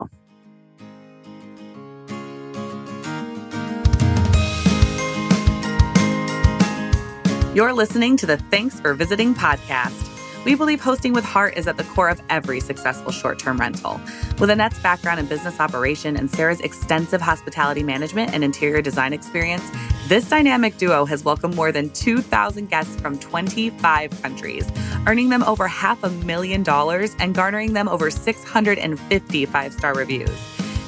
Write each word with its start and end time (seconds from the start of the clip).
You're 7.58 7.72
listening 7.72 8.16
to 8.18 8.26
the 8.26 8.36
Thanks 8.36 8.78
for 8.78 8.94
Visiting 8.94 9.34
podcast. 9.34 10.44
We 10.44 10.54
believe 10.54 10.80
hosting 10.80 11.12
with 11.12 11.24
heart 11.24 11.56
is 11.56 11.66
at 11.66 11.76
the 11.76 11.82
core 11.82 12.08
of 12.08 12.22
every 12.30 12.60
successful 12.60 13.10
short 13.10 13.40
term 13.40 13.58
rental. 13.58 14.00
With 14.38 14.50
Annette's 14.50 14.78
background 14.78 15.18
in 15.18 15.26
business 15.26 15.58
operation 15.58 16.16
and 16.16 16.30
Sarah's 16.30 16.60
extensive 16.60 17.20
hospitality 17.20 17.82
management 17.82 18.32
and 18.32 18.44
interior 18.44 18.80
design 18.80 19.12
experience, 19.12 19.68
this 20.06 20.28
dynamic 20.28 20.76
duo 20.76 21.04
has 21.06 21.24
welcomed 21.24 21.56
more 21.56 21.72
than 21.72 21.90
2,000 21.90 22.70
guests 22.70 22.94
from 23.00 23.18
25 23.18 24.22
countries, 24.22 24.70
earning 25.08 25.28
them 25.28 25.42
over 25.42 25.66
half 25.66 26.00
a 26.04 26.10
million 26.10 26.62
dollars 26.62 27.16
and 27.18 27.34
garnering 27.34 27.72
them 27.72 27.88
over 27.88 28.08
650 28.08 29.46
five 29.46 29.72
star 29.72 29.94
reviews. 29.94 30.30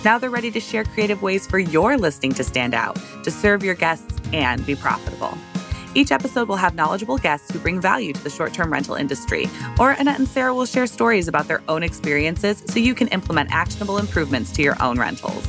Now 0.04 0.18
they're 0.18 0.30
ready 0.30 0.52
to 0.52 0.60
share 0.60 0.84
creative 0.84 1.20
ways 1.20 1.48
for 1.48 1.58
your 1.58 1.98
listing 1.98 2.32
to 2.34 2.44
stand 2.44 2.74
out, 2.74 2.96
to 3.24 3.32
serve 3.32 3.64
your 3.64 3.74
guests, 3.74 4.20
and 4.32 4.64
be 4.64 4.76
profitable. 4.76 5.36
Each 5.94 6.12
episode 6.12 6.46
will 6.48 6.56
have 6.56 6.74
knowledgeable 6.74 7.18
guests 7.18 7.50
who 7.50 7.58
bring 7.58 7.80
value 7.80 8.12
to 8.12 8.22
the 8.22 8.30
short 8.30 8.52
term 8.54 8.72
rental 8.72 8.94
industry, 8.94 9.48
or 9.78 9.92
Annette 9.92 10.18
and 10.18 10.28
Sarah 10.28 10.54
will 10.54 10.66
share 10.66 10.86
stories 10.86 11.26
about 11.26 11.48
their 11.48 11.62
own 11.68 11.82
experiences 11.82 12.62
so 12.66 12.78
you 12.78 12.94
can 12.94 13.08
implement 13.08 13.50
actionable 13.52 13.98
improvements 13.98 14.52
to 14.52 14.62
your 14.62 14.80
own 14.82 14.98
rentals. 14.98 15.44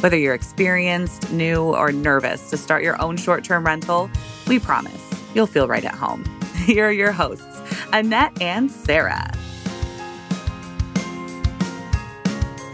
Whether 0.00 0.16
you're 0.16 0.34
experienced, 0.34 1.30
new, 1.32 1.62
or 1.62 1.92
nervous 1.92 2.50
to 2.50 2.56
start 2.56 2.82
your 2.84 3.00
own 3.02 3.16
short 3.16 3.42
term 3.44 3.66
rental, 3.66 4.08
we 4.46 4.58
promise 4.58 5.10
you'll 5.34 5.46
feel 5.48 5.66
right 5.66 5.84
at 5.84 5.94
home. 5.94 6.24
Here 6.64 6.86
are 6.86 6.92
your 6.92 7.12
hosts, 7.12 7.60
Annette 7.92 8.40
and 8.40 8.70
Sarah. 8.70 9.30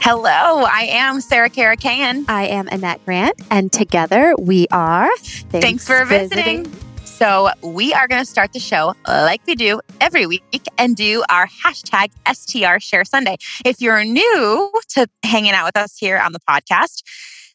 Hello, 0.02 0.64
I 0.64 0.86
am 0.90 1.20
Sarah 1.20 1.50
Karakaian. 1.50 2.26
I 2.28 2.46
am 2.46 2.68
Annette 2.68 3.04
Grant, 3.04 3.34
and 3.50 3.72
together 3.72 4.34
we 4.38 4.68
are 4.70 5.08
Thanks, 5.16 5.50
Thanks 5.50 5.86
for 5.86 6.04
visiting. 6.04 6.64
visiting. 6.64 6.85
So, 7.16 7.48
we 7.62 7.94
are 7.94 8.06
going 8.06 8.20
to 8.20 8.26
start 8.26 8.52
the 8.52 8.60
show 8.60 8.92
like 9.06 9.40
we 9.46 9.54
do 9.54 9.80
every 10.02 10.26
week 10.26 10.42
and 10.76 10.94
do 10.94 11.24
our 11.30 11.46
hashtag 11.64 12.10
STR 12.30 12.78
Share 12.78 13.06
Sunday. 13.06 13.38
If 13.64 13.80
you're 13.80 14.04
new 14.04 14.70
to 14.90 15.06
hanging 15.22 15.52
out 15.52 15.64
with 15.64 15.78
us 15.78 15.96
here 15.96 16.18
on 16.18 16.32
the 16.32 16.40
podcast, 16.46 17.00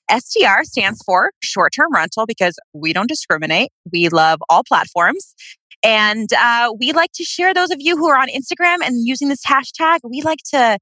STR 0.09 0.63
stands 0.63 1.03
for 1.05 1.29
short 1.43 1.73
term 1.75 1.93
rental 1.93 2.25
because 2.25 2.57
we 2.73 2.91
don't 2.91 3.07
discriminate. 3.07 3.69
We 3.94 4.09
love 4.09 4.39
all 4.50 4.63
platforms. 4.63 5.35
And 5.83 6.33
uh, 6.33 6.73
we 6.79 6.91
like 6.91 7.11
to 7.13 7.23
share 7.23 7.53
those 7.53 7.69
of 7.69 7.77
you 7.79 7.97
who 7.97 8.09
are 8.09 8.17
on 8.17 8.29
Instagram 8.29 8.77
and 8.83 9.05
using 9.05 9.29
this 9.29 9.45
hashtag. 9.45 10.00
We 10.03 10.23
like 10.23 10.39
to, 10.55 10.79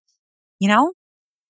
you 0.62 0.70
know, 0.70 0.94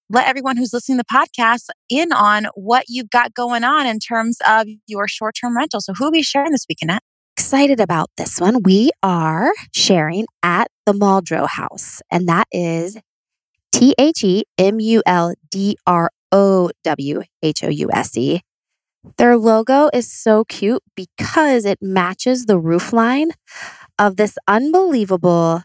let 0.10 0.28
everyone 0.28 0.58
who's 0.58 0.74
listening 0.74 0.98
to 0.98 1.04
the 1.08 1.16
podcast 1.16 1.68
in 1.92 2.12
on 2.12 2.48
what 2.56 2.86
you've 2.88 3.12
got 3.12 3.36
going 3.36 3.64
on 3.64 3.86
in 3.86 4.00
terms 4.00 4.40
of 4.48 4.66
your 4.88 5.08
short 5.08 5.36
term 5.40 5.56
rental. 5.56 5.80
So, 5.80 5.94
who 5.94 6.06
will 6.06 6.12
be 6.12 6.24
sharing 6.24 6.54
this 6.54 6.66
weekend 6.68 6.90
at? 6.90 7.04
Excited 7.50 7.80
about 7.80 8.12
this 8.16 8.40
one. 8.40 8.62
We 8.62 8.92
are 9.02 9.52
sharing 9.74 10.28
at 10.44 10.68
the 10.86 10.94
Muldrow 10.94 11.48
House, 11.48 12.00
and 12.12 12.30
that 12.30 12.48
is 12.52 13.00
T 13.72 13.96
H 13.98 14.24
E 14.24 14.44
M 14.60 14.80
U 14.80 15.02
L 15.04 15.34
D 15.50 15.76
R 15.88 16.12
O 16.32 16.70
W 16.84 17.24
H 17.42 17.64
O 17.64 17.70
U 17.70 17.90
S 17.92 18.16
E. 18.16 18.42
Their 19.18 19.36
logo 19.36 19.90
is 19.92 20.14
so 20.14 20.44
cute 20.44 20.84
because 20.96 21.66
it 21.66 21.80
matches 21.82 22.46
the 22.46 22.60
roof 22.60 22.94
line 22.94 23.32
of 23.98 24.18
this 24.18 24.38
unbelievable 24.48 25.64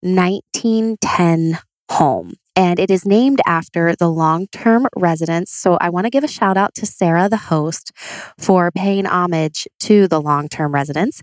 1910 0.00 1.58
home 1.90 2.32
and 2.56 2.80
it 2.80 2.90
is 2.90 3.04
named 3.04 3.40
after 3.46 3.94
the 3.94 4.08
long 4.08 4.48
term 4.48 4.88
residents. 4.96 5.54
So 5.54 5.76
I 5.80 5.90
want 5.90 6.06
to 6.06 6.10
give 6.10 6.24
a 6.24 6.28
shout 6.28 6.56
out 6.56 6.74
to 6.76 6.86
Sarah, 6.86 7.28
the 7.28 7.36
host, 7.36 7.92
for 8.38 8.70
paying 8.70 9.06
homage 9.06 9.68
to 9.80 10.08
the 10.08 10.20
long 10.20 10.48
term 10.48 10.72
residents 10.74 11.22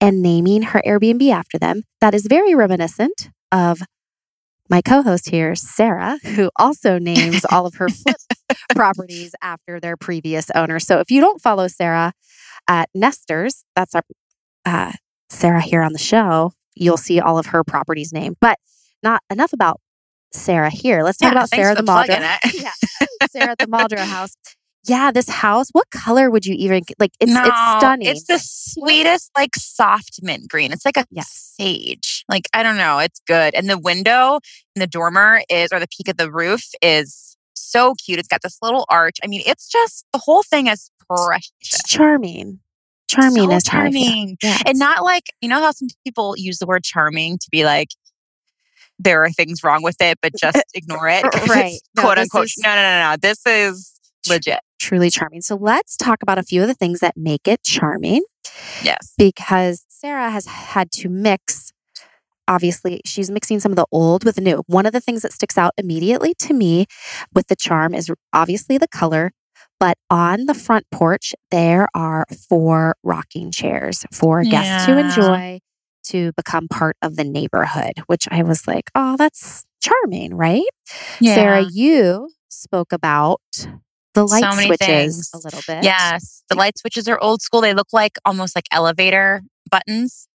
and 0.00 0.22
naming 0.22 0.62
her 0.62 0.82
Airbnb 0.86 1.28
after 1.30 1.58
them. 1.58 1.82
That 2.00 2.14
is 2.14 2.26
very 2.26 2.54
reminiscent 2.54 3.30
of 3.50 3.80
my 4.68 4.82
co 4.82 5.02
host 5.02 5.30
here, 5.30 5.54
Sarah, 5.54 6.18
who 6.34 6.50
also 6.56 6.98
names 6.98 7.44
all 7.50 7.66
of 7.66 7.74
her 7.76 7.88
flip 7.88 8.16
properties 8.74 9.34
after 9.42 9.80
their 9.80 9.96
previous 9.96 10.50
owner. 10.54 10.78
So 10.78 10.98
if 10.98 11.10
you 11.10 11.20
don't 11.20 11.40
follow 11.40 11.68
Sarah 11.68 12.12
at 12.68 12.90
Nesters, 12.94 13.64
that's 13.74 13.94
our 13.94 14.02
uh, 14.64 14.92
Sarah 15.30 15.60
here 15.60 15.82
on 15.82 15.92
the 15.92 15.98
show, 15.98 16.52
you'll 16.74 16.96
see 16.96 17.20
all 17.20 17.38
of 17.38 17.46
her 17.46 17.64
properties 17.64 18.12
named. 18.12 18.36
But 18.40 18.58
not 19.02 19.22
enough 19.30 19.52
about 19.52 19.80
Sarah 20.36 20.70
here. 20.70 21.02
Let's 21.02 21.18
talk 21.18 21.32
yeah, 21.32 21.38
about 21.38 21.48
Sarah 21.54 21.74
the 21.74 21.82
Muldrow. 21.82 22.38
yeah, 22.54 22.72
Sarah 23.30 23.52
at 23.52 23.58
the 23.58 23.66
Muldrow 23.66 23.98
house. 23.98 24.36
Yeah, 24.86 25.10
this 25.10 25.28
house. 25.28 25.68
What 25.72 25.90
color 25.90 26.30
would 26.30 26.46
you 26.46 26.54
even 26.54 26.82
like? 26.98 27.10
It's 27.18 27.32
no, 27.32 27.42
it's 27.44 27.78
stunning. 27.78 28.08
It's 28.08 28.24
the 28.24 28.38
sweetest, 28.38 29.32
like 29.36 29.56
soft 29.56 30.20
mint 30.22 30.48
green. 30.48 30.72
It's 30.72 30.84
like 30.84 30.96
a 30.96 31.04
yes. 31.10 31.54
sage. 31.58 32.24
Like 32.28 32.48
I 32.54 32.62
don't 32.62 32.76
know. 32.76 33.00
It's 33.00 33.20
good. 33.26 33.54
And 33.54 33.68
the 33.68 33.78
window 33.78 34.38
in 34.76 34.80
the 34.80 34.86
dormer 34.86 35.42
is, 35.50 35.72
or 35.72 35.80
the 35.80 35.88
peak 35.88 36.08
of 36.08 36.18
the 36.18 36.30
roof 36.30 36.62
is 36.82 37.36
so 37.54 37.94
cute. 37.94 38.20
It's 38.20 38.28
got 38.28 38.42
this 38.42 38.58
little 38.62 38.86
arch. 38.88 39.16
I 39.24 39.26
mean, 39.26 39.42
it's 39.44 39.68
just 39.68 40.06
the 40.12 40.20
whole 40.20 40.44
thing 40.44 40.68
is 40.68 40.90
precious. 41.10 41.50
It's 41.60 41.82
charming. 41.88 42.60
Charming 43.08 43.50
so 43.50 43.56
is 43.56 43.64
charming, 43.64 44.36
and 44.66 44.78
not 44.78 45.04
like 45.04 45.24
you 45.40 45.48
know 45.48 45.60
how 45.60 45.70
some 45.70 45.88
people 46.04 46.34
use 46.36 46.58
the 46.58 46.66
word 46.66 46.82
charming 46.82 47.38
to 47.38 47.48
be 47.50 47.64
like 47.64 47.88
there 48.98 49.22
are 49.22 49.30
things 49.30 49.62
wrong 49.62 49.82
with 49.82 49.96
it, 50.00 50.18
but 50.22 50.32
just 50.38 50.62
ignore 50.74 51.08
it. 51.08 51.24
right. 51.48 51.78
No, 51.96 52.02
quote 52.02 52.18
unquote. 52.18 52.46
Is, 52.46 52.56
no, 52.62 52.74
no, 52.74 52.82
no, 52.82 53.10
no. 53.10 53.16
This 53.20 53.44
is 53.46 53.92
legit. 54.28 54.60
Truly 54.78 55.10
charming. 55.10 55.42
So 55.42 55.56
let's 55.56 55.96
talk 55.96 56.22
about 56.22 56.38
a 56.38 56.42
few 56.42 56.62
of 56.62 56.68
the 56.68 56.74
things 56.74 57.00
that 57.00 57.16
make 57.16 57.48
it 57.48 57.62
charming. 57.62 58.22
Yes. 58.82 59.14
Because 59.18 59.84
Sarah 59.88 60.30
has 60.30 60.46
had 60.46 60.90
to 60.92 61.08
mix 61.08 61.72
obviously 62.48 63.00
she's 63.04 63.30
mixing 63.30 63.60
some 63.60 63.72
of 63.72 63.76
the 63.76 63.86
old 63.90 64.24
with 64.24 64.36
the 64.36 64.40
new. 64.40 64.62
One 64.66 64.86
of 64.86 64.92
the 64.92 65.00
things 65.00 65.22
that 65.22 65.32
sticks 65.32 65.58
out 65.58 65.72
immediately 65.76 66.34
to 66.40 66.54
me 66.54 66.86
with 67.34 67.48
the 67.48 67.56
charm 67.56 67.94
is 67.94 68.10
obviously 68.32 68.78
the 68.78 68.88
color, 68.88 69.32
but 69.78 69.98
on 70.10 70.46
the 70.46 70.54
front 70.54 70.86
porch, 70.90 71.34
there 71.50 71.88
are 71.94 72.24
four 72.48 72.96
rocking 73.02 73.50
chairs 73.50 74.04
for 74.12 74.42
yeah. 74.42 74.50
guests 74.50 74.86
to 74.86 74.98
enjoy 74.98 75.60
to 76.08 76.32
become 76.36 76.68
part 76.68 76.96
of 77.02 77.16
the 77.16 77.24
neighborhood, 77.24 77.94
which 78.06 78.26
I 78.30 78.42
was 78.42 78.66
like, 78.66 78.90
oh, 78.94 79.16
that's 79.16 79.64
charming, 79.80 80.34
right? 80.34 80.62
Yeah. 81.20 81.34
Sarah, 81.34 81.64
you 81.70 82.30
spoke 82.48 82.92
about 82.92 83.40
the 84.14 84.26
light 84.26 84.42
so 84.42 84.50
switches 84.52 84.86
things. 84.86 85.30
a 85.34 85.38
little 85.38 85.60
bit. 85.66 85.84
Yes. 85.84 86.42
The 86.48 86.56
light 86.56 86.78
switches 86.78 87.06
are 87.08 87.18
old 87.20 87.42
school. 87.42 87.60
They 87.60 87.74
look 87.74 87.92
like 87.92 88.18
almost 88.24 88.56
like 88.56 88.66
elevator 88.72 89.42
buttons. 89.70 90.28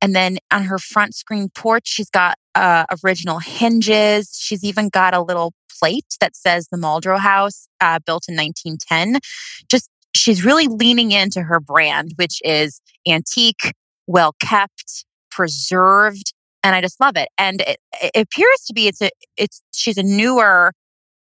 And 0.00 0.14
then 0.14 0.38
on 0.52 0.64
her 0.64 0.78
front 0.78 1.14
screen 1.14 1.48
porch, 1.54 1.88
she's 1.88 2.10
got 2.10 2.36
uh, 2.54 2.84
original 3.02 3.38
hinges. 3.38 4.38
She's 4.38 4.62
even 4.62 4.88
got 4.88 5.14
a 5.14 5.22
little 5.22 5.52
plate 5.78 6.16
that 6.20 6.36
says 6.36 6.68
the 6.70 6.76
Muldrow 6.76 7.18
House, 7.18 7.66
uh, 7.80 7.98
built 8.04 8.24
in 8.28 8.36
1910. 8.36 9.20
Just 9.68 9.88
she's 10.14 10.44
really 10.44 10.68
leaning 10.68 11.10
into 11.10 11.42
her 11.42 11.58
brand, 11.58 12.12
which 12.16 12.40
is 12.44 12.80
antique, 13.08 13.72
well 14.06 14.34
kept, 14.40 15.04
preserved 15.34 16.32
and 16.62 16.74
I 16.74 16.80
just 16.80 17.00
love 17.00 17.16
it. 17.16 17.28
And 17.38 17.60
it, 17.60 17.78
it 18.02 18.12
appears 18.16 18.64
to 18.66 18.72
be 18.72 18.88
it's 18.88 19.02
a 19.02 19.10
it's 19.36 19.62
she's 19.72 19.98
a 19.98 20.02
newer 20.02 20.72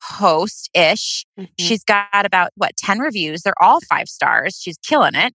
host 0.03 0.69
ish. 0.73 1.25
Mm-hmm. 1.39 1.51
She's 1.59 1.83
got 1.83 2.25
about 2.25 2.51
what 2.55 2.75
10 2.77 2.99
reviews. 2.99 3.41
They're 3.41 3.61
all 3.61 3.79
five 3.89 4.07
stars. 4.07 4.59
She's 4.61 4.77
killing 4.77 5.15
it. 5.15 5.33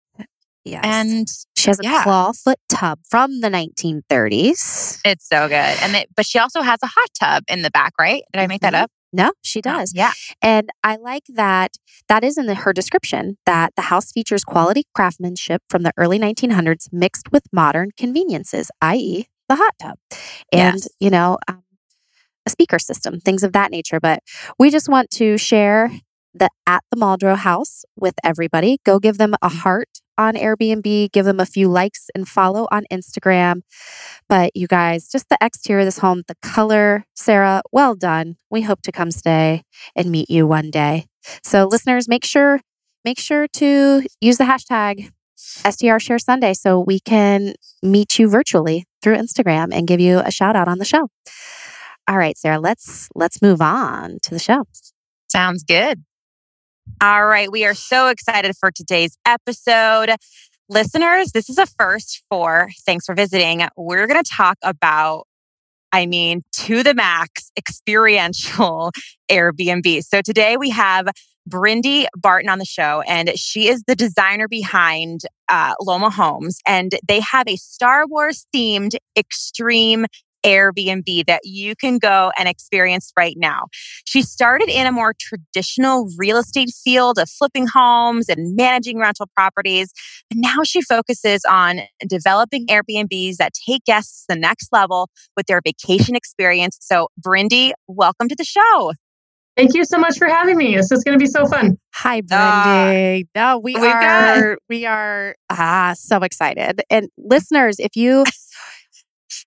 Yes. 0.65 0.83
And 0.85 1.27
she 1.57 1.71
has 1.71 1.81
a 1.81 1.85
yeah. 1.85 2.03
claw 2.03 2.33
foot 2.33 2.59
tub 2.69 2.99
from 3.09 3.41
the 3.41 3.49
1930s. 3.49 5.01
it's 5.05 5.27
so 5.27 5.49
good. 5.49 5.55
And 5.55 5.97
it, 5.97 6.09
but 6.15 6.27
she 6.27 6.39
also 6.39 6.61
has 6.61 6.79
a 6.83 6.87
hot 6.87 7.09
tub 7.19 7.45
in 7.49 7.63
the 7.63 7.71
back, 7.71 7.95
right? 7.99 8.23
Did 8.33 8.41
I 8.43 8.47
make 8.47 8.61
that 8.61 8.75
Mhm. 8.75 8.83
up? 8.83 8.91
No, 9.13 9.33
she 9.43 9.61
does. 9.61 9.93
Yeah. 9.95 10.13
And 10.41 10.71
I 10.85 10.97
like 10.97 11.25
that 11.29 11.73
that 12.09 12.23
is 12.23 12.39
in 12.39 12.47
the, 12.47 12.55
her 12.55 12.73
description 12.73 13.39
that 13.47 13.73
the 13.77 13.83
house 13.83 14.13
features 14.13 14.45
quality 14.45 14.85
craftsmanship 14.95 15.63
from 15.69 15.83
the 15.83 15.93
early 15.97 16.19
1900s 16.19 16.89
mixed 16.93 17.33
with 17.33 17.45
modern 17.53 17.91
conveniences, 17.97 18.71
i.e., 18.81 19.27
the 19.49 19.57
hot 19.57 19.75
tub. 19.81 19.99
And, 20.53 20.77
Yes. 20.77 20.89
you 21.01 21.11
know, 21.11 21.39
um, 21.49 21.65
a 22.47 22.51
speaker 22.51 22.79
system, 22.79 23.21
things 23.21 23.43
of 23.43 23.53
that 23.53 23.71
nature. 23.71 23.99
But 24.01 24.23
we 24.59 24.71
just 24.71 24.89
want 24.89 25.11
to 25.13 25.37
share 25.37 25.91
the 26.35 26.49
at 26.67 26.83
the 26.91 26.97
Muldrow 26.97 27.37
house 27.37 27.85
with 27.97 28.15
everybody. 28.23 28.79
Go 28.85 28.99
give 28.99 29.19
them 29.19 29.35
a 29.43 29.49
heart 29.49 30.01
on 30.17 30.35
Airbnb, 30.35 31.13
give 31.13 31.25
them 31.25 31.41
a 31.41 31.47
few 31.47 31.69
likes 31.69 32.11
and 32.15 32.29
follow 32.29 32.69
on 32.71 32.85
Instagram. 32.93 33.63
But 34.29 34.55
you 34.55 34.67
guys, 34.67 35.09
just 35.09 35.29
the 35.31 35.39
exterior 35.41 35.81
of 35.81 35.87
this 35.87 35.99
home, 35.99 36.23
the 36.29 36.37
color, 36.43 37.05
Sarah, 37.15 37.63
well 37.73 37.95
done. 37.95 38.37
We 38.51 38.63
hope 38.63 38.83
to 38.83 38.93
come 38.93 39.11
stay 39.11 39.63
and 39.97 40.11
meet 40.11 40.31
you 40.31 40.47
one 40.47 40.71
day. 40.71 41.07
So 41.43 41.67
listeners, 41.67 42.09
make 42.09 42.25
sure 42.25 42.61
make 43.05 43.19
sure 43.19 43.49
to 43.49 44.03
use 44.21 44.37
the 44.37 44.45
hashtag 44.45 45.11
STR 45.37 45.99
Share 45.99 46.19
Sunday 46.19 46.53
so 46.53 46.79
we 46.79 47.01
can 47.01 47.55
meet 47.83 48.19
you 48.19 48.29
virtually 48.29 48.85
through 49.03 49.17
Instagram 49.17 49.69
and 49.73 49.89
give 49.89 50.01
you 50.01 50.19
a 50.21 50.31
shout 50.31 50.55
out 50.55 50.69
on 50.69 50.79
the 50.79 50.85
show. 50.85 51.09
All 52.07 52.19
right, 52.19 52.37
Sarah, 52.37 52.61
let's 52.61 53.09
let's 53.15 53.41
move 53.41 53.61
on 53.63 54.19
to 54.23 54.31
the 54.31 54.39
show. 54.39 54.65
Sounds 55.29 55.63
good. 55.63 56.05
All 56.99 57.27
right. 57.27 57.51
We 57.51 57.65
are 57.65 57.75
so 57.75 58.09
excited 58.09 58.55
for 58.59 58.71
today's 58.71 59.17
episode. 59.27 60.11
Listeners, 60.69 61.33
this 61.33 61.51
is 61.51 61.59
a 61.59 61.67
first 61.67 62.23
for 62.29 62.71
Thanks 62.87 63.07
for 63.07 63.15
Visiting. 63.15 63.67
We're 63.77 64.07
going 64.07 64.23
to 64.23 64.31
talk 64.31 64.57
about, 64.63 65.27
I 65.93 66.07
mean, 66.07 66.43
to 66.53 66.83
the 66.83 66.95
max 66.95 67.51
experiential 67.57 68.93
Airbnb. 69.31 70.03
So 70.05 70.23
today 70.23 70.57
we 70.57 70.71
have 70.71 71.09
Brindy 71.49 72.07
Barton 72.17 72.49
on 72.49 72.59
the 72.59 72.65
show, 72.65 73.03
and 73.09 73.31
she 73.37 73.69
is 73.69 73.83
the 73.87 73.97
designer 73.97 74.47
behind 74.49 75.23
uh, 75.49 75.75
Loma 75.81 76.11
Homes. 76.11 76.59
And 76.67 76.93
they 77.07 77.21
have 77.21 77.49
a 77.49 77.57
Star 77.57 78.07
Wars 78.07 78.47
themed 78.55 78.95
extreme 79.17 80.07
Airbnb 80.45 81.27
that 81.27 81.41
you 81.45 81.75
can 81.77 81.99
go 81.99 82.33
and 82.39 82.49
experience 82.49 83.13
right 83.17 83.35
now. 83.37 83.67
She 84.05 84.23
started 84.23 84.69
in 84.69 84.87
a 84.87 84.93
more 84.93 85.15
traditional 85.19 86.09
real 86.17 86.39
estate 86.39 86.71
field 86.71 87.19
of 87.19 87.29
flipping 87.29 87.67
homes 87.67 88.29
and 88.29 88.57
managing 88.57 88.99
rental 88.99 89.29
properties. 89.37 89.93
But 90.31 90.39
now 90.41 90.63
she 90.65 90.81
focuses 90.83 91.43
on 91.49 91.81
developing 92.07 92.67
Airbnbs 92.67 93.37
that 93.37 93.53
take 93.67 93.85
guests 93.85 94.27
to 94.27 94.35
the 94.35 94.41
next 94.41 94.73
level 94.73 95.09
with 95.37 95.47
their 95.47 95.61
vacation 95.65 96.15
experience. 96.17 96.79
So, 96.81 97.09
Brindy, 97.21 97.73
welcome 97.89 98.29
to 98.29 98.37
the 98.37 98.45
show. 98.45 98.93
Thank 99.57 99.75
you 99.75 99.85
so 99.85 99.99
much 99.99 100.17
for 100.17 100.27
having 100.29 100.57
me. 100.57 100.77
This 100.77 100.91
is 100.93 101.05
going 101.05 101.19
to 101.19 101.23
be 101.23 101.29
so 101.29 101.45
fun. 101.45 101.77
Hi, 101.95 102.23
Brindy. 102.23 103.27
no, 103.35 103.59
we 103.59 103.75
we've 103.75 103.83
got- 103.83 104.37
are 104.37 104.59
we 104.69 104.87
are 104.87 105.35
ah 105.51 105.93
so 105.97 106.19
excited. 106.23 106.81
And 106.89 107.09
listeners, 107.19 107.77
if 107.79 107.95
you 107.97 108.25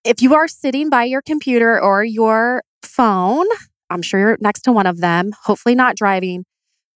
if 0.03 0.21
you 0.21 0.33
are 0.33 0.47
sitting 0.47 0.89
by 0.89 1.03
your 1.05 1.21
computer 1.21 1.81
or 1.81 2.03
your 2.03 2.63
phone, 2.81 3.45
I'm 3.89 4.01
sure 4.01 4.19
you're 4.19 4.37
next 4.41 4.61
to 4.61 4.71
one 4.71 4.85
of 4.85 4.99
them, 4.99 5.31
hopefully 5.43 5.75
not 5.75 5.95
driving. 5.95 6.45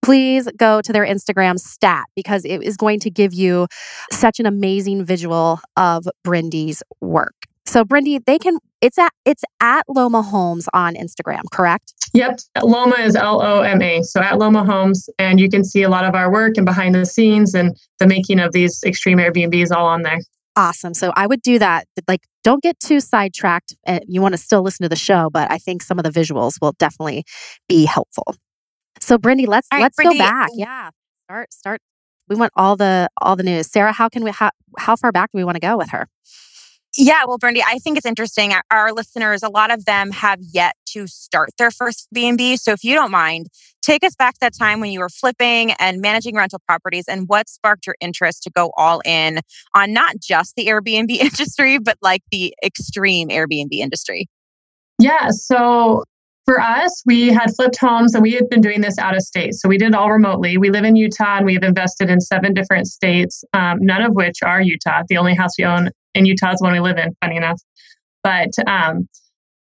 Please 0.01 0.47
go 0.57 0.81
to 0.81 0.93
their 0.93 1.05
Instagram 1.05 1.59
stat 1.59 2.05
because 2.15 2.45
it 2.45 2.61
is 2.63 2.77
going 2.77 2.99
to 3.01 3.09
give 3.09 3.33
you 3.33 3.67
such 4.11 4.39
an 4.39 4.45
amazing 4.45 5.03
visual 5.05 5.59
of 5.75 6.07
Brindy's 6.25 6.83
work. 7.01 7.33
So 7.65 7.83
Brindy, 7.83 8.23
they 8.25 8.37
can 8.37 8.59
it's 8.81 8.97
at 8.97 9.11
it's 9.25 9.43
at 9.59 9.83
Loma 9.89 10.21
Homes 10.21 10.69
on 10.73 10.95
Instagram, 10.95 11.41
correct? 11.51 11.93
Yep. 12.13 12.39
Loma 12.63 12.95
is 12.99 13.15
L 13.15 13.41
O 13.41 13.61
M 13.61 13.81
A. 13.81 14.03
So 14.03 14.21
at 14.21 14.37
Loma 14.37 14.63
Homes. 14.63 15.09
And 15.19 15.39
you 15.39 15.49
can 15.49 15.63
see 15.63 15.83
a 15.83 15.89
lot 15.89 16.05
of 16.05 16.15
our 16.15 16.31
work 16.31 16.57
and 16.57 16.65
behind 16.65 16.95
the 16.95 17.05
scenes 17.05 17.53
and 17.53 17.75
the 17.99 18.07
making 18.07 18.39
of 18.39 18.53
these 18.53 18.81
extreme 18.85 19.17
Airbnbs 19.17 19.71
all 19.71 19.87
on 19.87 20.03
there. 20.03 20.19
Awesome. 20.57 20.95
So 20.95 21.13
I 21.15 21.27
would 21.27 21.43
do 21.43 21.59
that. 21.59 21.87
Like, 22.07 22.21
don't 22.43 22.63
get 22.63 22.79
too 22.79 22.99
sidetracked. 22.99 23.75
And 23.85 24.03
you 24.07 24.23
want 24.23 24.33
to 24.33 24.39
still 24.39 24.63
listen 24.63 24.83
to 24.83 24.89
the 24.89 24.95
show, 24.95 25.29
but 25.29 25.51
I 25.51 25.59
think 25.59 25.83
some 25.83 25.99
of 25.99 26.03
the 26.03 26.09
visuals 26.09 26.55
will 26.59 26.73
definitely 26.79 27.25
be 27.69 27.85
helpful. 27.85 28.35
So, 28.99 29.19
Brindy, 29.19 29.47
let's 29.47 29.67
right, 29.71 29.81
let's 29.81 29.95
Brindy, 29.95 30.13
go 30.13 30.17
back. 30.17 30.49
Yeah, 30.55 30.89
start 31.25 31.53
start. 31.53 31.81
We 32.27 32.35
want 32.35 32.51
all 32.55 32.75
the 32.75 33.07
all 33.21 33.35
the 33.35 33.43
news. 33.43 33.71
Sarah, 33.71 33.91
how 33.91 34.09
can 34.09 34.23
we 34.23 34.31
how 34.31 34.49
how 34.79 34.95
far 34.95 35.11
back 35.11 35.31
do 35.31 35.37
we 35.37 35.43
want 35.43 35.55
to 35.57 35.61
go 35.61 35.77
with 35.77 35.91
her? 35.91 36.07
Yeah, 36.99 37.25
well, 37.27 37.37
Brandy, 37.37 37.61
I 37.61 37.77
think 37.77 37.95
it's 37.97 38.07
interesting. 38.07 38.53
Our, 38.71 38.91
listeners, 38.91 39.43
a 39.43 39.49
lot 39.49 39.71
of 39.71 39.85
them 39.85 40.09
have 40.11 40.39
yet 40.41 40.75
to 40.93 41.05
start 41.05 41.51
their 41.59 41.69
first 41.69 42.07
B&B. 42.11 42.57
So 42.57 42.71
if 42.71 42.83
you 42.83 42.95
don't 42.95 43.11
mind, 43.11 43.47
take 43.83 44.03
us 44.03 44.15
back 44.15 44.39
that 44.39 44.53
time 44.57 44.79
when 44.79 44.91
you 44.91 44.99
were 44.99 45.09
flipping 45.09 45.73
and 45.73 46.01
managing 46.01 46.35
rental 46.35 46.59
properties 46.67 47.05
and 47.07 47.27
what 47.27 47.49
sparked 47.49 47.85
your 47.85 47.95
interest 48.01 48.41
to 48.43 48.49
go 48.49 48.71
all 48.77 49.01
in 49.05 49.41
on 49.75 49.93
not 49.93 50.15
just 50.19 50.55
the 50.55 50.65
Airbnb 50.65 51.11
industry, 51.11 51.77
but 51.77 51.97
like 52.01 52.23
the 52.31 52.55
extreme 52.63 53.29
Airbnb 53.29 53.73
industry. 53.73 54.27
Yeah. 54.97 55.29
So 55.29 56.03
for 56.45 56.59
us, 56.59 57.03
we 57.05 57.27
had 57.27 57.53
flipped 57.55 57.77
homes 57.77 58.15
and 58.15 58.23
we 58.23 58.31
had 58.31 58.49
been 58.49 58.61
doing 58.61 58.81
this 58.81 58.97
out 58.97 59.15
of 59.15 59.21
state. 59.21 59.53
So 59.53 59.69
we 59.69 59.77
did 59.77 59.89
it 59.89 59.95
all 59.95 60.11
remotely. 60.11 60.57
We 60.57 60.71
live 60.71 60.85
in 60.85 60.95
Utah 60.95 61.37
and 61.37 61.45
we've 61.45 61.61
invested 61.61 62.09
in 62.09 62.21
seven 62.21 62.55
different 62.55 62.87
states, 62.87 63.43
um, 63.53 63.77
none 63.81 64.01
of 64.01 64.13
which 64.13 64.37
are 64.43 64.61
Utah. 64.61 65.03
The 65.07 65.17
only 65.17 65.35
house 65.35 65.51
we 65.59 65.65
own 65.65 65.89
in 66.17 66.25
Utah 66.25 66.53
is 66.53 66.61
one 66.61 66.73
we 66.73 66.79
live 66.79 66.97
in, 66.97 67.15
funny 67.21 67.37
enough. 67.37 67.61
But 68.23 68.49
um, 68.67 69.07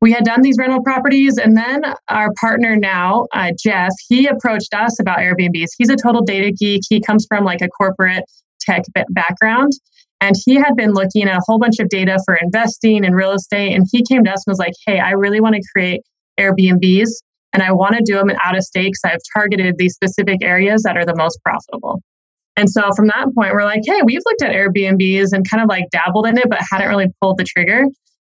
we 0.01 0.11
had 0.11 0.25
done 0.25 0.41
these 0.41 0.57
rental 0.59 0.83
properties. 0.83 1.37
And 1.37 1.55
then 1.55 1.81
our 2.09 2.29
partner 2.39 2.75
now, 2.75 3.27
uh, 3.33 3.51
Jeff, 3.63 3.91
he 4.07 4.27
approached 4.27 4.73
us 4.73 4.99
about 4.99 5.19
Airbnbs. 5.19 5.69
He's 5.77 5.89
a 5.89 5.95
total 5.95 6.21
data 6.23 6.51
geek. 6.51 6.81
He 6.89 7.01
comes 7.01 7.25
from 7.27 7.45
like 7.45 7.61
a 7.61 7.69
corporate 7.69 8.23
tech 8.59 8.83
ba- 8.93 9.05
background. 9.09 9.71
And 10.19 10.35
he 10.45 10.55
had 10.55 10.75
been 10.75 10.91
looking 10.91 11.23
at 11.23 11.37
a 11.37 11.41
whole 11.47 11.57
bunch 11.57 11.79
of 11.79 11.89
data 11.89 12.19
for 12.25 12.35
investing 12.35 13.03
in 13.03 13.13
real 13.13 13.31
estate. 13.31 13.73
And 13.73 13.87
he 13.91 14.03
came 14.03 14.23
to 14.23 14.31
us 14.31 14.43
and 14.45 14.51
was 14.51 14.59
like, 14.59 14.73
hey, 14.85 14.99
I 14.99 15.11
really 15.11 15.39
want 15.39 15.55
to 15.55 15.61
create 15.73 16.01
Airbnbs 16.39 17.09
and 17.53 17.63
I 17.63 17.71
want 17.71 17.95
to 17.95 18.03
do 18.05 18.17
them 18.17 18.31
out 18.43 18.55
of 18.55 18.63
state 18.63 18.93
because 18.93 19.01
I've 19.13 19.19
targeted 19.35 19.75
these 19.77 19.93
specific 19.93 20.43
areas 20.43 20.83
that 20.83 20.95
are 20.95 21.05
the 21.05 21.15
most 21.15 21.39
profitable. 21.43 22.01
And 22.57 22.69
so 22.69 22.91
from 22.95 23.07
that 23.07 23.27
point, 23.35 23.53
we're 23.53 23.63
like, 23.63 23.81
hey, 23.85 24.01
we've 24.03 24.21
looked 24.25 24.43
at 24.43 24.51
Airbnbs 24.51 25.29
and 25.31 25.49
kind 25.49 25.63
of 25.63 25.69
like 25.69 25.85
dabbled 25.91 26.27
in 26.27 26.37
it, 26.37 26.49
but 26.49 26.59
hadn't 26.69 26.89
really 26.89 27.07
pulled 27.21 27.37
the 27.37 27.43
trigger. 27.43 27.83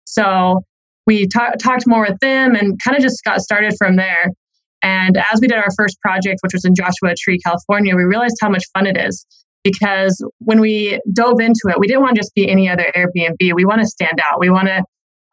So 0.06 0.62
we 1.07 1.27
ta- 1.27 1.53
talked 1.59 1.88
more 1.88 2.01
with 2.01 2.19
them 2.19 2.56
and 2.56 2.79
kind 2.83 2.95
of 2.95 3.01
just 3.01 3.23
got 3.23 3.41
started 3.41 3.73
from 3.77 3.95
there. 3.95 4.29
And 4.83 5.17
as 5.17 5.39
we 5.41 5.48
did 5.48 5.57
our 5.57 5.72
first 5.77 6.00
project, 6.01 6.39
which 6.41 6.53
was 6.53 6.65
in 6.65 6.75
Joshua 6.75 7.13
Tree, 7.17 7.39
California, 7.39 7.95
we 7.95 8.03
realized 8.03 8.38
how 8.41 8.50
much 8.50 8.63
fun 8.74 8.88
it 8.88 8.98
is 8.98 9.25
because 9.63 10.24
when 10.39 10.60
we 10.60 11.00
dove 11.13 11.39
into 11.39 11.62
it, 11.67 11.79
we 11.79 11.88
didn't 11.88 12.01
want 12.01 12.15
to 12.15 12.22
just 12.22 12.34
be 12.34 12.50
any 12.50 12.67
other 12.69 12.91
Airbnb. 12.95 13.53
We 13.55 13.65
want 13.65 13.81
to 13.81 13.88
stand 13.88 14.19
out. 14.29 14.39
We 14.39 14.50
want 14.50 14.67
to 14.67 14.84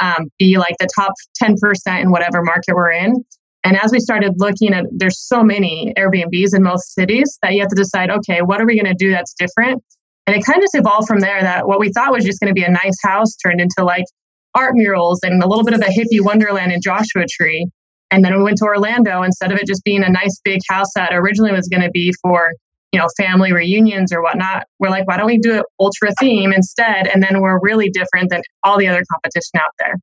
um, 0.00 0.28
be 0.38 0.58
like 0.58 0.76
the 0.78 0.88
top 0.94 1.12
10% 1.42 2.02
in 2.02 2.10
whatever 2.10 2.42
market 2.42 2.74
we're 2.74 2.92
in. 2.92 3.24
And 3.64 3.76
as 3.76 3.92
we 3.92 3.98
started 3.98 4.34
looking 4.36 4.72
at, 4.72 4.86
there's 4.90 5.18
so 5.18 5.42
many 5.42 5.92
Airbnbs 5.98 6.54
in 6.54 6.62
most 6.62 6.94
cities 6.94 7.38
that 7.42 7.54
you 7.54 7.60
have 7.60 7.68
to 7.68 7.76
decide, 7.76 8.10
okay, 8.10 8.40
what 8.40 8.60
are 8.60 8.66
we 8.66 8.80
going 8.80 8.92
to 8.92 8.96
do 8.98 9.10
that's 9.10 9.34
different? 9.34 9.82
And 10.26 10.36
it 10.36 10.44
kind 10.44 10.58
of 10.58 10.64
just 10.64 10.74
evolved 10.74 11.08
from 11.08 11.20
there 11.20 11.40
that 11.40 11.66
what 11.66 11.80
we 11.80 11.90
thought 11.90 12.12
was 12.12 12.24
just 12.24 12.38
going 12.40 12.54
to 12.54 12.54
be 12.54 12.62
a 12.62 12.70
nice 12.70 12.96
house 13.02 13.34
turned 13.36 13.60
into 13.60 13.82
like 13.82 14.04
art 14.54 14.72
murals 14.74 15.20
and 15.22 15.42
a 15.42 15.48
little 15.48 15.64
bit 15.64 15.74
of 15.74 15.80
a 15.80 15.84
hippie 15.84 16.22
wonderland 16.22 16.72
in 16.72 16.80
Joshua 16.82 17.24
Tree. 17.30 17.66
And 18.10 18.24
then 18.24 18.36
we 18.36 18.42
went 18.42 18.58
to 18.58 18.64
Orlando 18.64 19.22
instead 19.22 19.52
of 19.52 19.58
it 19.58 19.66
just 19.66 19.84
being 19.84 20.02
a 20.02 20.10
nice 20.10 20.38
big 20.44 20.60
house 20.68 20.88
that 20.94 21.12
originally 21.12 21.52
was 21.52 21.68
going 21.68 21.82
to 21.82 21.90
be 21.90 22.12
for, 22.22 22.52
you 22.92 22.98
know, 22.98 23.08
family 23.18 23.52
reunions 23.52 24.12
or 24.12 24.22
whatnot. 24.22 24.64
We're 24.78 24.90
like, 24.90 25.06
why 25.06 25.16
don't 25.16 25.26
we 25.26 25.38
do 25.38 25.54
it 25.54 25.64
ultra 25.80 26.10
theme 26.20 26.52
instead? 26.52 27.06
And 27.06 27.22
then 27.22 27.40
we're 27.40 27.58
really 27.60 27.90
different 27.90 28.30
than 28.30 28.42
all 28.64 28.78
the 28.78 28.88
other 28.88 29.02
competition 29.10 29.56
out 29.56 29.72
there. 29.78 29.94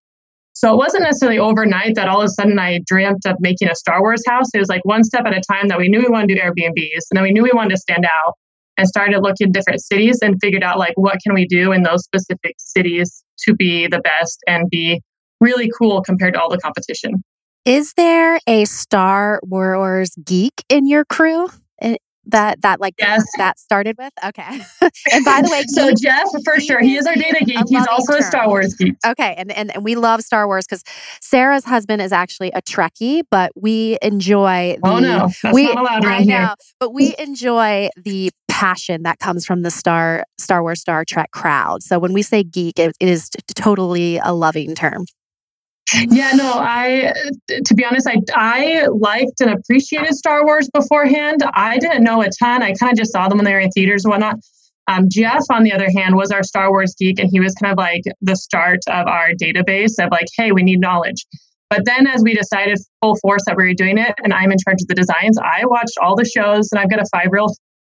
So 0.55 0.73
it 0.73 0.77
wasn't 0.77 1.03
necessarily 1.03 1.37
overnight 1.37 1.95
that 1.95 2.07
all 2.07 2.21
of 2.21 2.25
a 2.25 2.29
sudden 2.29 2.57
I 2.57 2.79
dreamt 2.85 3.25
of 3.25 3.35
making 3.39 3.67
a 3.67 3.75
Star 3.75 4.01
Wars 4.01 4.23
house. 4.25 4.47
It 4.53 4.59
was 4.59 4.69
like 4.69 4.85
one 4.85 5.03
step 5.03 5.25
at 5.25 5.33
a 5.33 5.41
time 5.41 5.67
that 5.67 5.77
we 5.77 5.89
knew 5.89 5.99
we 5.99 6.07
wanted 6.07 6.29
to 6.29 6.35
do 6.35 6.41
Airbnbs 6.41 7.03
and 7.11 7.17
then 7.17 7.23
we 7.23 7.31
knew 7.31 7.43
we 7.43 7.51
wanted 7.53 7.71
to 7.71 7.77
stand 7.77 8.05
out 8.05 8.35
and 8.77 8.87
started 8.87 9.19
looking 9.19 9.47
at 9.47 9.53
different 9.53 9.81
cities 9.81 10.19
and 10.21 10.37
figured 10.41 10.63
out 10.63 10.77
like 10.77 10.93
what 10.95 11.17
can 11.23 11.33
we 11.33 11.45
do 11.45 11.71
in 11.71 11.83
those 11.83 12.03
specific 12.03 12.55
cities 12.57 13.23
to 13.39 13.53
be 13.53 13.87
the 13.87 13.99
best 13.99 14.39
and 14.47 14.69
be 14.69 15.01
really 15.41 15.69
cool 15.77 16.01
compared 16.01 16.33
to 16.33 16.41
all 16.41 16.49
the 16.49 16.57
competition. 16.57 17.21
Is 17.65 17.93
there 17.93 18.39
a 18.47 18.65
Star 18.65 19.39
Wars 19.43 20.11
geek 20.23 20.63
in 20.69 20.87
your 20.87 21.03
crew 21.03 21.49
that 22.27 22.61
that 22.61 22.79
like 22.81 22.95
Yes. 22.99 23.23
that 23.37 23.59
started 23.59 23.95
with? 23.97 24.13
Okay. 24.25 24.43
and 25.13 25.25
by 25.25 25.41
the 25.41 25.49
way, 25.51 25.63
So 25.67 25.91
Jeff, 25.93 26.27
for 26.43 26.59
sure, 26.59 26.81
he 26.81 26.97
is 26.97 27.05
our 27.05 27.15
data 27.15 27.43
geek. 27.45 27.59
He's 27.69 27.87
also 27.87 28.13
a. 28.15 28.23
Star 28.23 28.47
Wars 28.47 28.73
geek. 28.75 28.95
Okay, 29.05 29.35
and, 29.37 29.51
and 29.51 29.73
and 29.75 29.83
we 29.83 29.95
love 29.95 30.21
Star 30.21 30.47
Wars 30.47 30.65
because 30.65 30.83
Sarah's 31.21 31.65
husband 31.65 32.01
is 32.01 32.11
actually 32.11 32.51
a 32.51 32.61
Trekkie, 32.61 33.21
but 33.29 33.51
we 33.55 33.97
enjoy 34.01 34.77
oh, 34.83 34.89
the 34.89 34.95
Oh 34.95 34.99
no, 34.99 35.29
that's 35.43 35.53
we 35.53 35.65
not 35.65 35.77
allowed 35.79 36.05
I 36.05 36.17
around 36.17 36.27
know, 36.27 36.37
here. 36.37 36.53
but 36.79 36.93
we 36.93 37.15
enjoy 37.19 37.89
the 37.97 38.31
passion 38.47 39.03
that 39.03 39.19
comes 39.19 39.45
from 39.45 39.61
the 39.63 39.71
Star 39.71 40.23
Star 40.37 40.61
Wars 40.61 40.79
Star 40.81 41.03
Trek 41.05 41.31
crowd. 41.31 41.83
So 41.83 41.99
when 41.99 42.13
we 42.13 42.21
say 42.21 42.43
geek, 42.43 42.79
it, 42.79 42.95
it 42.99 43.09
is 43.09 43.29
t- 43.29 43.39
totally 43.53 44.17
a 44.23 44.33
loving 44.33 44.73
term. 44.75 45.05
Yeah, 45.93 46.31
no, 46.31 46.53
I 46.55 47.13
to 47.47 47.75
be 47.75 47.85
honest, 47.85 48.07
I 48.07 48.17
I 48.33 48.87
liked 48.87 49.39
and 49.39 49.51
appreciated 49.51 50.15
Star 50.15 50.43
Wars 50.43 50.69
beforehand. 50.73 51.43
I 51.53 51.77
didn't 51.77 52.03
know 52.03 52.21
a 52.21 52.29
ton. 52.39 52.63
I 52.63 52.73
kind 52.73 52.91
of 52.91 52.97
just 52.97 53.11
saw 53.11 53.27
them 53.27 53.37
when 53.37 53.45
they 53.45 53.53
were 53.53 53.59
in 53.59 53.69
theaters 53.69 54.03
and 54.03 54.11
whatnot. 54.11 54.37
Um, 54.87 55.07
Jeff, 55.09 55.43
on 55.51 55.63
the 55.63 55.73
other 55.73 55.89
hand, 55.95 56.15
was 56.15 56.31
our 56.31 56.43
Star 56.43 56.69
Wars 56.71 56.95
geek, 56.99 57.19
and 57.19 57.29
he 57.31 57.39
was 57.39 57.53
kind 57.55 57.71
of 57.71 57.77
like 57.77 58.03
the 58.21 58.35
start 58.35 58.79
of 58.87 59.07
our 59.07 59.29
database 59.31 59.93
of 59.99 60.11
like, 60.11 60.27
hey, 60.37 60.51
we 60.51 60.63
need 60.63 60.79
knowledge. 60.79 61.25
But 61.69 61.85
then, 61.85 62.07
as 62.07 62.21
we 62.23 62.33
decided 62.33 62.79
full 63.01 63.15
force 63.17 63.43
that 63.45 63.55
we 63.57 63.65
were 63.65 63.73
doing 63.73 63.97
it, 63.97 64.13
and 64.23 64.33
I'm 64.33 64.51
in 64.51 64.57
charge 64.65 64.81
of 64.81 64.87
the 64.87 64.95
designs, 64.95 65.37
I 65.37 65.65
watched 65.65 65.97
all 66.01 66.15
the 66.15 66.25
shows, 66.25 66.69
and 66.71 66.79
I've 66.79 66.89
got 66.89 66.99
a 66.99 67.05
five 67.11 67.27
year 67.31 67.39
old 67.39 67.55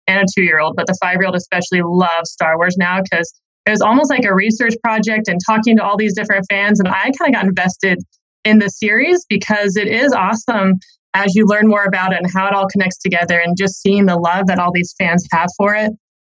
and 0.09 0.21
a 0.21 0.25
two 0.35 0.45
year 0.45 0.59
old, 0.61 0.75
but 0.77 0.87
the 0.87 0.97
five 1.01 1.17
year 1.19 1.27
old 1.27 1.37
especially 1.37 1.83
loves 1.85 2.31
Star 2.31 2.57
Wars 2.57 2.77
now 2.77 3.01
because 3.03 3.33
it 3.67 3.71
was 3.71 3.81
almost 3.81 4.11
like 4.11 4.25
a 4.25 4.35
research 4.35 4.75
project 4.83 5.29
and 5.29 5.41
talking 5.45 5.77
to 5.77 5.85
all 5.85 5.97
these 5.97 6.15
different 6.15 6.47
fans. 6.49 6.79
And 6.79 6.89
I 6.89 7.11
kind 7.19 7.29
of 7.29 7.33
got 7.33 7.45
invested 7.45 7.99
in 8.45 8.61
the 8.61 8.69
series 8.69 9.27
because 9.29 9.77
it 9.77 9.89
is 9.89 10.13
awesome 10.13 10.75
as 11.15 11.35
you 11.35 11.47
learn 11.47 11.67
more 11.67 11.85
about 11.85 12.13
it 12.13 12.19
and 12.23 12.31
how 12.33 12.47
it 12.47 12.53
all 12.53 12.69
connects 12.69 12.99
together 12.99 13.41
and 13.41 13.57
just 13.59 13.81
seeing 13.83 14.07
the 14.07 14.17
love 14.17 14.47
that 14.47 14.59
all 14.59 14.71
these 14.73 14.95
fans 14.99 15.27
have 15.33 15.49
for 15.57 15.75
it. 15.75 15.91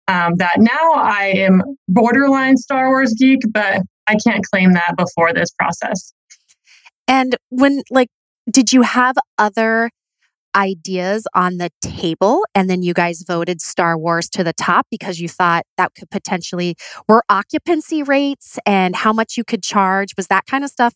Um, 0.08 0.34
that 0.38 0.56
now 0.58 0.94
I 0.96 1.34
am 1.36 1.62
borderline 1.88 2.58
Star 2.58 2.90
Wars 2.90 3.14
geek, 3.14 3.42
but 3.52 3.84
I 4.08 4.16
can't 4.26 4.44
claim 4.52 4.74
that 4.74 4.96
before 4.98 5.34
this 5.34 5.52
process. 5.52 6.14
And 7.08 7.36
when, 7.50 7.84
like, 7.92 8.08
did 8.50 8.74
you 8.74 8.82
have 8.82 9.16
other 9.38 9.92
ideas 10.56 11.28
on 11.34 11.58
the 11.58 11.70
table 11.82 12.44
and 12.56 12.70
then 12.70 12.82
you 12.82 12.94
guys 12.94 13.24
voted 13.26 13.62
Star 13.62 13.98
Wars 13.98 14.30
to 14.30 14.44
the 14.44 14.54
top 14.54 14.88
because 14.90 15.20
you 15.20 15.28
thought 15.28 15.66
that 15.78 15.94
could 15.96 16.10
potentially 16.10 16.76
were 17.08 17.24
occupancy 17.30 18.04
rates 18.04 18.58
and 18.66 18.96
how 18.96 19.14
much 19.14 19.38
you 19.38 19.44
could 19.44 19.64
charge 19.64 20.10
was 20.18 20.28
that 20.28 20.46
kind 20.46 20.64
of 20.64 20.70
stuff 20.70 20.96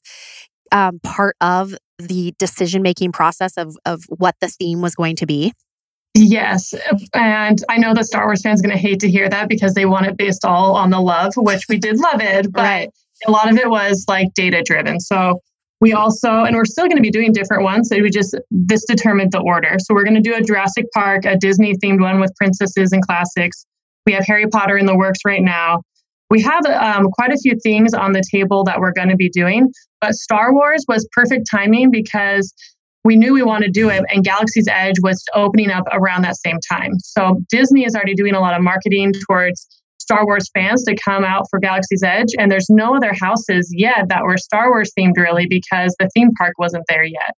um, 0.71 0.99
part 1.03 1.35
of 1.39 1.75
the 1.99 2.33
decision 2.39 2.81
making 2.81 3.11
process 3.11 3.57
of 3.57 3.77
of 3.85 4.03
what 4.09 4.35
the 4.41 4.47
theme 4.47 4.81
was 4.81 4.95
going 4.95 5.15
to 5.15 5.25
be 5.25 5.53
Yes. 6.15 6.75
And 7.13 7.59
I 7.69 7.77
know 7.77 7.93
the 7.93 8.03
Star 8.03 8.25
Wars 8.25 8.43
fans 8.43 8.61
going 8.61 8.75
to 8.75 8.77
hate 8.77 8.99
to 8.99 9.09
hear 9.09 9.27
that 9.29 9.49
because 9.49 9.73
they 9.73 9.85
want 9.85 10.05
it 10.05 10.15
based 10.15 10.45
all 10.45 10.75
on 10.75 10.91
the 10.91 10.99
love, 10.99 11.33
which 11.35 11.63
we 11.67 11.77
did 11.77 11.99
love 11.99 12.21
it. 12.21 12.51
But 12.51 12.61
right. 12.61 12.89
a 13.25 13.31
lot 13.31 13.51
of 13.51 13.57
it 13.57 13.67
was 13.69 14.05
like 14.07 14.33
data 14.35 14.61
driven. 14.63 14.99
So 14.99 15.41
we 15.83 15.91
also, 15.91 16.45
and 16.45 16.55
we're 16.55 16.63
still 16.63 16.85
going 16.85 16.95
to 16.95 17.01
be 17.01 17.11
doing 17.11 17.33
different 17.33 17.61
ones. 17.61 17.89
So 17.89 18.01
we 18.01 18.09
just, 18.09 18.33
this 18.49 18.85
determined 18.85 19.33
the 19.33 19.41
order. 19.41 19.75
So 19.79 19.93
we're 19.93 20.05
going 20.05 20.15
to 20.15 20.21
do 20.21 20.33
a 20.33 20.41
Jurassic 20.41 20.85
Park, 20.93 21.25
a 21.25 21.35
Disney 21.35 21.75
themed 21.83 21.99
one 21.99 22.21
with 22.21 22.33
princesses 22.37 22.93
and 22.93 23.05
classics. 23.05 23.65
We 24.05 24.13
have 24.13 24.25
Harry 24.25 24.47
Potter 24.47 24.77
in 24.77 24.85
the 24.85 24.95
works 24.95 25.19
right 25.25 25.41
now. 25.41 25.81
We 26.29 26.41
have 26.41 26.65
um, 26.67 27.09
quite 27.11 27.33
a 27.33 27.37
few 27.37 27.59
things 27.61 27.93
on 27.93 28.13
the 28.13 28.23
table 28.31 28.63
that 28.63 28.79
we're 28.79 28.93
going 28.93 29.09
to 29.09 29.17
be 29.17 29.29
doing, 29.29 29.69
but 29.99 30.13
Star 30.13 30.53
Wars 30.53 30.85
was 30.87 31.05
perfect 31.11 31.47
timing 31.51 31.91
because 31.91 32.53
we 33.03 33.17
knew 33.17 33.33
we 33.33 33.43
wanted 33.43 33.65
to 33.65 33.71
do 33.71 33.89
it, 33.89 34.05
and 34.07 34.23
Galaxy's 34.23 34.69
Edge 34.69 34.95
was 35.03 35.21
opening 35.35 35.69
up 35.69 35.83
around 35.91 36.21
that 36.21 36.37
same 36.37 36.59
time. 36.71 36.91
So 36.99 37.41
Disney 37.49 37.83
is 37.83 37.93
already 37.93 38.13
doing 38.13 38.35
a 38.35 38.39
lot 38.39 38.55
of 38.55 38.61
marketing 38.61 39.11
towards 39.27 39.67
Star 40.03 40.25
Wars 40.25 40.49
fans 40.53 40.83
to 40.83 40.95
come 40.95 41.23
out 41.23 41.45
for 41.49 41.59
Galaxy's 41.59 42.03
Edge. 42.03 42.29
And 42.37 42.51
there's 42.51 42.69
no 42.69 42.95
other 42.95 43.13
houses 43.19 43.71
yet 43.71 44.09
that 44.09 44.23
were 44.23 44.37
Star 44.37 44.69
Wars 44.69 44.91
themed 44.97 45.17
really 45.17 45.47
because 45.47 45.95
the 45.97 46.09
theme 46.13 46.29
park 46.37 46.53
wasn't 46.57 46.83
there 46.89 47.05
yet. 47.05 47.33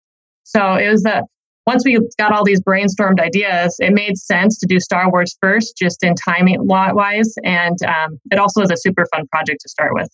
So 0.43 0.75
it 0.75 0.89
was 0.89 1.03
the 1.03 1.25
once 1.65 1.83
we 1.85 1.99
got 2.17 2.33
all 2.33 2.43
these 2.43 2.61
brainstormed 2.61 3.21
ideas, 3.21 3.75
it 3.79 3.93
made 3.93 4.17
sense 4.17 4.57
to 4.59 4.65
do 4.65 4.79
Star 4.79 5.09
Wars 5.09 5.37
first, 5.41 5.77
just 5.77 6.03
in 6.03 6.13
timing 6.15 6.57
wise. 6.59 7.33
And 7.43 7.77
um, 7.85 8.19
it 8.31 8.39
also 8.39 8.61
is 8.61 8.71
a 8.71 8.77
super 8.77 9.05
fun 9.13 9.27
project 9.27 9.61
to 9.61 9.69
start 9.69 9.93
with. 9.93 10.09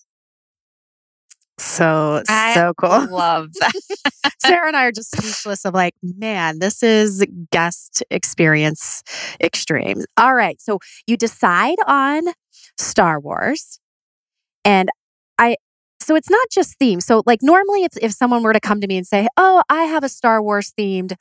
So 1.80 2.24
I 2.28 2.54
so 2.54 2.74
cool. 2.74 3.08
Love 3.10 3.54
that. 3.60 3.72
Sarah 4.40 4.68
and 4.68 4.76
I 4.76 4.86
are 4.86 4.92
just 4.92 5.16
speechless 5.16 5.64
of 5.64 5.74
like, 5.74 5.94
man, 6.04 6.60
this 6.60 6.84
is 6.84 7.26
guest 7.52 8.04
experience 8.12 9.02
extreme. 9.42 10.04
All 10.18 10.36
right. 10.36 10.60
So 10.62 10.80
you 11.08 11.16
decide 11.16 11.78
on 11.88 12.24
Star 12.78 13.20
Wars. 13.20 13.80
And 14.66 14.90
I 15.38 15.56
so 16.10 16.16
it's 16.16 16.30
not 16.30 16.48
just 16.50 16.76
theme. 16.80 17.00
So 17.02 17.22
like 17.28 17.44
normally 17.44 17.84
if 17.84 17.96
if 18.02 18.12
someone 18.14 18.42
were 18.42 18.52
to 18.52 18.60
come 18.60 18.82
to 18.82 18.88
me 18.88 18.98
and 18.98 19.06
say, 19.06 19.28
"Oh, 19.38 19.62
I 19.70 19.84
have 19.84 20.04
a 20.04 20.10
Star 20.10 20.42
Wars 20.42 20.74
themed 20.78 21.14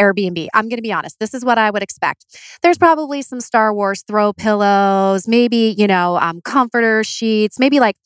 Airbnb." 0.00 0.48
I'm 0.54 0.70
going 0.70 0.78
to 0.78 0.82
be 0.82 0.90
honest. 0.90 1.18
This 1.20 1.34
is 1.34 1.44
what 1.44 1.58
I 1.58 1.70
would 1.70 1.82
expect. 1.82 2.24
There's 2.62 2.78
probably 2.78 3.20
some 3.20 3.42
Star 3.42 3.74
Wars 3.74 4.02
throw 4.08 4.32
pillows, 4.32 5.28
maybe, 5.28 5.74
you 5.76 5.86
know, 5.86 6.16
um 6.16 6.40
comforter 6.40 7.04
sheets, 7.04 7.58
maybe 7.58 7.78
like 7.78 7.96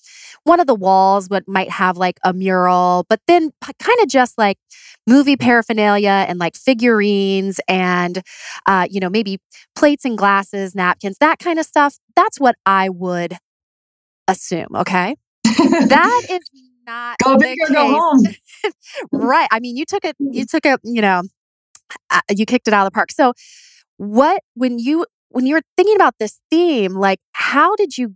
one 0.42 0.58
of 0.58 0.66
the 0.66 0.74
walls 0.74 1.30
would 1.30 1.44
might 1.46 1.70
have 1.70 1.96
like 1.96 2.18
a 2.24 2.32
mural, 2.32 3.06
but 3.08 3.20
then 3.28 3.52
kind 3.78 4.00
of 4.00 4.08
just 4.08 4.36
like 4.36 4.58
movie 5.06 5.36
paraphernalia 5.36 6.26
and 6.28 6.40
like 6.40 6.56
figurines 6.56 7.60
and 7.68 8.22
uh, 8.66 8.88
you 8.90 8.98
know 8.98 9.08
maybe 9.10 9.38
plates 9.76 10.04
and 10.04 10.18
glasses, 10.18 10.74
napkins, 10.74 11.18
that 11.20 11.38
kind 11.38 11.60
of 11.60 11.66
stuff. 11.66 11.98
That's 12.16 12.40
what 12.40 12.56
I 12.66 12.88
would 12.88 13.36
assume. 14.28 14.74
Okay, 14.74 15.14
that 15.88 16.22
is 16.30 16.40
not 16.86 17.16
go 17.22 17.36
big 17.36 17.58
or 17.60 17.72
go 17.72 17.88
home. 17.88 18.22
right. 19.12 19.48
I 19.50 19.60
mean, 19.60 19.76
you 19.76 19.84
took 19.84 20.04
it. 20.04 20.16
You 20.18 20.44
took 20.46 20.66
it. 20.66 20.80
You 20.84 21.02
know, 21.02 21.22
uh, 22.10 22.20
you 22.30 22.46
kicked 22.46 22.68
it 22.68 22.74
out 22.74 22.86
of 22.86 22.92
the 22.92 22.94
park. 22.94 23.10
So, 23.12 23.32
what 23.96 24.42
when 24.54 24.78
you 24.78 25.06
when 25.30 25.46
you 25.46 25.54
were 25.54 25.62
thinking 25.76 25.96
about 25.96 26.14
this 26.18 26.40
theme, 26.50 26.94
like 26.94 27.20
how 27.32 27.76
did 27.76 27.98
you 27.98 28.14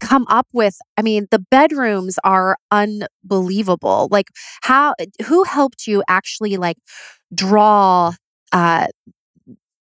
come 0.00 0.26
up 0.28 0.48
with 0.52 0.78
i 0.96 1.02
mean 1.02 1.28
the 1.30 1.38
bedrooms 1.38 2.18
are 2.24 2.56
unbelievable 2.72 4.08
like 4.10 4.26
how 4.62 4.94
who 5.26 5.44
helped 5.44 5.86
you 5.86 6.02
actually 6.08 6.56
like 6.56 6.76
draw 7.34 8.12
uh 8.52 8.86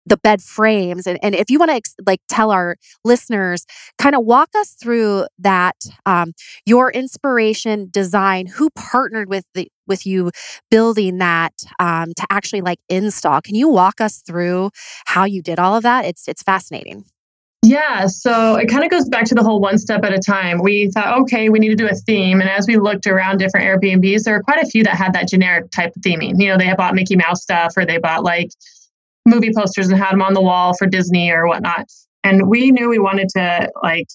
the 0.08 0.18
bed 0.18 0.42
frames 0.42 1.06
and, 1.06 1.20
and 1.22 1.36
if 1.36 1.50
you 1.50 1.60
want 1.60 1.70
to 1.70 1.76
ex- 1.76 1.96
like 2.06 2.22
tell 2.30 2.52
our 2.52 2.76
listeners 3.04 3.66
kind 3.98 4.16
of 4.16 4.24
walk 4.24 4.50
us 4.56 4.72
through 4.72 5.26
that 5.38 5.76
um, 6.06 6.34
your 6.66 6.92
inspiration 6.92 7.88
design 7.92 8.48
who 8.48 8.70
partnered 8.72 9.30
with 9.30 9.46
the 9.54 9.68
with 9.88 10.06
you 10.06 10.32
building 10.70 11.18
that 11.18 11.54
um, 11.80 12.14
to 12.16 12.26
actually 12.30 12.62
like 12.62 12.80
install 12.90 13.42
can 13.42 13.56
you 13.56 13.70
walk 13.70 14.00
us 14.02 14.22
through 14.26 14.70
how 15.06 15.26
you 15.26 15.42
did 15.42 15.60
all 15.60 15.76
of 15.76 15.84
that 15.84 16.06
it's 16.06 16.28
it's 16.28 16.44
fascinating 16.44 17.04
yeah, 17.64 18.06
so 18.06 18.56
it 18.56 18.68
kind 18.68 18.84
of 18.84 18.92
goes 18.92 19.10
back 19.10 19.26
to 19.26 19.36
the 19.36 19.44
whole 19.44 19.60
one 19.60 19.78
step 19.78 20.06
at 20.06 20.14
a 20.14 20.20
time. 20.20 20.62
We 20.62 20.90
thought, 20.92 21.20
okay, 21.22 21.50
we 21.50 21.60
need 21.60 21.70
to 21.70 21.76
do 21.76 21.88
a 21.88 21.96
theme. 21.96 22.40
And 22.40 22.50
as 22.50 22.66
we 22.68 22.78
looked 22.78 23.08
around 23.08 23.40
different 23.40 23.66
Airbnbs, 23.66 24.24
there 24.24 24.36
were 24.36 24.44
quite 24.44 24.64
a 24.64 24.68
few 24.68 24.84
that 24.84 24.96
had 24.96 25.14
that 25.14 25.28
generic 25.28 25.70
type 25.72 25.94
of 25.96 26.02
theming. 26.02 26.40
You 26.40 26.50
know, 26.50 26.58
they 26.58 26.66
had 26.66 26.78
bought 26.78 26.94
Mickey 26.96 27.16
Mouse 27.16 27.42
stuff 27.42 27.74
or 27.76 27.84
they 27.84 27.98
bought 27.98 28.24
like 28.24 28.52
movie 29.28 29.52
posters 29.56 29.90
and 29.90 29.98
had 29.98 30.14
them 30.14 30.22
on 30.22 30.34
the 30.34 30.42
wall 30.42 30.74
for 30.78 30.88
Disney 30.88 31.32
or 31.32 31.48
whatnot. 31.48 31.86
And 32.24 32.48
we 32.48 32.72
knew 32.72 32.90
we 32.90 33.00
wanted 33.00 33.30
to 33.36 33.70
like 33.84 34.08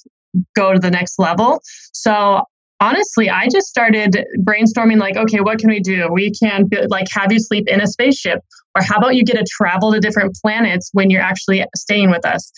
go 0.57 0.73
to 0.73 0.79
the 0.79 0.91
next 0.91 1.19
level. 1.19 1.61
So 1.93 2.43
honestly, 2.81 3.31
I 3.31 3.49
just 3.53 3.69
started 3.69 4.25
brainstorming 4.41 4.99
like, 4.99 5.17
okay, 5.17 5.41
what 5.41 5.59
can 5.59 5.71
we 5.71 5.81
do? 5.81 6.09
We 6.11 6.33
can 6.33 6.69
like 6.89 7.07
have 7.13 7.33
you 7.33 7.39
sleep 7.39 7.69
in 7.69 7.81
a 7.81 7.87
spaceship, 7.87 8.41
or 8.77 8.83
how 8.83 8.99
about 8.99 9.15
you 9.15 9.25
get 9.25 9.37
to 9.37 9.45
travel 9.49 9.93
to 9.93 10.01
different 10.01 10.35
planets 10.43 10.91
when 10.93 11.11
you're 11.11 11.23
actually 11.23 11.65
staying 11.77 12.11
with 12.11 12.27
us? 12.27 12.51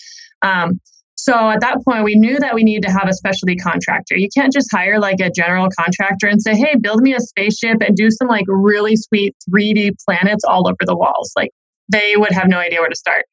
Um, 0.42 0.80
so 1.16 1.32
at 1.50 1.60
that 1.60 1.78
point, 1.84 2.04
we 2.04 2.16
knew 2.16 2.38
that 2.38 2.54
we 2.54 2.64
needed 2.64 2.86
to 2.88 2.92
have 2.92 3.08
a 3.08 3.14
specialty 3.14 3.56
contractor. 3.56 4.16
You 4.16 4.28
can't 4.36 4.52
just 4.52 4.68
hire 4.70 4.98
like 4.98 5.20
a 5.20 5.30
general 5.30 5.68
contractor 5.78 6.26
and 6.26 6.42
say, 6.42 6.54
hey, 6.54 6.74
build 6.78 7.00
me 7.00 7.14
a 7.14 7.20
spaceship 7.20 7.78
and 7.80 7.96
do 7.96 8.10
some 8.10 8.28
like 8.28 8.44
really 8.48 8.96
sweet 8.96 9.34
3D 9.48 9.92
planets 10.06 10.44
all 10.44 10.68
over 10.68 10.76
the 10.84 10.96
walls. 10.96 11.32
Like 11.36 11.50
they 11.88 12.14
would 12.16 12.32
have 12.32 12.48
no 12.48 12.58
idea 12.58 12.80
where 12.80 12.88
to 12.88 12.96
start. 12.96 13.24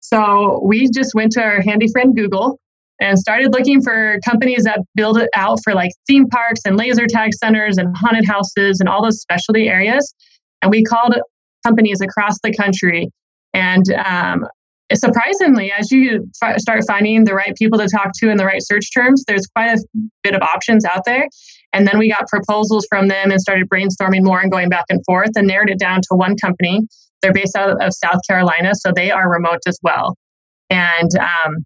So 0.00 0.60
we 0.64 0.90
just 0.90 1.14
went 1.14 1.32
to 1.32 1.42
our 1.42 1.62
handy 1.62 1.86
friend 1.90 2.14
Google 2.14 2.58
and 3.00 3.18
started 3.18 3.52
looking 3.52 3.80
for 3.82 4.18
companies 4.24 4.64
that 4.64 4.80
build 4.94 5.18
it 5.18 5.28
out 5.34 5.58
for 5.64 5.74
like 5.74 5.90
theme 6.06 6.28
parks 6.28 6.60
and 6.64 6.76
laser 6.76 7.06
tag 7.08 7.34
centers 7.34 7.78
and 7.78 7.96
haunted 7.96 8.26
houses 8.26 8.80
and 8.80 8.88
all 8.88 9.02
those 9.02 9.20
specialty 9.20 9.68
areas. 9.68 10.14
And 10.62 10.70
we 10.70 10.84
called 10.84 11.14
companies 11.66 12.00
across 12.00 12.36
the 12.42 12.52
country. 12.52 13.08
And 13.52 13.84
um, 13.92 14.46
surprisingly, 14.92 15.72
as 15.72 15.90
you 15.90 16.30
f- 16.42 16.58
start 16.58 16.82
finding 16.86 17.24
the 17.24 17.34
right 17.34 17.54
people 17.56 17.78
to 17.78 17.88
talk 17.88 18.12
to 18.20 18.30
in 18.30 18.36
the 18.36 18.44
right 18.44 18.62
search 18.62 18.92
terms, 18.94 19.24
there's 19.26 19.46
quite 19.46 19.78
a 19.78 19.84
bit 20.22 20.34
of 20.34 20.42
options 20.42 20.84
out 20.84 21.04
there. 21.04 21.26
And 21.72 21.86
then 21.86 21.98
we 21.98 22.08
got 22.08 22.28
proposals 22.28 22.86
from 22.88 23.08
them 23.08 23.30
and 23.30 23.40
started 23.40 23.68
brainstorming 23.68 24.22
more 24.22 24.40
and 24.40 24.50
going 24.50 24.68
back 24.68 24.84
and 24.90 25.00
forth 25.04 25.30
and 25.34 25.46
narrowed 25.46 25.70
it 25.70 25.78
down 25.78 26.00
to 26.02 26.08
one 26.10 26.36
company. 26.36 26.82
They're 27.24 27.32
based 27.32 27.56
out 27.56 27.82
of 27.82 27.92
South 27.94 28.20
Carolina, 28.28 28.72
so 28.74 28.92
they 28.94 29.10
are 29.10 29.30
remote 29.30 29.60
as 29.66 29.78
well. 29.82 30.14
And 30.68 31.08
um, 31.18 31.56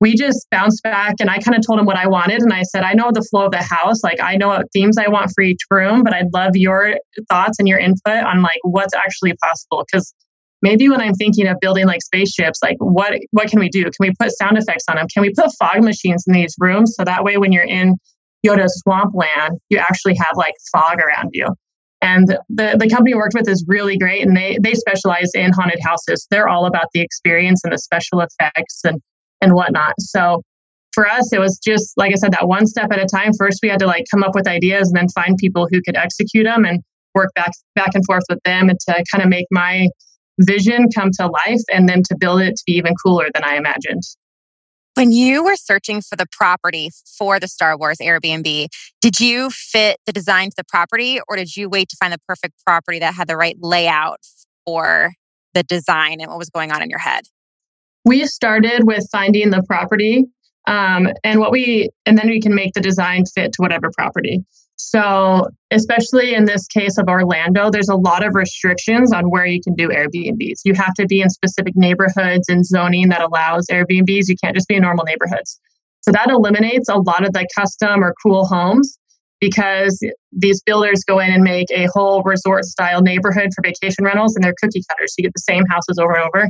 we 0.00 0.16
just 0.16 0.44
bounced 0.50 0.82
back 0.82 1.14
and 1.20 1.30
I 1.30 1.38
kind 1.38 1.56
of 1.56 1.64
told 1.64 1.78
them 1.78 1.86
what 1.86 1.96
I 1.96 2.08
wanted. 2.08 2.42
And 2.42 2.52
I 2.52 2.62
said, 2.62 2.82
I 2.82 2.94
know 2.94 3.12
the 3.12 3.22
flow 3.30 3.46
of 3.46 3.52
the 3.52 3.62
house. 3.62 4.02
Like, 4.02 4.20
I 4.20 4.34
know 4.36 4.48
what 4.48 4.66
themes 4.72 4.98
I 4.98 5.06
want 5.08 5.30
for 5.32 5.42
each 5.42 5.60
room, 5.70 6.02
but 6.02 6.12
I'd 6.12 6.34
love 6.34 6.50
your 6.54 6.94
thoughts 7.30 7.60
and 7.60 7.68
your 7.68 7.78
input 7.78 8.24
on 8.24 8.42
like 8.42 8.58
what's 8.62 8.92
actually 8.92 9.34
possible. 9.40 9.84
Because 9.86 10.12
maybe 10.62 10.88
when 10.88 11.00
I'm 11.00 11.14
thinking 11.14 11.46
of 11.46 11.58
building 11.60 11.86
like 11.86 12.02
spaceships, 12.02 12.58
like 12.60 12.76
what 12.80 13.14
what 13.30 13.48
can 13.48 13.60
we 13.60 13.68
do? 13.68 13.84
Can 13.84 13.92
we 14.00 14.12
put 14.18 14.36
sound 14.36 14.58
effects 14.58 14.84
on 14.90 14.96
them? 14.96 15.06
Can 15.14 15.22
we 15.22 15.32
put 15.32 15.50
fog 15.60 15.84
machines 15.84 16.24
in 16.26 16.34
these 16.34 16.56
rooms 16.58 16.94
so 16.98 17.04
that 17.04 17.22
way 17.22 17.36
when 17.36 17.52
you're 17.52 17.62
in 17.62 17.94
Yoda's 18.44 18.80
swampland, 18.82 19.58
you 19.70 19.78
actually 19.78 20.16
have 20.16 20.32
like 20.34 20.54
fog 20.72 20.98
around 20.98 21.30
you. 21.32 21.46
And 22.04 22.28
the, 22.50 22.76
the 22.78 22.86
company 22.90 23.14
we 23.14 23.18
worked 23.18 23.32
with 23.34 23.48
is 23.48 23.64
really 23.66 23.96
great 23.96 24.26
and 24.26 24.36
they 24.36 24.58
they 24.60 24.74
specialize 24.74 25.30
in 25.34 25.52
haunted 25.52 25.80
houses. 25.82 26.26
They're 26.30 26.48
all 26.48 26.66
about 26.66 26.88
the 26.92 27.00
experience 27.00 27.62
and 27.64 27.72
the 27.72 27.78
special 27.78 28.20
effects 28.20 28.82
and 28.84 29.00
and 29.40 29.54
whatnot. 29.54 29.94
So 29.98 30.42
for 30.92 31.08
us, 31.08 31.32
it 31.32 31.40
was 31.40 31.58
just 31.64 31.94
like 31.96 32.12
I 32.12 32.16
said, 32.16 32.32
that 32.32 32.46
one 32.46 32.66
step 32.66 32.92
at 32.92 32.98
a 32.98 33.06
time. 33.06 33.32
First, 33.38 33.60
we 33.62 33.70
had 33.70 33.78
to 33.78 33.86
like 33.86 34.04
come 34.12 34.22
up 34.22 34.34
with 34.34 34.46
ideas 34.46 34.88
and 34.88 34.96
then 34.98 35.08
find 35.14 35.38
people 35.38 35.66
who 35.70 35.80
could 35.80 35.96
execute 35.96 36.44
them 36.44 36.66
and 36.66 36.82
work 37.14 37.30
back 37.34 37.52
back 37.74 37.92
and 37.94 38.04
forth 38.04 38.24
with 38.28 38.40
them 38.44 38.68
and 38.68 38.78
to 38.80 39.02
kind 39.10 39.22
of 39.22 39.30
make 39.30 39.46
my 39.50 39.88
vision 40.40 40.88
come 40.94 41.08
to 41.18 41.26
life 41.26 41.62
and 41.72 41.88
then 41.88 42.02
to 42.10 42.16
build 42.20 42.42
it 42.42 42.54
to 42.54 42.62
be 42.66 42.72
even 42.72 42.92
cooler 43.02 43.28
than 43.32 43.44
I 43.44 43.56
imagined. 43.56 44.02
When 44.94 45.10
you 45.10 45.42
were 45.42 45.56
searching 45.56 46.02
for 46.02 46.14
the 46.14 46.26
property 46.30 46.90
for 47.18 47.40
the 47.40 47.48
Star 47.48 47.76
Wars 47.76 47.98
Airbnb, 47.98 48.68
did 49.00 49.18
you 49.18 49.50
fit 49.50 49.98
the 50.06 50.12
design 50.12 50.50
to 50.50 50.54
the 50.56 50.64
property 50.64 51.18
or 51.28 51.34
did 51.34 51.56
you 51.56 51.68
wait 51.68 51.88
to 51.88 51.96
find 51.96 52.12
the 52.12 52.20
perfect 52.28 52.54
property 52.64 53.00
that 53.00 53.14
had 53.14 53.26
the 53.26 53.36
right 53.36 53.56
layout 53.60 54.20
for 54.64 55.12
the 55.52 55.64
design 55.64 56.20
and 56.20 56.28
what 56.28 56.38
was 56.38 56.48
going 56.48 56.70
on 56.70 56.80
in 56.80 56.90
your 56.90 57.00
head? 57.00 57.24
We 58.04 58.24
started 58.26 58.84
with 58.84 59.08
finding 59.10 59.50
the 59.50 59.64
property 59.64 60.26
um, 60.68 61.08
and 61.24 61.40
what 61.40 61.50
we, 61.50 61.90
and 62.06 62.16
then 62.16 62.28
we 62.28 62.40
can 62.40 62.54
make 62.54 62.74
the 62.74 62.80
design 62.80 63.24
fit 63.26 63.52
to 63.54 63.62
whatever 63.62 63.90
property. 63.90 64.44
So, 64.76 65.48
especially 65.70 66.34
in 66.34 66.46
this 66.46 66.66
case 66.66 66.98
of 66.98 67.08
Orlando, 67.08 67.70
there's 67.70 67.88
a 67.88 67.96
lot 67.96 68.26
of 68.26 68.34
restrictions 68.34 69.12
on 69.12 69.30
where 69.30 69.46
you 69.46 69.60
can 69.60 69.74
do 69.74 69.88
Airbnbs. 69.88 70.60
You 70.64 70.74
have 70.74 70.94
to 70.94 71.06
be 71.06 71.20
in 71.20 71.30
specific 71.30 71.74
neighborhoods 71.76 72.48
and 72.48 72.66
zoning 72.66 73.08
that 73.10 73.22
allows 73.22 73.66
Airbnbs. 73.70 74.28
You 74.28 74.36
can't 74.42 74.54
just 74.54 74.68
be 74.68 74.74
in 74.74 74.82
normal 74.82 75.04
neighborhoods. 75.04 75.60
So, 76.02 76.12
that 76.12 76.28
eliminates 76.28 76.88
a 76.88 76.96
lot 76.96 77.24
of 77.24 77.32
the 77.32 77.46
custom 77.56 78.02
or 78.02 78.14
cool 78.22 78.46
homes 78.46 78.98
because 79.40 79.98
these 80.32 80.60
builders 80.62 81.04
go 81.06 81.18
in 81.18 81.32
and 81.32 81.44
make 81.44 81.70
a 81.70 81.86
whole 81.92 82.22
resort 82.22 82.64
style 82.64 83.00
neighborhood 83.00 83.50
for 83.54 83.62
vacation 83.62 84.04
rentals 84.04 84.34
and 84.34 84.44
they're 84.44 84.54
cookie 84.60 84.82
cutters. 84.90 85.12
So, 85.12 85.14
you 85.18 85.24
get 85.24 85.34
the 85.34 85.40
same 85.40 85.64
houses 85.70 85.98
over 85.98 86.14
and 86.14 86.24
over. 86.24 86.48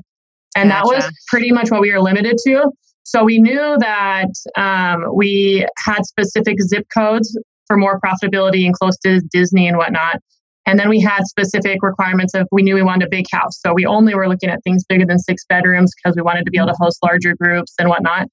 And 0.57 0.71
gotcha. 0.71 0.89
that 0.89 0.95
was 0.95 1.13
pretty 1.29 1.53
much 1.53 1.71
what 1.71 1.81
we 1.81 1.93
were 1.93 2.01
limited 2.01 2.37
to. 2.47 2.71
So 3.05 3.23
we 3.23 3.39
knew 3.39 3.77
that 3.81 4.31
um, 4.57 5.05
we 5.15 5.67
had 5.85 6.07
specific 6.07 6.61
zip 6.63 6.87
codes 6.93 7.37
for 7.67 7.77
more 7.77 8.01
profitability 8.01 8.65
and 8.67 8.75
close 8.75 8.97
to 8.99 9.21
Disney 9.33 9.69
and 9.69 9.77
whatnot. 9.77 10.21
And 10.67 10.79
then 10.79 10.89
we 10.89 11.01
had 11.01 11.25
specific 11.25 11.83
requirements 11.83 12.35
of 12.35 12.49
we 12.51 12.63
knew 12.63 12.75
we 12.75 12.83
wanted 12.83 13.07
a 13.07 13.11
big 13.11 13.27
house. 13.31 13.61
So 13.61 13.75
we 13.75 13.85
only 13.85 14.15
were 14.15 14.29
looking 14.29 14.49
at 14.49 14.63
things 14.65 14.83
bigger 14.89 15.05
than 15.07 15.19
six 15.19 15.45
bedrooms 15.47 15.93
because 15.97 16.17
we 16.17 16.23
wanted 16.23 16.45
to 16.47 16.51
be 16.51 16.59
able 16.59 16.69
to 16.69 16.77
host 16.79 16.99
larger 17.03 17.35
groups 17.39 17.75
and 17.79 17.89
whatnot. 17.89 18.29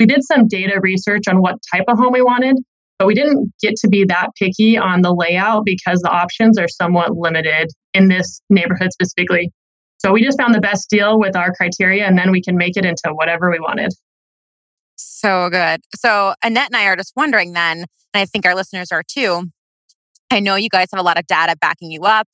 We 0.00 0.06
did 0.06 0.24
some 0.24 0.48
data 0.48 0.80
research 0.80 1.28
on 1.28 1.40
what 1.40 1.56
type 1.72 1.84
of 1.88 1.96
home 1.96 2.12
we 2.12 2.22
wanted, 2.22 2.56
but 2.98 3.06
we 3.06 3.14
didn't 3.14 3.52
get 3.62 3.76
to 3.76 3.88
be 3.88 4.04
that 4.04 4.30
picky 4.38 4.76
on 4.76 5.02
the 5.02 5.14
layout 5.14 5.64
because 5.64 6.00
the 6.00 6.10
options 6.10 6.58
are 6.58 6.68
somewhat 6.68 7.16
limited 7.16 7.68
in 7.94 8.08
this 8.08 8.40
neighborhood 8.50 8.92
specifically. 8.92 9.52
So 9.98 10.12
we 10.12 10.22
just 10.22 10.38
found 10.38 10.54
the 10.54 10.60
best 10.60 10.90
deal 10.90 11.18
with 11.18 11.36
our 11.36 11.54
criteria 11.54 12.04
and 12.04 12.18
then 12.18 12.30
we 12.30 12.42
can 12.42 12.56
make 12.56 12.76
it 12.76 12.84
into 12.84 13.10
whatever 13.12 13.50
we 13.50 13.60
wanted. 13.60 13.92
So 14.96 15.50
good. 15.50 15.80
So 15.94 16.34
Annette 16.42 16.68
and 16.68 16.76
I 16.76 16.86
are 16.86 16.96
just 16.96 17.12
wondering 17.14 17.52
then, 17.52 17.78
and 17.78 17.86
I 18.14 18.24
think 18.24 18.46
our 18.46 18.54
listeners 18.54 18.90
are 18.90 19.02
too. 19.06 19.44
I 20.30 20.40
know 20.40 20.56
you 20.56 20.68
guys 20.68 20.88
have 20.92 21.00
a 21.00 21.04
lot 21.04 21.18
of 21.18 21.26
data 21.26 21.54
backing 21.60 21.90
you 21.90 22.02
up. 22.02 22.26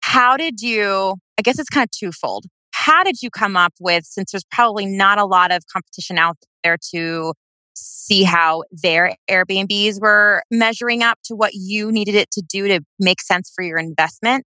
How 0.00 0.36
did 0.36 0.60
you, 0.60 1.16
I 1.38 1.42
guess 1.42 1.58
it's 1.58 1.68
kind 1.68 1.84
of 1.84 1.90
twofold. 1.90 2.44
How 2.72 3.02
did 3.02 3.22
you 3.22 3.30
come 3.30 3.56
up 3.56 3.72
with, 3.80 4.04
since 4.04 4.30
there's 4.30 4.44
probably 4.50 4.86
not 4.86 5.18
a 5.18 5.24
lot 5.24 5.50
of 5.50 5.62
competition 5.72 6.18
out 6.18 6.36
there 6.62 6.76
to 6.92 7.32
see 7.74 8.22
how 8.22 8.62
their 8.70 9.14
Airbnbs 9.30 10.00
were 10.00 10.42
measuring 10.50 11.02
up 11.02 11.18
to 11.24 11.34
what 11.34 11.54
you 11.54 11.90
needed 11.90 12.14
it 12.14 12.30
to 12.32 12.42
do 12.42 12.68
to 12.68 12.80
make 12.98 13.20
sense 13.20 13.50
for 13.54 13.62
your 13.62 13.78
investment? 13.78 14.44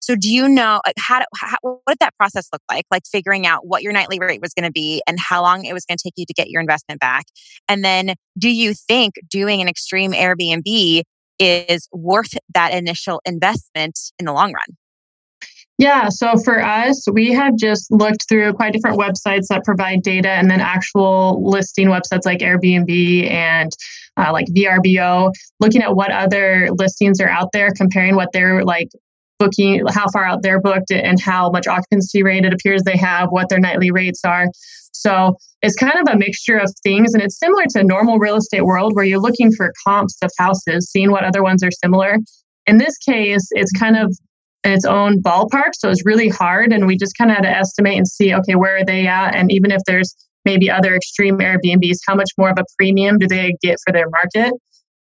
So 0.00 0.14
do 0.14 0.32
you 0.32 0.48
know 0.48 0.80
like 0.86 0.94
how, 0.98 1.22
how 1.34 1.56
what 1.62 1.80
did 1.88 1.98
that 2.00 2.14
process 2.16 2.48
look 2.52 2.62
like? 2.70 2.84
Like 2.90 3.02
figuring 3.10 3.46
out 3.46 3.66
what 3.66 3.82
your 3.82 3.92
nightly 3.92 4.18
rate 4.18 4.40
was 4.40 4.52
going 4.54 4.66
to 4.66 4.72
be 4.72 5.02
and 5.06 5.18
how 5.18 5.42
long 5.42 5.64
it 5.64 5.72
was 5.72 5.84
going 5.84 5.98
to 5.98 6.02
take 6.02 6.14
you 6.16 6.26
to 6.26 6.34
get 6.34 6.48
your 6.48 6.60
investment 6.60 7.00
back. 7.00 7.24
And 7.68 7.84
then 7.84 8.14
do 8.38 8.48
you 8.48 8.74
think 8.74 9.14
doing 9.28 9.60
an 9.60 9.68
extreme 9.68 10.12
Airbnb 10.12 11.02
is 11.38 11.88
worth 11.92 12.34
that 12.54 12.72
initial 12.72 13.20
investment 13.24 13.98
in 14.18 14.26
the 14.26 14.32
long 14.32 14.52
run? 14.52 14.76
Yeah, 15.78 16.08
so 16.08 16.38
for 16.42 16.62
us, 16.62 17.04
we 17.12 17.32
have 17.32 17.54
just 17.56 17.92
looked 17.92 18.26
through 18.30 18.54
quite 18.54 18.72
different 18.72 18.98
websites 18.98 19.48
that 19.48 19.62
provide 19.62 20.02
data 20.02 20.30
and 20.30 20.50
then 20.50 20.60
actual 20.60 21.42
listing 21.44 21.88
websites 21.88 22.24
like 22.24 22.38
Airbnb 22.38 23.30
and 23.30 23.70
uh, 24.16 24.32
like 24.32 24.46
VRBO, 24.46 25.32
looking 25.60 25.82
at 25.82 25.94
what 25.94 26.10
other 26.10 26.68
listings 26.78 27.20
are 27.20 27.28
out 27.28 27.52
there, 27.52 27.72
comparing 27.76 28.16
what 28.16 28.30
they're 28.32 28.64
like 28.64 28.88
booking, 29.38 29.82
how 29.88 30.06
far 30.12 30.24
out 30.24 30.42
they're 30.42 30.60
booked, 30.60 30.90
and 30.90 31.20
how 31.20 31.50
much 31.50 31.66
occupancy 31.66 32.22
rate 32.22 32.44
it 32.44 32.52
appears 32.52 32.82
they 32.82 32.96
have, 32.96 33.28
what 33.30 33.48
their 33.48 33.60
nightly 33.60 33.90
rates 33.90 34.22
are. 34.24 34.46
So 34.92 35.36
it's 35.62 35.76
kind 35.76 35.94
of 35.94 36.14
a 36.14 36.18
mixture 36.18 36.56
of 36.56 36.72
things, 36.82 37.12
and 37.12 37.22
it's 37.22 37.38
similar 37.38 37.64
to 37.70 37.84
normal 37.84 38.18
real 38.18 38.36
estate 38.36 38.64
world 38.64 38.94
where 38.94 39.04
you're 39.04 39.20
looking 39.20 39.52
for 39.52 39.72
comps 39.86 40.16
of 40.22 40.30
houses, 40.38 40.90
seeing 40.90 41.10
what 41.10 41.24
other 41.24 41.42
ones 41.42 41.62
are 41.62 41.70
similar. 41.70 42.16
In 42.66 42.78
this 42.78 42.96
case, 42.98 43.46
it's 43.50 43.72
kind 43.72 43.96
of 43.96 44.16
in 44.64 44.72
its 44.72 44.84
own 44.84 45.22
ballpark, 45.22 45.72
so 45.74 45.90
it's 45.90 46.04
really 46.04 46.28
hard, 46.28 46.72
and 46.72 46.86
we 46.86 46.96
just 46.96 47.16
kind 47.16 47.30
of 47.30 47.36
had 47.36 47.44
to 47.44 47.50
estimate 47.50 47.98
and 47.98 48.08
see, 48.08 48.34
okay, 48.34 48.54
where 48.54 48.78
are 48.78 48.84
they 48.84 49.06
at, 49.06 49.34
and 49.34 49.52
even 49.52 49.70
if 49.70 49.80
there's 49.86 50.14
maybe 50.44 50.70
other 50.70 50.94
extreme 50.94 51.38
Airbnbs, 51.38 51.98
how 52.06 52.14
much 52.14 52.30
more 52.38 52.50
of 52.50 52.58
a 52.58 52.64
premium 52.78 53.18
do 53.18 53.26
they 53.26 53.54
get 53.62 53.76
for 53.84 53.92
their 53.92 54.08
market? 54.10 54.52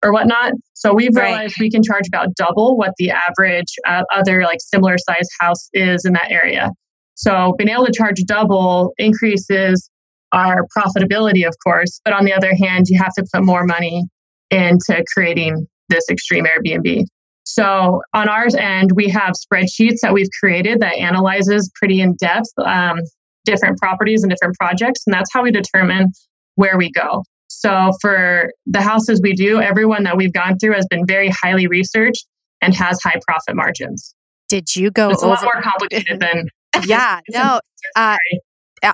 Or 0.03 0.11
whatnot. 0.11 0.53
So 0.73 0.93
we've 0.93 1.15
right. 1.15 1.25
realized 1.25 1.55
we 1.59 1.69
can 1.69 1.83
charge 1.83 2.07
about 2.07 2.35
double 2.35 2.77
what 2.77 2.93
the 2.97 3.11
average 3.11 3.73
uh, 3.87 4.03
other 4.13 4.43
like 4.43 4.59
similar 4.59 4.97
size 4.97 5.27
house 5.39 5.69
is 5.73 6.05
in 6.05 6.13
that 6.13 6.31
area. 6.31 6.71
So 7.15 7.53
being 7.57 7.69
able 7.69 7.85
to 7.85 7.91
charge 7.91 8.21
double 8.25 8.93
increases 8.97 9.89
our 10.31 10.65
profitability, 10.75 11.45
of 11.45 11.53
course. 11.63 11.99
But 12.03 12.13
on 12.13 12.25
the 12.25 12.33
other 12.33 12.53
hand, 12.55 12.85
you 12.87 12.97
have 12.97 13.13
to 13.13 13.25
put 13.33 13.43
more 13.43 13.65
money 13.65 14.05
into 14.49 15.03
creating 15.13 15.67
this 15.89 16.05
extreme 16.09 16.45
Airbnb. 16.45 17.03
So 17.43 18.01
on 18.13 18.29
ours 18.29 18.55
end, 18.55 18.91
we 18.95 19.07
have 19.09 19.33
spreadsheets 19.33 19.99
that 20.01 20.13
we've 20.13 20.29
created 20.39 20.79
that 20.79 20.95
analyzes 20.95 21.69
pretty 21.75 21.99
in 22.01 22.15
depth 22.15 22.47
um, 22.63 22.99
different 23.45 23.77
properties 23.77 24.23
and 24.23 24.29
different 24.29 24.55
projects, 24.59 25.03
and 25.05 25.13
that's 25.13 25.29
how 25.33 25.43
we 25.43 25.51
determine 25.51 26.07
where 26.55 26.77
we 26.77 26.91
go. 26.91 27.23
So 27.59 27.91
for 28.01 28.51
the 28.65 28.81
houses 28.81 29.19
we 29.21 29.33
do, 29.33 29.59
everyone 29.59 30.03
that 30.03 30.17
we've 30.17 30.33
gone 30.33 30.57
through 30.57 30.73
has 30.73 30.85
been 30.89 31.05
very 31.05 31.29
highly 31.29 31.67
researched 31.67 32.25
and 32.61 32.73
has 32.73 32.99
high 33.03 33.19
profit 33.27 33.55
margins. 33.55 34.15
Did 34.47 34.75
you 34.75 34.91
go? 34.91 35.09
It's 35.09 35.23
over- 35.23 35.33
a 35.33 35.35
lot 35.35 35.43
more 35.43 35.61
complicated 35.61 36.19
than. 36.19 36.47
yeah, 36.85 37.19
no. 37.29 37.59
Uh, 37.95 38.17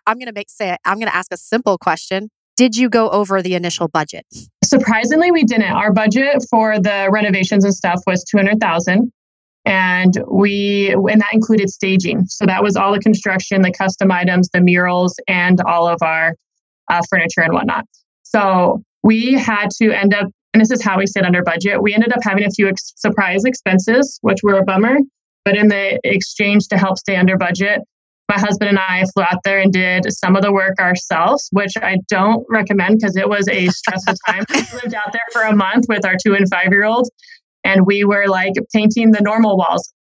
I'm 0.06 0.18
going 0.18 0.28
to 0.28 0.34
make 0.34 0.50
say 0.50 0.76
I'm 0.86 0.98
going 0.98 1.10
to 1.10 1.16
ask 1.16 1.32
a 1.32 1.38
simple 1.38 1.78
question. 1.78 2.30
Did 2.58 2.76
you 2.76 2.90
go 2.90 3.10
over 3.10 3.42
the 3.42 3.54
initial 3.54 3.88
budget? 3.88 4.26
Surprisingly, 4.64 5.32
we 5.32 5.44
didn't. 5.44 5.72
Our 5.72 5.94
budget 5.94 6.44
for 6.50 6.80
the 6.80 7.10
renovations 7.12 7.64
and 7.64 7.74
stuff 7.74 8.02
was 8.08 8.24
two 8.24 8.38
hundred 8.38 8.60
thousand, 8.60 9.12
and 9.66 10.14
we 10.30 10.94
and 10.94 11.22
that 11.22 11.34
included 11.34 11.70
staging. 11.70 12.26
So 12.28 12.46
that 12.46 12.64
was 12.64 12.76
all 12.76 12.92
the 12.94 13.00
construction, 13.00 13.62
the 13.62 13.72
custom 13.72 14.12
items, 14.12 14.50
the 14.52 14.62
murals, 14.62 15.16
and 15.28 15.62
all 15.62 15.88
of 15.88 16.02
our 16.02 16.34
uh, 16.90 17.02
furniture 17.10 17.42
and 17.42 17.54
whatnot. 17.54 17.86
So 18.36 18.82
we 19.04 19.34
had 19.34 19.70
to 19.82 19.92
end 19.92 20.14
up, 20.14 20.28
and 20.54 20.62
this 20.62 20.72
is 20.72 20.84
how 20.84 20.98
we 20.98 21.08
stayed 21.08 21.26
under 21.26 21.44
budget. 21.44 21.82
We 21.82 21.94
ended 21.94 22.12
up 22.12 22.20
having 22.24 22.44
a 22.44 22.50
few 22.50 22.68
ex- 22.68 22.94
surprise 22.96 23.46
expenses, 23.46 24.20
which 24.22 24.40
were 24.44 24.58
a 24.58 24.64
bummer. 24.64 24.98
But 25.46 25.56
in 25.56 25.70
the 25.70 26.00
exchange 26.04 26.68
to 26.70 26.78
help 26.78 26.98
stay 26.98 27.16
under 27.16 27.38
budget, 27.38 27.82
my 28.28 28.38
husband 28.38 28.70
and 28.70 28.78
I 28.78 29.06
flew 29.14 29.24
out 29.24 29.40
there 29.46 29.60
and 29.60 29.72
did 29.72 30.06
some 30.10 30.36
of 30.36 30.44
the 30.44 30.52
work 30.52 30.76
ourselves, 30.80 31.48
which 31.54 31.72
I 31.82 31.98
don't 32.10 32.46
recommend 32.50 32.98
because 33.00 33.16
it 33.16 33.30
was 33.30 33.48
a 33.48 33.68
stressful 33.68 34.16
time. 34.28 34.44
we 34.50 34.56
lived 34.84 34.94
out 34.94 35.14
there 35.14 35.22
for 35.32 35.44
a 35.44 35.56
month 35.56 35.86
with 35.88 36.06
our 36.06 36.16
two 36.22 36.36
and 36.36 36.50
five 36.50 36.68
year 36.72 36.84
old, 36.84 37.08
and 37.64 37.86
we 37.86 38.04
were 38.04 38.28
like 38.28 38.54
painting 38.74 39.12
the 39.12 39.22
normal 39.22 39.58
walls. 39.58 39.94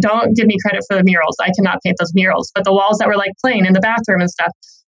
Don't 0.00 0.34
give 0.34 0.46
me 0.46 0.56
credit 0.64 0.84
for 0.88 0.96
the 0.96 1.04
murals. 1.04 1.36
I 1.42 1.50
cannot 1.54 1.80
paint 1.84 1.96
those 1.98 2.14
murals, 2.14 2.50
but 2.54 2.64
the 2.64 2.72
walls 2.72 2.98
that 2.98 3.08
were 3.08 3.16
like 3.16 3.32
plain 3.42 3.66
in 3.66 3.74
the 3.74 3.80
bathroom 3.80 4.22
and 4.22 4.30
stuff, 4.30 4.52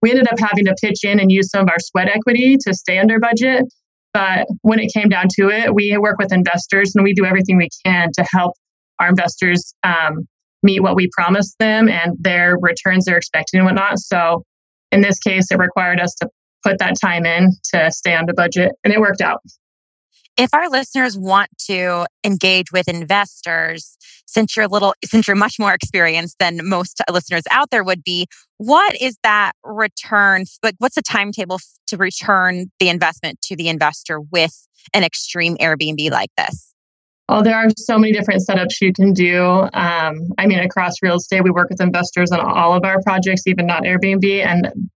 we 0.03 0.11
ended 0.11 0.31
up 0.31 0.39
having 0.39 0.65
to 0.67 0.75
pitch 0.81 1.05
in 1.05 1.21
and 1.21 1.31
use 1.31 1.51
some 1.51 1.63
of 1.63 1.69
our 1.69 1.79
sweat 1.79 2.09
equity 2.09 2.57
to 2.67 2.75
stay 2.75 2.99
under 2.99 3.19
budget. 3.19 3.65
But 4.13 4.47
when 4.63 4.79
it 4.79 4.93
came 4.95 5.09
down 5.09 5.27
to 5.39 5.51
it, 5.51 5.75
we 5.75 5.97
work 5.99 6.17
with 6.19 6.33
investors 6.33 6.93
and 6.95 7.05
we 7.05 7.13
do 7.13 7.25
everything 7.25 7.57
we 7.57 7.69
can 7.85 8.11
to 8.17 8.25
help 8.31 8.53
our 8.99 9.09
investors 9.09 9.75
um, 9.83 10.27
meet 10.63 10.83
what 10.83 10.97
we 10.97 11.09
promised 11.13 11.57
them 11.59 11.89
and 11.89 12.17
their 12.21 12.57
returns 12.59 13.05
they're 13.05 13.17
expecting 13.17 13.59
and 13.61 13.67
whatnot. 13.67 13.99
So 13.99 14.43
in 14.91 15.01
this 15.01 15.19
case, 15.19 15.51
it 15.51 15.59
required 15.59 16.01
us 16.01 16.15
to 16.23 16.29
put 16.65 16.79
that 16.79 16.95
time 17.01 17.27
in 17.27 17.51
to 17.75 17.91
stay 17.91 18.15
under 18.15 18.33
budget 18.33 18.73
and 18.85 18.93
it 18.93 19.01
worked 19.01 19.21
out. 19.21 19.41
If 20.37 20.53
our 20.53 20.69
listeners 20.69 21.17
want 21.17 21.51
to 21.67 22.07
engage 22.25 22.73
with 22.73 22.89
investors, 22.89 23.97
since 24.27 24.57
you're 24.57 24.69
little, 24.69 24.95
since 25.05 25.27
you're 25.27 25.37
much 25.37 25.59
more 25.59 25.73
experienced 25.73 26.39
than 26.39 26.61
most 26.63 27.01
listeners 27.11 27.43
out 27.51 27.71
there 27.71 27.83
would 27.85 28.05
be, 28.05 28.27
what 28.59 29.01
is 29.01 29.17
that 29.23 29.53
return? 29.65 30.45
Like, 30.63 30.75
what's 30.79 30.97
the 30.97 31.03
timetable 31.03 31.59
to 31.89 31.97
return 31.97 32.71
the 32.81 32.89
investment 32.89 33.41
to 33.43 33.57
the 33.57 33.69
investor 33.69 34.21
with 34.21 34.67
an 34.93 35.05
extreme 35.05 35.57
Airbnb 35.57 36.11
like 36.11 36.31
this? 36.37 36.75
Oh, 37.29 37.43
there 37.43 37.57
are 37.57 37.69
so 37.77 37.99
many 37.99 38.13
different 38.13 38.43
setups 38.49 38.81
you 38.81 38.93
can 38.93 39.13
do. 39.13 39.43
Um, 39.43 40.21
I 40.39 40.47
mean, 40.47 40.61
across 40.61 40.95
real 41.03 41.17
estate, 41.17 41.43
we 41.43 41.51
work 41.51 41.71
with 41.71 41.81
investors 41.81 42.31
on 42.31 42.41
all 42.41 42.73
of 42.73 42.85
our 42.85 43.03
projects, 43.03 43.47
even 43.47 43.67
not 43.67 43.83
Airbnb. 43.83 44.45
And 44.45 44.91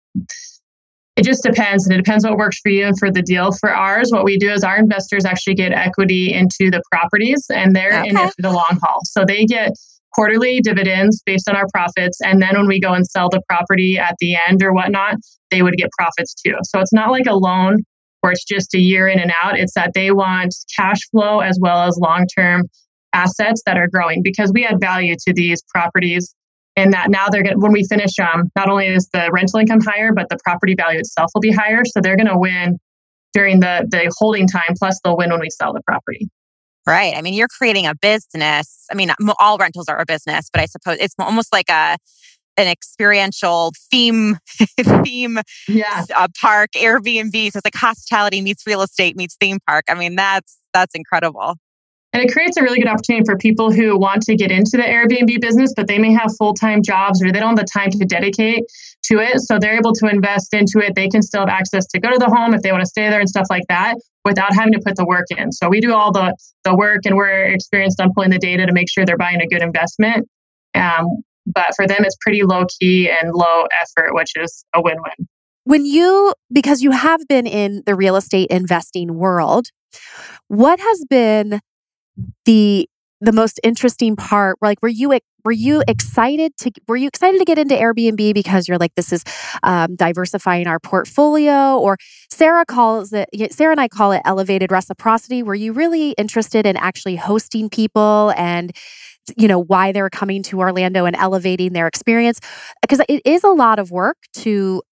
it 1.19 1.25
just 1.25 1.43
depends. 1.43 1.85
And 1.85 1.93
it 1.93 1.97
depends 1.97 2.25
what 2.25 2.37
works 2.37 2.61
for 2.61 2.69
you 2.69 2.87
and 2.87 2.97
for 2.97 3.11
the 3.11 3.23
deal. 3.23 3.51
For 3.51 3.75
ours, 3.75 4.11
what 4.13 4.25
we 4.25 4.39
do 4.39 4.53
is 4.53 4.63
our 4.63 4.79
investors 4.79 5.25
actually 5.25 5.57
get 5.57 5.73
equity 5.73 6.33
into 6.33 6.71
the 6.71 6.81
properties 6.93 7.45
and 7.53 7.75
they're 7.75 7.99
okay. 7.99 8.11
in 8.11 8.17
it 8.17 8.33
for 8.37 8.43
the 8.43 8.53
long 8.53 8.79
haul. 8.81 9.01
So 9.03 9.25
they 9.27 9.45
get 9.45 9.73
quarterly 10.15 10.61
dividends 10.61 11.21
based 11.27 11.49
on 11.49 11.57
our 11.57 11.67
profits. 11.75 12.19
And 12.25 12.41
then 12.41 12.57
when 12.57 12.69
we 12.69 12.79
go 12.79 12.93
and 12.95 13.05
sell 13.05 13.29
the 13.29 13.43
property 13.49 13.99
at 13.99 14.15
the 14.21 14.37
end 14.49 14.63
or 14.63 14.73
whatnot, 14.73 15.17
they 15.51 15.61
would 15.61 15.75
get 15.75 15.91
profits 15.99 16.35
too. 16.35 16.55
So 16.63 16.79
it's 16.79 16.93
not 16.93 17.11
like 17.11 17.27
a 17.27 17.35
loan 17.35 17.79
where 18.21 18.31
it's 18.31 18.45
just 18.45 18.73
a 18.75 18.79
year 18.79 19.09
in 19.09 19.19
and 19.19 19.33
out. 19.43 19.59
It's 19.59 19.75
that 19.75 19.95
they 19.95 20.13
want 20.13 20.55
cash 20.77 21.01
flow 21.11 21.41
as 21.41 21.59
well 21.61 21.83
as 21.83 21.99
long 22.01 22.27
term 22.37 22.63
assets 23.13 23.61
that 23.67 23.77
are 23.77 23.89
growing 23.89 24.23
because 24.23 24.53
we 24.55 24.65
add 24.65 24.81
value 24.81 25.17
to 25.27 25.35
these 25.35 25.63
properties. 25.75 26.33
And 26.79 26.93
that 26.93 27.11
now 27.11 27.27
they're 27.29 27.43
going 27.43 27.61
when 27.61 27.73
we 27.73 27.85
finish 27.85 28.21
um, 28.21 28.53
not 28.55 28.69
only 28.71 28.87
is 28.87 29.09
the 29.13 29.29
rental 29.33 29.59
income 29.59 29.81
higher, 29.81 30.13
but 30.15 30.29
the 30.29 30.39
property 30.45 30.77
value 30.77 31.01
itself 31.01 31.33
will 31.35 31.41
be 31.41 31.51
higher. 31.51 31.83
So 31.85 32.01
they're 32.01 32.17
going 32.17 32.29
to 32.29 32.39
win 32.39 32.79
during 33.33 33.59
the 33.59 33.85
the 33.91 34.13
holding 34.17 34.47
time. 34.47 34.75
Plus, 34.79 35.01
they'll 35.03 35.17
win 35.17 35.31
when 35.31 35.41
we 35.41 35.51
sell 35.51 35.73
the 35.73 35.83
property. 35.83 36.29
Right. 36.87 37.15
I 37.17 37.21
mean, 37.21 37.35
you're 37.35 37.49
creating 37.49 37.87
a 37.87 37.97
business. 37.97 38.87
I 38.93 38.95
mean, 38.95 39.11
all 39.41 39.59
rentals 39.59 39.89
are 39.89 40.01
a 40.01 40.07
business, 40.07 40.49
but 40.53 40.63
I 40.63 40.67
suppose 40.67 40.99
it's 41.01 41.15
almost 41.19 41.53
like 41.53 41.69
a 41.69 41.99
an 42.57 42.69
experiential 42.69 43.73
theme 43.91 44.39
theme 45.05 45.39
yeah. 45.67 46.05
uh, 46.17 46.29
park 46.41 46.71
Airbnb. 46.77 47.53
So 47.53 47.59
it's 47.59 47.67
like 47.67 47.75
hospitality 47.75 48.41
meets 48.41 48.65
real 48.69 48.83
estate 48.83 49.17
meets 49.17 49.37
theme 49.41 49.59
park. 49.67 49.85
I 49.89 49.95
mean, 49.95 50.15
that's 50.15 50.59
that's 50.73 50.95
incredible. 50.95 51.57
And 52.19 52.29
it 52.29 52.33
creates 52.33 52.57
a 52.57 52.65
really 52.65 52.81
good 52.81 52.89
opportunity 52.89 53.25
for 53.25 53.37
people 53.37 53.71
who 53.71 53.97
want 53.97 54.23
to 54.23 54.35
get 54.35 54.51
into 54.51 54.73
the 54.73 54.83
Airbnb 54.83 55.41
business, 55.41 55.73
but 55.77 55.87
they 55.87 55.99
may 55.99 56.13
have 56.13 56.35
full 56.37 56.53
time 56.53 56.83
jobs 56.83 57.23
or 57.23 57.31
they 57.31 57.39
don't 57.39 57.57
have 57.57 57.65
the 57.65 57.73
time 57.73 57.91
to 57.91 58.05
dedicate 58.05 58.65
to 59.05 59.21
it. 59.21 59.41
So 59.43 59.61
they're 59.61 59.79
able 59.79 59.93
to 59.93 60.09
invest 60.09 60.53
into 60.53 60.81
it. 60.81 60.97
They 60.97 61.09
can 61.09 61.23
still 61.23 61.43
have 61.43 61.49
access 61.49 61.87
to 61.87 62.01
go 62.01 62.11
to 62.11 62.19
the 62.19 62.27
home 62.27 62.55
if 62.55 62.63
they 62.63 62.73
want 62.73 62.83
to 62.83 62.89
stay 62.89 63.09
there 63.09 63.21
and 63.21 63.29
stuff 63.29 63.47
like 63.49 63.63
that 63.69 63.95
without 64.25 64.53
having 64.53 64.73
to 64.73 64.81
put 64.85 64.97
the 64.97 65.07
work 65.07 65.27
in. 65.31 65.53
So 65.53 65.69
we 65.69 65.81
do 65.81 65.95
all 65.95 66.11
the, 66.11 66.37
the 66.65 66.75
work 66.75 67.03
and 67.05 67.15
we're 67.15 67.45
experienced 67.45 68.01
on 68.01 68.13
pulling 68.13 68.31
the 68.31 68.39
data 68.41 68.67
to 68.67 68.73
make 68.73 68.91
sure 68.91 69.07
they're 69.07 69.17
buying 69.17 69.41
a 69.41 69.47
good 69.47 69.63
investment. 69.63 70.29
Um, 70.75 71.23
but 71.47 71.69
for 71.77 71.87
them, 71.87 72.05
it's 72.05 72.17
pretty 72.21 72.43
low 72.43 72.65
key 72.81 73.09
and 73.09 73.33
low 73.33 73.69
effort, 73.81 74.13
which 74.13 74.33
is 74.35 74.65
a 74.75 74.83
win 74.83 74.97
win. 74.97 75.29
When 75.63 75.87
you, 75.87 76.35
because 76.53 76.83
you 76.83 76.91
have 76.91 77.29
been 77.29 77.47
in 77.47 77.85
the 77.87 77.95
real 77.95 78.17
estate 78.17 78.49
investing 78.51 79.15
world, 79.15 79.69
what 80.49 80.81
has 80.81 81.05
been 81.09 81.61
the 82.45 82.89
the 83.21 83.33
most 83.33 83.59
interesting 83.65 84.15
part 84.15 84.57
like 84.63 84.81
were 84.81 84.89
you 84.89 85.19
were 85.45 85.53
you 85.53 85.83
excited 85.89 86.57
to 86.57 86.71
were 86.87 86.97
you 86.97 87.09
excited 87.09 87.39
to 87.39 87.45
get 87.45 87.59
into 87.59 87.75
airbnb 87.75 88.35
because 88.35 88.69
you're 88.69 88.79
like 88.79 88.95
this 88.95 89.13
is 89.13 89.25
um, 89.63 89.97
diversifying 89.97 90.67
our 90.67 90.79
portfolio? 90.79 91.77
Or 91.77 91.97
sarah 92.31 92.65
calls 92.65 93.13
it 93.13 93.29
sarah 93.53 93.73
and 93.73 93.81
i 93.81 93.89
call 93.89 94.13
it 94.13 94.23
elevated 94.25 94.71
reciprocity. 94.71 95.43
Were 95.43 95.55
you 95.55 95.73
really 95.73 96.13
interested 96.13 96.67
in 96.67 96.77
actually 96.77 97.17
hosting 97.17 97.69
people 97.69 98.33
and 98.37 98.73
you 99.37 99.49
know 99.49 99.63
why 99.63 99.93
they're 99.93 100.11
coming 100.11 100.43
to 100.45 100.61
orlando 100.61 101.05
and 101.05 101.17
elevating 101.17 101.73
their 101.73 101.87
experience? 101.87 102.41
Because 102.83 103.01
it 103.09 103.23
is 103.25 103.43
a 103.43 103.51
lot 103.51 103.79
of 103.79 103.91
work 103.91 104.17
to 104.35 104.83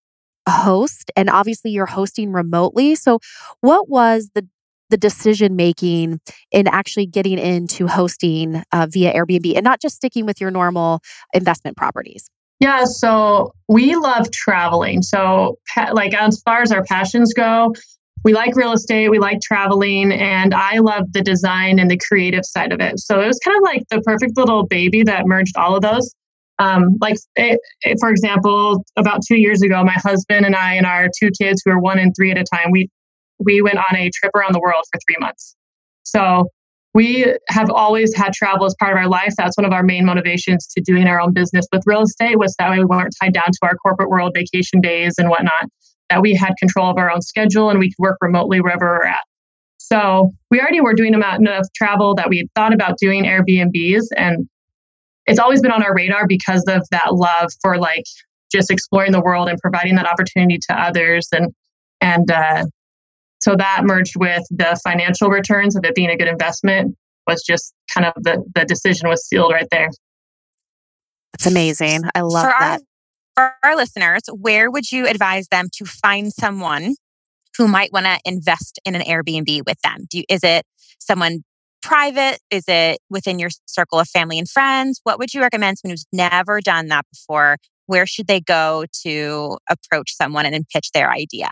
host 0.49 1.11
and 1.17 1.29
obviously 1.29 1.71
you're 1.71 1.87
hosting 1.87 2.33
remotely. 2.33 2.95
So 2.95 3.19
what 3.61 3.89
was 3.89 4.31
the 4.35 4.47
the 4.91 4.97
decision 4.97 5.57
making 5.57 6.21
in 6.53 6.67
actually 6.69 7.07
getting 7.07 7.39
into 7.39 7.87
hosting 7.87 8.63
uh, 8.73 8.87
via 8.91 9.13
Airbnb 9.13 9.55
and 9.55 9.65
not 9.65 9.81
just 9.81 9.97
sticking 9.97 10.27
with 10.27 10.41
your 10.41 10.51
normal 10.51 11.01
investment 11.35 11.77
properties? 11.77 12.31
Yeah, 12.61 12.85
so 12.85 13.53
we 13.69 13.97
love 13.97 14.31
traveling. 14.31 15.03
So, 15.03 15.59
like, 15.93 16.15
as 16.15 16.41
far 16.43 16.63
as 16.63 16.73
our 16.73 16.85
passions 16.85 17.35
go, 17.35 17.75
we 18.25 18.33
like 18.33 18.57
real 18.57 18.73
estate, 18.73 19.11
we 19.11 19.19
like 19.19 19.41
traveling, 19.41 20.11
and 20.11 20.55
I 20.55 20.79
love 20.79 21.13
the 21.13 21.21
design 21.21 21.79
and 21.79 21.91
the 21.91 21.99
creative 21.99 22.47
side 22.47 22.73
of 22.73 22.81
it. 22.81 22.99
So, 22.99 23.21
it 23.21 23.27
was 23.27 23.39
kind 23.45 23.57
of 23.57 23.63
like 23.63 23.83
the 23.91 24.01
perfect 24.01 24.39
little 24.39 24.67
baby 24.67 25.03
that 25.03 25.27
merged 25.27 25.57
all 25.57 25.77
of 25.77 25.83
those. 25.83 26.11
Um, 26.59 26.97
like, 27.03 27.17
it, 27.35 27.61
it, 27.83 27.99
for 28.01 28.09
example, 28.09 28.83
about 28.97 29.21
two 29.29 29.37
years 29.37 29.61
ago, 29.61 29.85
my 29.85 29.93
husband 29.93 30.47
and 30.47 30.57
I 30.57 30.75
and 30.75 30.87
our 30.87 31.09
two 31.21 31.31
kids, 31.39 31.61
who 31.63 31.73
are 31.73 31.79
one 31.79 31.99
and 31.99 32.15
three 32.17 32.31
at 32.31 32.39
a 32.39 32.45
time, 32.45 32.71
we 32.71 32.89
we 33.39 33.61
went 33.61 33.79
on 33.79 33.97
a 33.97 34.11
trip 34.11 34.33
around 34.35 34.55
the 34.55 34.61
world 34.61 34.85
for 34.93 34.99
three 35.07 35.17
months. 35.21 35.55
So 36.05 36.49
we 36.95 37.35
have 37.51 37.71
always 37.71 38.15
had 38.17 38.33
travel 38.33 38.65
as 38.65 38.75
part 38.81 38.93
of 38.93 38.99
our 38.99 39.09
life. 39.09 39.35
That's 39.37 39.57
one 39.57 39.67
of 39.67 39.73
our 39.73 39.83
main 39.83 40.07
motivations 40.07 40.67
to 40.69 40.81
doing 40.81 41.07
our 41.07 41.21
own 41.21 41.33
business 41.33 41.67
with 41.71 41.83
real 41.85 42.03
estate 42.03 42.39
was 42.39 42.55
that 42.59 42.71
way 42.71 42.79
we 42.79 42.87
weren't 42.87 43.15
tied 43.21 43.35
down 43.35 43.49
to 43.49 43.59
our 43.65 43.77
corporate 43.77 44.09
world 44.09 44.33
vacation 44.35 44.81
days 44.81 45.15
and 45.19 45.29
whatnot, 45.29 45.69
that 46.09 46.23
we 46.23 46.35
had 46.35 46.55
control 46.59 46.91
of 46.91 46.97
our 46.97 47.11
own 47.11 47.21
schedule 47.21 47.69
and 47.69 47.79
we 47.79 47.89
could 47.89 47.99
work 47.99 48.17
remotely 48.23 48.61
wherever 48.61 48.87
we're 48.87 49.05
at. 49.05 49.21
So 49.77 50.33
we 50.51 50.59
already 50.59 50.81
were 50.81 50.95
doing 50.95 51.13
enough 51.13 51.67
travel 51.75 52.15
that 52.15 52.31
we 52.31 52.49
thought 52.55 52.73
about 52.73 52.97
doing 52.99 53.25
Airbnbs 53.25 54.05
and 54.17 54.49
it's 55.27 55.39
always 55.39 55.61
been 55.61 55.73
on 55.73 55.83
our 55.83 55.95
radar 55.95 56.27
because 56.27 56.65
of 56.69 56.87
that 56.93 57.15
love 57.15 57.51
for 57.61 57.79
like 57.79 58.05
just 58.51 58.71
exploring 58.71 59.13
the 59.13 59.21
world 59.21 59.49
and 59.49 59.59
providing 59.59 59.97
that 59.97 60.07
opportunity 60.07 60.59
to 60.71 60.81
others 60.81 61.29
and 61.33 61.53
and 62.01 62.31
uh, 62.31 62.65
so 63.41 63.55
that 63.57 63.83
merged 63.85 64.15
with 64.17 64.43
the 64.51 64.79
financial 64.83 65.29
returns 65.29 65.77
of 65.77 65.85
it 65.85 65.95
being 65.95 66.11
a 66.11 66.17
good 66.17 66.29
investment 66.29 66.97
was 67.27 67.43
just 67.43 67.75
kind 67.93 68.07
of 68.07 68.13
the, 68.23 68.43
the 68.55 68.65
decision 68.65 69.09
was 69.09 69.27
sealed 69.27 69.53
right 69.53 69.69
there. 69.71 69.91
That's 71.33 71.47
amazing. 71.47 72.03
I 72.15 72.21
love 72.21 72.45
for 72.45 72.55
that. 72.59 72.81
Our, 73.37 73.55
for 73.63 73.69
our 73.69 73.77
listeners, 73.77 74.23
where 74.33 74.71
would 74.71 74.91
you 74.91 75.07
advise 75.07 75.49
them 75.49 75.69
to 75.75 75.85
find 75.85 76.33
someone 76.33 76.95
who 77.59 77.69
might 77.69 77.93
want 77.93 78.07
to 78.07 78.19
invest 78.25 78.81
in 78.85 78.95
an 78.95 79.03
Airbnb 79.03 79.63
with 79.67 79.81
them? 79.83 80.07
Do 80.11 80.19
you, 80.19 80.25
is 80.29 80.43
it 80.43 80.65
someone 80.99 81.43
private? 81.83 82.39
Is 82.51 82.65
it 82.69 82.99
within 83.11 83.39
your 83.39 83.51
circle 83.67 83.99
of 83.99 84.09
family 84.09 84.39
and 84.39 84.49
friends? 84.49 85.01
What 85.05 85.19
would 85.19 85.35
you 85.35 85.41
recommend 85.41 85.79
someone 85.79 85.93
who's 85.93 86.07
never 86.13 86.61
done 86.61 86.89
that 86.89 87.05
before? 87.13 87.59
Where 87.87 88.07
should 88.07 88.27
they 88.27 88.41
go 88.41 88.85
to 89.05 89.59
approach 89.71 90.15
someone 90.17 90.47
and 90.47 90.67
pitch 90.69 90.91
their 90.93 91.11
idea? 91.11 91.51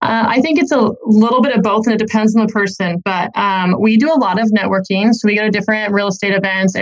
Uh, 0.00 0.26
I 0.28 0.40
think 0.40 0.60
it's 0.60 0.70
a 0.70 0.92
little 1.02 1.42
bit 1.42 1.56
of 1.56 1.62
both, 1.62 1.86
and 1.86 1.94
it 1.94 1.98
depends 1.98 2.36
on 2.36 2.46
the 2.46 2.52
person. 2.52 3.02
But 3.04 3.36
um, 3.36 3.74
we 3.80 3.96
do 3.96 4.12
a 4.12 4.18
lot 4.18 4.40
of 4.40 4.48
networking, 4.50 5.12
so 5.12 5.26
we 5.26 5.34
go 5.34 5.42
to 5.42 5.50
different 5.50 5.92
real 5.92 6.06
estate 6.06 6.34
events, 6.34 6.76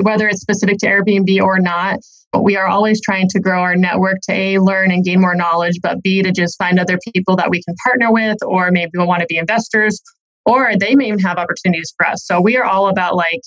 whether 0.00 0.26
it's 0.26 0.40
specific 0.40 0.78
to 0.78 0.86
Airbnb 0.86 1.42
or 1.42 1.58
not. 1.58 1.98
But 2.32 2.44
we 2.44 2.56
are 2.56 2.66
always 2.66 3.00
trying 3.02 3.28
to 3.28 3.40
grow 3.40 3.60
our 3.60 3.76
network 3.76 4.16
to 4.28 4.32
a 4.32 4.58
learn 4.58 4.90
and 4.90 5.04
gain 5.04 5.20
more 5.20 5.34
knowledge, 5.34 5.78
but 5.82 6.02
b 6.02 6.22
to 6.22 6.32
just 6.32 6.56
find 6.58 6.78
other 6.78 6.98
people 7.12 7.36
that 7.36 7.50
we 7.50 7.62
can 7.62 7.74
partner 7.84 8.10
with, 8.10 8.38
or 8.42 8.70
maybe 8.70 8.92
we 8.94 9.04
want 9.04 9.20
to 9.20 9.26
be 9.26 9.36
investors, 9.36 10.00
or 10.46 10.76
they 10.76 10.94
may 10.94 11.08
even 11.08 11.18
have 11.20 11.36
opportunities 11.36 11.92
for 11.96 12.06
us. 12.06 12.24
So 12.26 12.40
we 12.40 12.56
are 12.56 12.64
all 12.64 12.88
about 12.88 13.16
like 13.16 13.40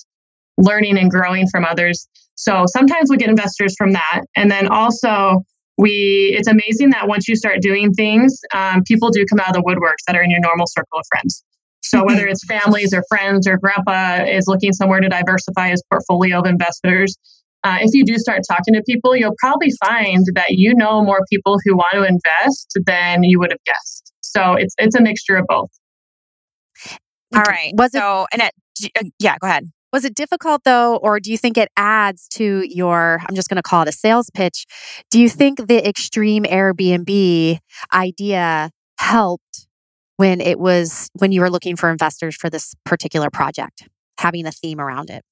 learning 0.56 0.98
and 0.98 1.10
growing 1.10 1.48
from 1.48 1.64
others. 1.64 2.06
So 2.36 2.64
sometimes 2.66 3.10
we 3.10 3.16
get 3.16 3.28
investors 3.28 3.74
from 3.76 3.92
that, 3.92 4.22
and 4.36 4.50
then 4.50 4.68
also 4.68 5.44
we 5.80 6.34
it's 6.36 6.48
amazing 6.48 6.90
that 6.90 7.08
once 7.08 7.26
you 7.26 7.34
start 7.34 7.60
doing 7.60 7.92
things 7.92 8.38
um, 8.54 8.82
people 8.84 9.10
do 9.10 9.24
come 9.24 9.40
out 9.40 9.48
of 9.48 9.54
the 9.54 9.62
woodworks 9.62 10.04
that 10.06 10.14
are 10.14 10.22
in 10.22 10.30
your 10.30 10.40
normal 10.40 10.66
circle 10.66 10.98
of 10.98 11.04
friends. 11.10 11.42
So 11.82 12.04
whether 12.04 12.26
it's 12.26 12.44
families 12.44 12.92
or 12.92 13.02
friends 13.08 13.48
or 13.48 13.58
grandpa 13.58 14.24
is 14.24 14.44
looking 14.46 14.72
somewhere 14.72 15.00
to 15.00 15.08
diversify 15.08 15.70
his 15.70 15.82
portfolio 15.90 16.40
of 16.40 16.46
investors 16.46 17.16
uh, 17.64 17.78
if 17.80 17.90
you 17.94 18.04
do 18.04 18.16
start 18.16 18.40
talking 18.48 18.74
to 18.74 18.82
people 18.82 19.16
you'll 19.16 19.34
probably 19.38 19.72
find 19.84 20.26
that 20.34 20.50
you 20.50 20.74
know 20.74 21.02
more 21.02 21.20
people 21.30 21.58
who 21.64 21.76
want 21.76 21.92
to 21.92 22.04
invest 22.04 22.78
than 22.86 23.24
you 23.24 23.38
would 23.38 23.50
have 23.50 23.64
guessed. 23.64 24.12
So 24.20 24.54
it's 24.54 24.74
it's 24.78 24.94
a 24.94 25.02
mixture 25.02 25.36
of 25.36 25.46
both. 25.48 25.70
All 27.34 27.42
right. 27.42 27.72
Was 27.74 27.92
so 27.92 28.26
it, 28.32 28.40
and 28.40 28.42
it, 28.42 28.92
uh, 28.98 29.08
yeah 29.18 29.36
go 29.40 29.46
ahead 29.46 29.64
was 29.92 30.04
it 30.04 30.14
difficult 30.14 30.62
though, 30.64 30.96
or 30.96 31.20
do 31.20 31.30
you 31.30 31.38
think 31.38 31.56
it 31.56 31.70
adds 31.76 32.28
to 32.28 32.64
your, 32.68 33.20
I'm 33.28 33.34
just 33.34 33.48
going 33.48 33.56
to 33.56 33.62
call 33.62 33.82
it 33.82 33.88
a 33.88 33.92
sales 33.92 34.30
pitch? 34.32 34.66
Do 35.10 35.20
you 35.20 35.28
think 35.28 35.66
the 35.66 35.86
extreme 35.86 36.44
Airbnb 36.44 37.58
idea 37.92 38.70
helped 38.98 39.66
when 40.16 40.40
it 40.40 40.58
was, 40.58 41.10
when 41.14 41.32
you 41.32 41.40
were 41.40 41.50
looking 41.50 41.76
for 41.76 41.90
investors 41.90 42.36
for 42.36 42.50
this 42.50 42.74
particular 42.84 43.30
project, 43.30 43.88
having 44.18 44.46
a 44.46 44.52
theme 44.52 44.80
around 44.80 45.10
it? 45.10 45.22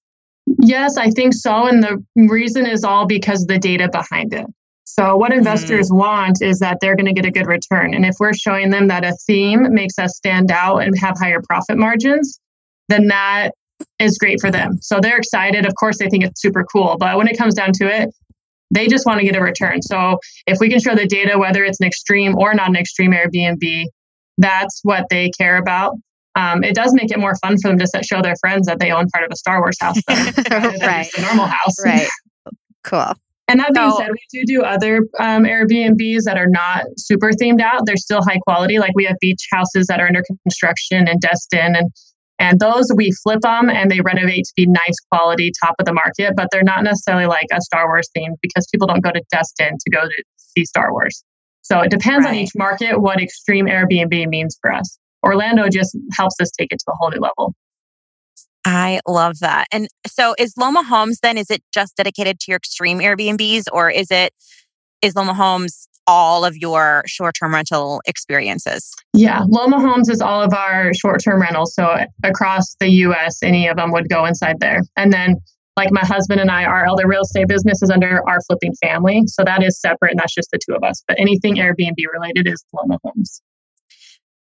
Yes, 0.61 0.97
I 0.97 1.11
think 1.11 1.35
so. 1.35 1.67
And 1.67 1.83
the 1.83 2.03
reason 2.17 2.67
is 2.67 2.85
all 2.85 3.07
because 3.07 3.45
the 3.47 3.59
data 3.59 3.89
behind 3.91 4.33
it. 4.33 4.47
So, 4.85 5.17
what 5.17 5.35
investors 5.35 5.91
mm. 5.91 5.99
want 5.99 6.41
is 6.41 6.61
that 6.61 6.79
they're 6.81 6.97
going 6.97 7.07
to 7.07 7.13
get 7.13 7.27
a 7.27 7.31
good 7.31 7.47
return. 7.47 7.93
And 7.93 8.07
if 8.07 8.15
we're 8.19 8.33
showing 8.33 8.71
them 8.71 8.89
that 8.89 9.05
a 9.05 9.13
theme 9.27 9.75
makes 9.75 9.99
us 9.99 10.17
stand 10.17 10.51
out 10.51 10.79
and 10.79 10.99
have 10.99 11.19
higher 11.19 11.43
profit 11.47 11.77
margins, 11.77 12.41
then 12.89 13.09
that 13.09 13.53
is 13.99 14.19
great 14.19 14.41
for 14.41 14.51
them. 14.51 14.79
So, 14.81 15.01
they're 15.01 15.19
excited. 15.19 15.67
Of 15.67 15.75
course, 15.75 15.99
they 15.99 16.09
think 16.09 16.25
it's 16.25 16.41
super 16.41 16.65
cool. 16.65 16.97
But 16.99 17.17
when 17.17 17.29
it 17.29 17.37
comes 17.39 17.55
down 17.55 17.73
to 17.75 17.87
it, 17.87 18.11
they 18.71 18.87
just 18.87 19.07
want 19.07 19.21
to 19.21 19.27
get 19.27 19.37
a 19.37 19.41
return. 19.41 19.83
So, 19.83 20.19
if 20.47 20.59
we 20.61 20.69
can 20.69 20.81
show 20.81 20.95
the 20.95 21.07
data, 21.07 21.39
whether 21.39 21.65
it's 21.65 21.81
an 21.81 21.87
extreme 21.87 22.37
or 22.37 22.55
not 22.55 22.69
an 22.69 22.77
extreme 22.77 23.13
Airbnb, 23.13 23.85
that's 24.39 24.81
what 24.83 25.07
they 25.11 25.31
care 25.39 25.57
about. 25.57 25.95
Um, 26.35 26.63
it 26.63 26.75
does 26.75 26.95
make 26.95 27.11
it 27.11 27.19
more 27.19 27.35
fun 27.43 27.57
for 27.61 27.69
them 27.69 27.79
to 27.79 28.03
show 28.05 28.23
their 28.23 28.37
friends 28.41 28.67
that 28.67 28.79
they 28.79 28.93
own 28.93 29.09
part 29.09 29.25
of 29.25 29.31
a 29.33 29.37
Star 29.37 29.61
Wars 29.61 29.77
house, 29.81 29.97
right? 30.09 31.09
A 31.17 31.21
normal 31.21 31.47
house, 31.47 31.85
right? 31.85 32.07
Cool. 32.85 33.13
And 33.49 33.61
that 33.61 33.73
being 33.73 33.91
so, 33.91 33.99
said, 33.99 34.11
we 34.11 34.21
do 34.31 34.45
do 34.45 34.63
other 34.63 34.99
um, 35.19 35.45
Airbnbs 35.45 36.25
that 36.25 36.37
are 36.37 36.49
not 36.49 36.85
super 36.99 37.31
themed 37.31 37.63
out. 37.63 37.87
They're 37.87 37.97
still 37.97 38.21
high 38.23 38.39
quality. 38.47 38.79
Like 38.79 38.93
we 38.95 39.07
have 39.07 39.17
beach 39.21 39.49
houses 39.51 39.87
that 39.87 40.01
are 40.01 40.07
under 40.07 40.23
construction 40.45 41.09
in 41.09 41.19
Destin, 41.19 41.75
and 41.75 41.91
and 42.39 42.61
those 42.61 42.91
we 42.95 43.13
flip 43.23 43.41
them 43.41 43.69
and 43.69 43.91
they 43.91 44.01
renovate 44.01 44.45
to 44.45 44.53
be 44.57 44.67
nice 44.67 44.97
quality, 45.11 45.51
top 45.65 45.75
of 45.79 45.87
the 45.87 45.93
market. 45.93 46.35
But 46.37 46.49
they're 46.53 46.63
not 46.63 46.85
necessarily 46.85 47.27
like 47.27 47.47
a 47.53 47.61
Star 47.61 47.87
Wars 47.87 48.09
theme 48.15 48.35
because 48.41 48.67
people 48.73 48.87
don't 48.87 49.03
go 49.03 49.11
to 49.11 49.23
Destin 49.31 49.77
to 49.79 49.91
go 49.91 50.03
to 50.03 50.25
see 50.37 50.65
Star 50.65 50.93
Wars. 50.93 51.25
So 51.63 51.81
it 51.81 51.91
depends 51.91 52.25
right. 52.25 52.31
on 52.31 52.37
each 52.37 52.53
market 52.57 53.01
what 53.01 53.21
extreme 53.21 53.67
Airbnb 53.67 54.29
means 54.29 54.57
for 54.61 54.73
us. 54.73 54.99
Orlando 55.25 55.69
just 55.69 55.97
helps 56.17 56.37
us 56.41 56.51
take 56.59 56.73
it 56.73 56.79
to 56.79 56.93
a 56.93 56.95
whole 56.99 57.11
new 57.11 57.21
level. 57.21 57.55
I 58.65 59.01
love 59.07 59.41
that. 59.41 59.67
And 59.73 59.89
so 60.07 60.35
is 60.39 60.55
Loma 60.57 60.83
Homes 60.83 61.21
then, 61.23 61.39
is 61.39 61.51
it 61.51 61.63
just 61.73 61.97
dedicated 61.97 62.39
to 62.41 62.51
your 62.51 62.57
extreme 62.57 62.99
Airbnbs 62.99 63.65
or 63.73 63.91
is 63.91 64.11
it, 64.11 64.33
is 65.03 65.15
Loma 65.15 65.35
Homes 65.35 65.88
all 66.09 66.45
of 66.45 66.57
your 66.57 67.05
short 67.07 67.37
term 67.39 67.55
rental 67.55 68.01
experiences? 68.07 68.93
Yeah, 69.13 69.45
Loma 69.47 69.79
Homes 69.79 70.09
is 70.09 70.21
all 70.21 70.43
of 70.43 70.53
our 70.55 70.93
short 70.95 71.23
term 71.23 71.41
rentals. 71.41 71.75
So 71.75 71.97
across 72.25 72.75
the 72.81 72.89
US, 72.89 73.43
any 73.43 73.69
of 73.69 73.77
them 73.77 73.93
would 73.93 74.09
go 74.09 74.25
inside 74.25 74.59
there. 74.59 74.81
And 74.97 75.13
then, 75.13 75.37
like 75.77 75.93
my 75.93 76.05
husband 76.05 76.41
and 76.41 76.51
I, 76.51 76.65
our 76.65 76.89
other 76.89 77.07
real 77.07 77.23
estate 77.23 77.47
business 77.47 77.83
is 77.83 77.91
under 77.91 78.27
our 78.29 78.41
flipping 78.49 78.75
family. 78.83 79.23
So 79.27 79.45
that 79.45 79.63
is 79.63 79.81
separate 79.81 80.11
and 80.11 80.19
that's 80.19 80.35
just 80.35 80.51
the 80.51 80.59
two 80.59 80.75
of 80.75 80.83
us. 80.83 81.05
But 81.07 81.21
anything 81.21 81.55
Airbnb 81.55 81.99
related 82.13 82.49
is 82.49 82.65
Loma 82.73 82.99
Homes. 83.05 83.41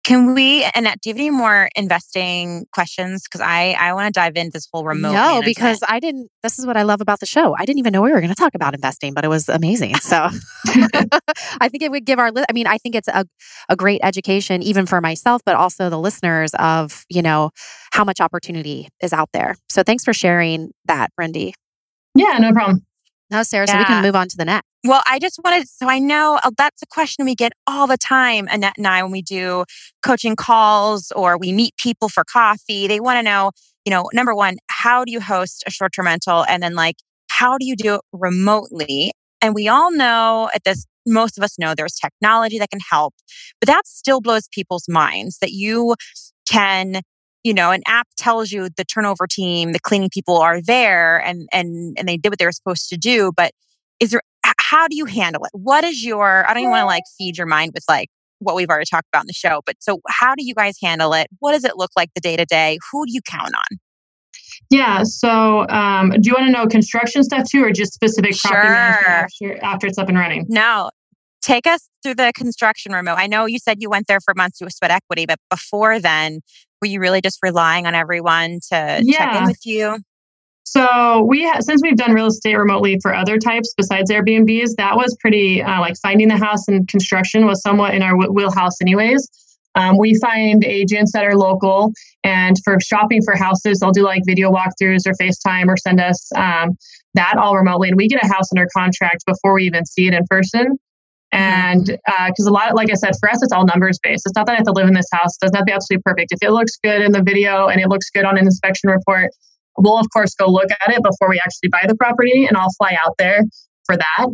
Can 0.09 0.33
we, 0.33 0.67
Annette, 0.75 1.03
do 1.03 1.11
you 1.11 1.15
have 1.15 1.21
any 1.21 1.29
more 1.29 1.69
investing 1.77 2.65
questions? 2.73 3.25
Because 3.25 3.43
I, 3.43 3.77
I 3.79 3.93
want 3.93 4.07
to 4.07 4.19
dive 4.19 4.37
into 4.37 4.53
this 4.53 4.67
whole 4.73 4.83
remote. 4.83 5.13
No, 5.13 5.19
management. 5.19 5.45
because 5.45 5.81
I 5.87 6.01
didn't, 6.01 6.31
this 6.43 6.59
is 6.59 6.65
what 6.65 6.79
I 6.79 6.83
love 6.83 7.03
about 7.03 7.21
the 7.21 7.27
show. 7.27 7.55
I 7.59 7.67
didn't 7.67 7.81
even 7.81 7.93
know 7.93 8.01
we 8.01 8.11
were 8.11 8.21
going 8.21 8.31
to 8.31 8.35
talk 8.35 8.55
about 8.55 8.73
investing, 8.73 9.13
but 9.13 9.27
it 9.27 9.29
was 9.29 9.51
amazing. 9.51 9.97
So 9.97 10.17
I 11.61 11.69
think 11.69 11.83
it 11.83 11.91
would 11.91 12.07
give 12.07 12.19
our, 12.19 12.33
I 12.35 12.55
mean, 12.55 12.67
I 12.67 12.79
think 12.79 12.95
it's 12.95 13.09
a, 13.09 13.27
a 13.69 13.77
great 13.77 14.01
education, 14.03 14.63
even 14.63 14.87
for 14.87 15.03
myself, 15.03 15.43
but 15.45 15.57
also 15.57 15.91
the 15.91 15.99
listeners 15.99 16.53
of, 16.55 17.05
you 17.11 17.21
know, 17.21 17.51
how 17.93 18.03
much 18.03 18.19
opportunity 18.19 18.89
is 19.03 19.13
out 19.13 19.29
there. 19.35 19.57
So 19.69 19.83
thanks 19.83 20.05
for 20.05 20.15
sharing 20.15 20.71
that, 20.87 21.11
Brendy. 21.21 21.53
Yeah, 22.15 22.39
no 22.39 22.53
problem. 22.53 22.83
No, 23.31 23.43
Sarah, 23.43 23.67
yeah. 23.69 23.75
so 23.75 23.79
we 23.79 23.85
can 23.85 24.03
move 24.03 24.17
on 24.17 24.29
to 24.29 24.37
the 24.37 24.45
next. 24.45 24.65
Well, 24.85 25.03
I 25.07 25.19
just 25.19 25.41
wanted, 25.45 25.69
so 25.69 25.89
I 25.89 25.99
know 25.99 26.39
uh, 26.43 26.51
that's 26.57 26.83
a 26.83 26.87
question 26.87 27.25
we 27.25 27.35
get 27.35 27.53
all 27.67 27.87
the 27.87 27.97
time, 27.97 28.49
Annette 28.51 28.75
and 28.79 28.87
I, 28.87 29.03
when 29.03 29.13
we 29.13 29.23
do 29.23 29.65
coaching 30.05 30.37
calls 30.37 31.13
or 31.15 31.37
we 31.37 31.53
meet 31.53 31.77
people 31.77 32.09
for 32.09 32.25
coffee. 32.25 32.87
They 32.87 33.01
want 33.01 33.19
to 33.19 33.23
know, 33.23 33.51
you 33.85 33.91
know, 33.91 34.09
number 34.13 34.35
one, 34.35 34.57
how 34.69 35.05
do 35.05 35.13
you 35.13 35.21
host 35.21 35.65
a 35.67 35.71
short 35.71 35.93
term 35.95 36.07
rental? 36.07 36.45
And 36.49 36.63
then, 36.63 36.75
like, 36.75 36.97
how 37.29 37.59
do 37.59 37.67
you 37.67 37.77
do 37.77 37.97
it 37.97 38.01
remotely? 38.13 39.13
And 39.43 39.55
we 39.55 39.69
all 39.69 39.93
know 39.93 40.49
at 40.55 40.65
this, 40.65 40.87
most 41.07 41.39
of 41.39 41.45
us 41.45 41.59
know 41.59 41.75
there's 41.75 41.95
technology 41.95 42.59
that 42.59 42.71
can 42.71 42.81
help, 42.89 43.15
but 43.61 43.67
that 43.67 43.87
still 43.87 44.21
blows 44.21 44.49
people's 44.49 44.89
minds 44.89 45.39
that 45.41 45.51
you 45.51 45.97
can 46.51 47.03
you 47.49 47.55
know, 47.55 47.71
an 47.71 47.81
app 47.87 48.07
tells 48.19 48.53
you 48.53 48.69
the 48.77 48.85
turnover 48.85 49.27
team, 49.27 49.73
the 49.73 49.81
cleaning 49.81 50.11
people 50.13 50.37
are 50.37 50.61
there 50.61 51.19
and 51.25 51.49
and 51.51 51.97
and 51.99 52.07
they 52.07 52.19
did 52.19 52.29
what 52.29 52.39
they 52.39 52.45
were 52.45 52.53
supposed 52.53 52.91
to 52.91 52.99
do. 52.99 53.33
But 53.35 53.53
is 54.01 54.11
there 54.11 54.21
how 54.61 54.87
do 54.87 54.95
you 54.95 55.07
handle 55.07 55.43
it? 55.45 55.51
What 55.55 55.83
is 55.83 56.05
your 56.05 56.47
I 56.47 56.53
don't 56.53 56.65
even 56.65 56.73
want 56.73 56.83
to 56.83 56.87
like 56.87 57.05
feed 57.17 57.39
your 57.39 57.47
mind 57.47 57.73
with 57.73 57.85
like 57.89 58.11
what 58.41 58.55
we've 58.55 58.69
already 58.69 58.85
talked 58.85 59.09
about 59.11 59.23
in 59.23 59.29
the 59.29 59.33
show, 59.33 59.63
but 59.65 59.77
so 59.81 60.01
how 60.09 60.35
do 60.35 60.45
you 60.45 60.55
guys 60.55 60.77
handle 60.83 61.15
it? 61.15 61.29
What 61.39 61.53
does 61.53 61.65
it 61.65 61.77
look 61.77 61.91
like 61.97 62.11
the 62.15 62.21
day 62.21 62.37
to 62.37 62.45
day? 62.45 62.79
Who 62.93 63.07
do 63.07 63.13
you 63.15 63.23
count 63.23 63.55
on? 63.55 63.79
Yeah. 64.71 65.05
So, 65.05 65.67
um, 65.71 66.11
do 66.11 66.29
you 66.29 66.35
want 66.35 66.47
to 66.47 66.53
know 66.53 66.67
construction 66.67 67.23
stuff 67.23 67.49
too, 67.51 67.65
or 67.65 67.73
just 67.73 67.95
specific 67.95 68.37
property 68.37 68.69
sure. 68.69 68.77
after, 68.77 69.65
after 69.65 69.87
it's 69.87 69.97
up 69.97 70.11
and 70.11 70.19
running? 70.19 70.45
No, 70.49 70.91
take 71.43 71.67
us 71.67 71.89
through 72.03 72.15
the 72.15 72.33
construction 72.35 72.93
remote. 72.93 73.17
I 73.19 73.27
know 73.27 73.47
you 73.47 73.59
said 73.59 73.79
you 73.81 73.91
went 73.91 74.07
there 74.07 74.21
for 74.21 74.35
months 74.37 74.59
to 74.59 74.71
sweat 74.71 74.91
equity, 74.91 75.27
but 75.27 75.39
before 75.51 75.99
then, 76.01 76.41
were 76.81 76.89
you 76.89 77.01
really 77.01 77.21
just 77.21 77.39
relying 77.43 77.87
on 77.87 77.95
everyone 77.95 78.61
to 78.71 79.01
yeah. 79.03 79.19
check 79.19 79.37
in 79.37 79.47
with 79.47 79.67
you? 79.67 79.99
So 80.65 81.25
we 81.25 81.47
ha- 81.47 81.61
since 81.61 81.81
we've 81.83 81.97
done 81.97 82.13
real 82.13 82.27
estate 82.27 82.57
remotely 82.57 82.99
for 83.01 83.15
other 83.15 83.39
types 83.39 83.73
besides 83.77 84.11
Airbnbs, 84.11 84.77
that 84.77 84.97
was 84.97 85.17
pretty 85.19 85.63
uh, 85.63 85.81
like 85.81 85.97
finding 86.03 86.29
the 86.29 86.37
house 86.37 86.69
and 86.69 86.87
construction 86.87 87.47
was 87.47 87.63
somewhat 87.63 87.95
in 87.95 88.03
our 88.03 88.17
wheelhouse, 88.31 88.81
anyways. 88.83 89.27
Um, 89.75 89.97
we 89.97 90.19
find 90.21 90.65
agents 90.65 91.13
that 91.13 91.25
are 91.25 91.37
local, 91.37 91.93
and 92.25 92.57
for 92.65 92.79
shopping 92.81 93.23
for 93.23 93.37
houses, 93.37 93.79
they'll 93.79 93.93
do 93.93 94.03
like 94.03 94.23
video 94.27 94.51
walkthroughs 94.51 95.07
or 95.07 95.13
FaceTime 95.15 95.69
or 95.69 95.77
send 95.77 96.01
us 96.01 96.31
um, 96.37 96.77
that 97.15 97.37
all 97.39 97.57
remotely, 97.57 97.89
and 97.89 97.97
we 97.97 98.09
get 98.09 98.23
a 98.23 98.27
house 98.27 98.53
under 98.55 98.67
contract 98.77 99.25
before 99.27 99.55
we 99.55 99.65
even 99.65 99.87
see 99.87 100.07
it 100.07 100.15
in 100.15 100.25
person. 100.29 100.79
And 101.31 101.85
because 101.87 102.47
uh, 102.47 102.51
a 102.51 102.53
lot, 102.53 102.75
like 102.75 102.91
I 102.91 102.95
said, 102.95 103.13
for 103.21 103.31
us, 103.31 103.43
it's 103.43 103.53
all 103.53 103.67
numbers 103.67 103.99
based. 104.03 104.23
It's 104.25 104.35
not 104.35 104.47
that 104.47 104.53
I 104.53 104.57
have 104.57 104.65
to 104.65 104.73
live 104.73 104.89
in 104.89 104.95
this 104.95 105.09
house. 105.13 105.37
It 105.37 105.43
doesn't 105.43 105.57
have 105.57 105.67
to 105.67 105.71
be 105.71 105.73
absolutely 105.73 106.03
perfect. 106.03 106.33
If 106.33 106.39
it 106.43 106.53
looks 106.53 106.73
good 106.83 107.03
in 107.03 107.13
the 107.13 107.23
video 107.23 107.69
and 107.69 107.81
it 107.81 107.89
looks 107.89 108.09
good 108.11 108.25
on 108.25 108.39
an 108.39 108.45
inspection 108.45 108.89
report, 108.91 109.31
we'll 109.77 109.99
of 109.99 110.07
course 110.13 110.35
go 110.35 110.47
look 110.47 110.71
at 110.71 110.93
it 110.93 111.03
before 111.03 111.29
we 111.29 111.39
actually 111.45 111.69
buy 111.71 111.85
the 111.87 111.95
property, 111.95 112.47
and 112.47 112.57
I'll 112.57 112.73
fly 112.79 112.97
out 113.05 113.15
there 113.19 113.43
for 113.85 113.97
that. 113.97 114.29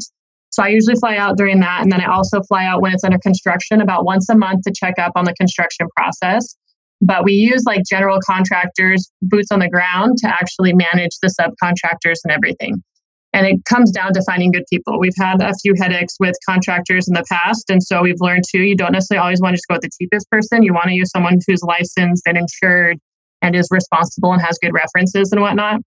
So 0.51 0.63
I 0.63 0.69
usually 0.69 0.95
fly 0.95 1.17
out 1.17 1.37
during 1.37 1.59
that, 1.61 1.83
and 1.83 1.91
then 1.91 2.01
I 2.01 2.07
also 2.07 2.41
fly 2.43 2.65
out 2.65 2.81
when 2.81 2.95
it's 2.95 3.03
under 3.03 3.19
construction 3.19 3.81
about 3.81 4.05
once 4.05 4.29
a 4.29 4.37
month 4.37 4.63
to 4.63 4.73
check 4.73 4.95
up 4.99 5.13
on 5.17 5.25
the 5.25 5.35
construction 5.35 5.89
process. 5.97 6.57
But 7.01 7.25
we 7.25 7.33
use 7.33 7.65
like 7.67 7.83
general 7.91 8.21
contractors, 8.25 9.11
boots 9.21 9.51
on 9.51 9.59
the 9.59 9.69
ground, 9.69 10.17
to 10.19 10.29
actually 10.29 10.73
manage 10.73 11.19
the 11.21 11.35
subcontractors 11.41 12.19
and 12.23 12.33
everything. 12.33 12.83
And 13.35 13.49
it 13.49 13.65
comes 13.65 13.91
down 13.91 14.13
to 14.13 14.23
finding 14.25 14.53
good 14.53 14.63
people. 14.73 15.01
We've 15.01 15.13
had 15.19 15.43
a 15.43 15.53
few 15.61 15.75
headaches 15.77 16.15
with 16.21 16.37
contractors 16.49 17.09
in 17.09 17.15
the 17.15 17.25
past. 17.29 17.69
And 17.69 17.83
so 17.83 18.01
we've 18.01 18.21
learned 18.21 18.45
too, 18.49 18.61
you 18.61 18.77
don't 18.77 18.93
necessarily 18.93 19.25
always 19.25 19.41
want 19.41 19.55
to 19.55 19.57
just 19.57 19.67
go 19.67 19.75
with 19.75 19.83
the 19.83 19.91
cheapest 19.99 20.31
person. 20.31 20.63
You 20.63 20.73
want 20.73 20.87
to 20.87 20.95
use 20.95 21.11
someone 21.11 21.41
who's 21.45 21.61
licensed 21.65 22.23
and 22.27 22.39
insured 22.39 22.97
and 23.43 23.57
is 23.57 23.67
responsible 23.73 24.33
and 24.33 24.41
has 24.41 24.57
good 24.63 24.73
references 24.73 25.33
and 25.33 25.41
whatnot. 25.41 25.81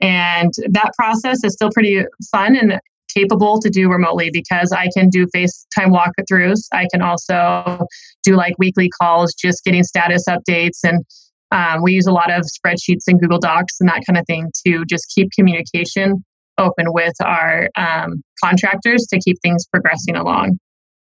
And 0.00 0.52
that 0.70 0.90
process 0.98 1.44
is 1.44 1.52
still 1.52 1.70
pretty 1.72 2.02
fun 2.32 2.56
and 2.56 2.80
capable 3.14 3.60
to 3.60 3.70
do 3.70 3.88
remotely 3.88 4.30
because 4.32 4.72
I 4.72 4.88
can 4.92 5.08
do 5.08 5.26
FaceTime 5.26 5.96
walkthroughs. 5.96 6.62
I 6.72 6.88
can 6.92 7.00
also 7.00 7.86
do 8.24 8.34
like 8.34 8.54
weekly 8.58 8.90
calls, 9.00 9.34
just 9.34 9.62
getting 9.62 9.84
status 9.84 10.24
updates. 10.28 10.80
And 10.82 11.04
um, 11.52 11.80
we 11.84 11.92
use 11.92 12.08
a 12.08 12.12
lot 12.12 12.32
of 12.32 12.42
spreadsheets 12.42 13.04
and 13.06 13.20
Google 13.20 13.38
Docs 13.38 13.76
and 13.78 13.88
that 13.88 14.02
kind 14.04 14.18
of 14.18 14.26
thing 14.26 14.50
to 14.66 14.84
just 14.84 15.12
keep 15.14 15.28
communication 15.38 16.24
open 16.58 16.92
with 16.92 17.14
our 17.24 17.68
um, 17.76 18.22
contractors 18.42 19.06
to 19.10 19.18
keep 19.18 19.36
things 19.42 19.66
progressing 19.66 20.16
along. 20.16 20.58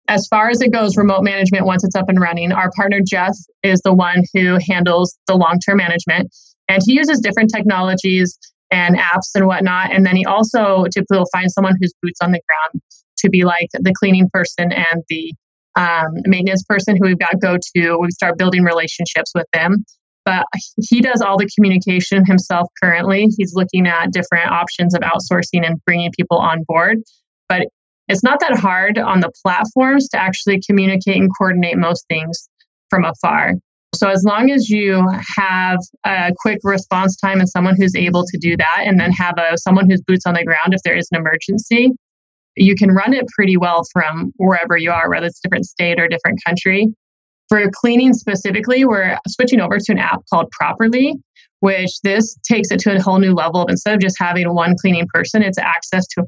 As 0.09 0.27
far 0.29 0.51
as 0.51 0.61
it 0.61 0.73
goes, 0.73 0.97
remote 0.97 1.23
management, 1.23 1.65
once 1.65 1.83
it's 1.85 1.97
up 1.97 2.09
and 2.09 2.21
running, 2.21 2.53
our 2.53 2.71
partner 2.77 3.01
Jeff 3.07 3.35
is 3.63 3.81
the 3.83 3.95
one 3.95 4.23
who 4.35 4.59
handles 4.69 5.17
the 5.27 5.35
long 5.35 5.59
term 5.67 5.79
management. 5.79 6.31
And 6.69 6.83
he 6.85 6.95
uses 6.95 7.21
different 7.21 7.51
technologies 7.55 8.39
and 8.71 8.97
apps 8.97 9.31
and 9.35 9.47
whatnot. 9.47 9.93
And 9.93 10.05
then 10.05 10.17
he 10.17 10.25
also 10.25 10.85
typically 10.93 11.19
will 11.19 11.29
find 11.33 11.51
someone 11.51 11.75
who's 11.81 11.93
boots 12.03 12.21
on 12.23 12.33
the 12.33 12.41
ground 12.49 12.83
to 13.19 13.31
be 13.31 13.45
like 13.45 13.69
the 13.73 13.95
cleaning 13.95 14.29
person 14.33 14.73
and 14.73 15.03
the 15.09 15.33
um, 15.77 16.13
maintenance 16.25 16.63
person 16.65 16.97
who 16.97 17.07
we've 17.07 17.19
got 17.19 17.41
go 17.41 17.57
to. 17.77 17.99
We 17.99 18.11
start 18.11 18.37
building 18.37 18.63
relationships 18.63 19.33
with 19.35 19.47
them 19.53 19.85
but 20.25 20.47
he 20.89 21.01
does 21.01 21.21
all 21.21 21.37
the 21.37 21.49
communication 21.55 22.25
himself 22.25 22.69
currently. 22.83 23.29
He's 23.37 23.55
looking 23.55 23.87
at 23.87 24.13
different 24.13 24.51
options 24.51 24.95
of 24.95 25.03
outsourcing 25.03 25.67
and 25.67 25.83
bringing 25.85 26.11
people 26.17 26.39
on 26.39 26.65
board. 26.67 26.99
But 27.49 27.69
it's 28.09 28.23
not 28.23 28.41
that 28.41 28.59
hard 28.59 28.99
on 28.99 29.21
the 29.21 29.31
platforms 29.43 30.09
to 30.11 30.21
actually 30.21 30.61
communicate 30.67 31.17
and 31.17 31.31
coordinate 31.39 31.79
most 31.79 32.07
things 32.09 32.49
from 32.91 33.05
afar. 33.05 33.55
So, 33.95 34.09
as 34.09 34.25
long 34.25 34.51
as 34.51 34.69
you 34.69 35.07
have 35.37 35.79
a 36.05 36.33
quick 36.41 36.59
response 36.65 37.17
time 37.17 37.39
and 37.39 37.49
someone 37.49 37.77
who's 37.77 37.95
able 37.95 38.25
to 38.27 38.39
do 38.39 38.57
that, 38.57 38.83
and 38.85 38.99
then 38.99 39.13
have 39.13 39.35
a, 39.39 39.57
someone 39.57 39.89
who's 39.89 40.03
boots 40.03 40.27
on 40.27 40.35
the 40.35 40.45
ground 40.45 40.75
if 40.75 40.83
there 40.83 40.97
is 40.97 41.09
an 41.13 41.21
emergency, 41.21 41.93
you 42.57 42.75
can 42.75 42.91
run 42.91 43.15
it 43.15 43.27
pretty 43.29 43.57
well 43.57 43.83
from 43.93 44.33
wherever 44.37 44.77
you 44.77 44.91
are, 44.91 45.09
whether 45.09 45.27
it's 45.27 45.41
different 45.41 45.67
state 45.67 46.01
or 46.01 46.09
different 46.09 46.41
country. 46.45 46.89
For 47.49 47.63
cleaning 47.73 48.15
specifically, 48.15 48.85
we're 48.85 49.19
switching 49.29 49.61
over 49.61 49.79
to 49.79 49.93
an 49.93 49.99
app 49.99 50.21
called 50.33 50.51
Properly, 50.51 51.15
which 51.61 51.91
this 52.03 52.37
takes 52.49 52.71
it 52.71 52.81
to 52.81 52.97
a 52.97 53.03
whole 53.03 53.19
new 53.19 53.35
level. 53.35 53.63
of 53.63 53.69
Instead 53.71 53.95
of 53.95 54.01
just 54.01 54.17
having 54.19 54.53
one 54.55 54.75
cleaning 54.81 55.07
person, 55.13 55.43
it's 55.43 55.59
access 55.59 56.07
to 56.09 56.25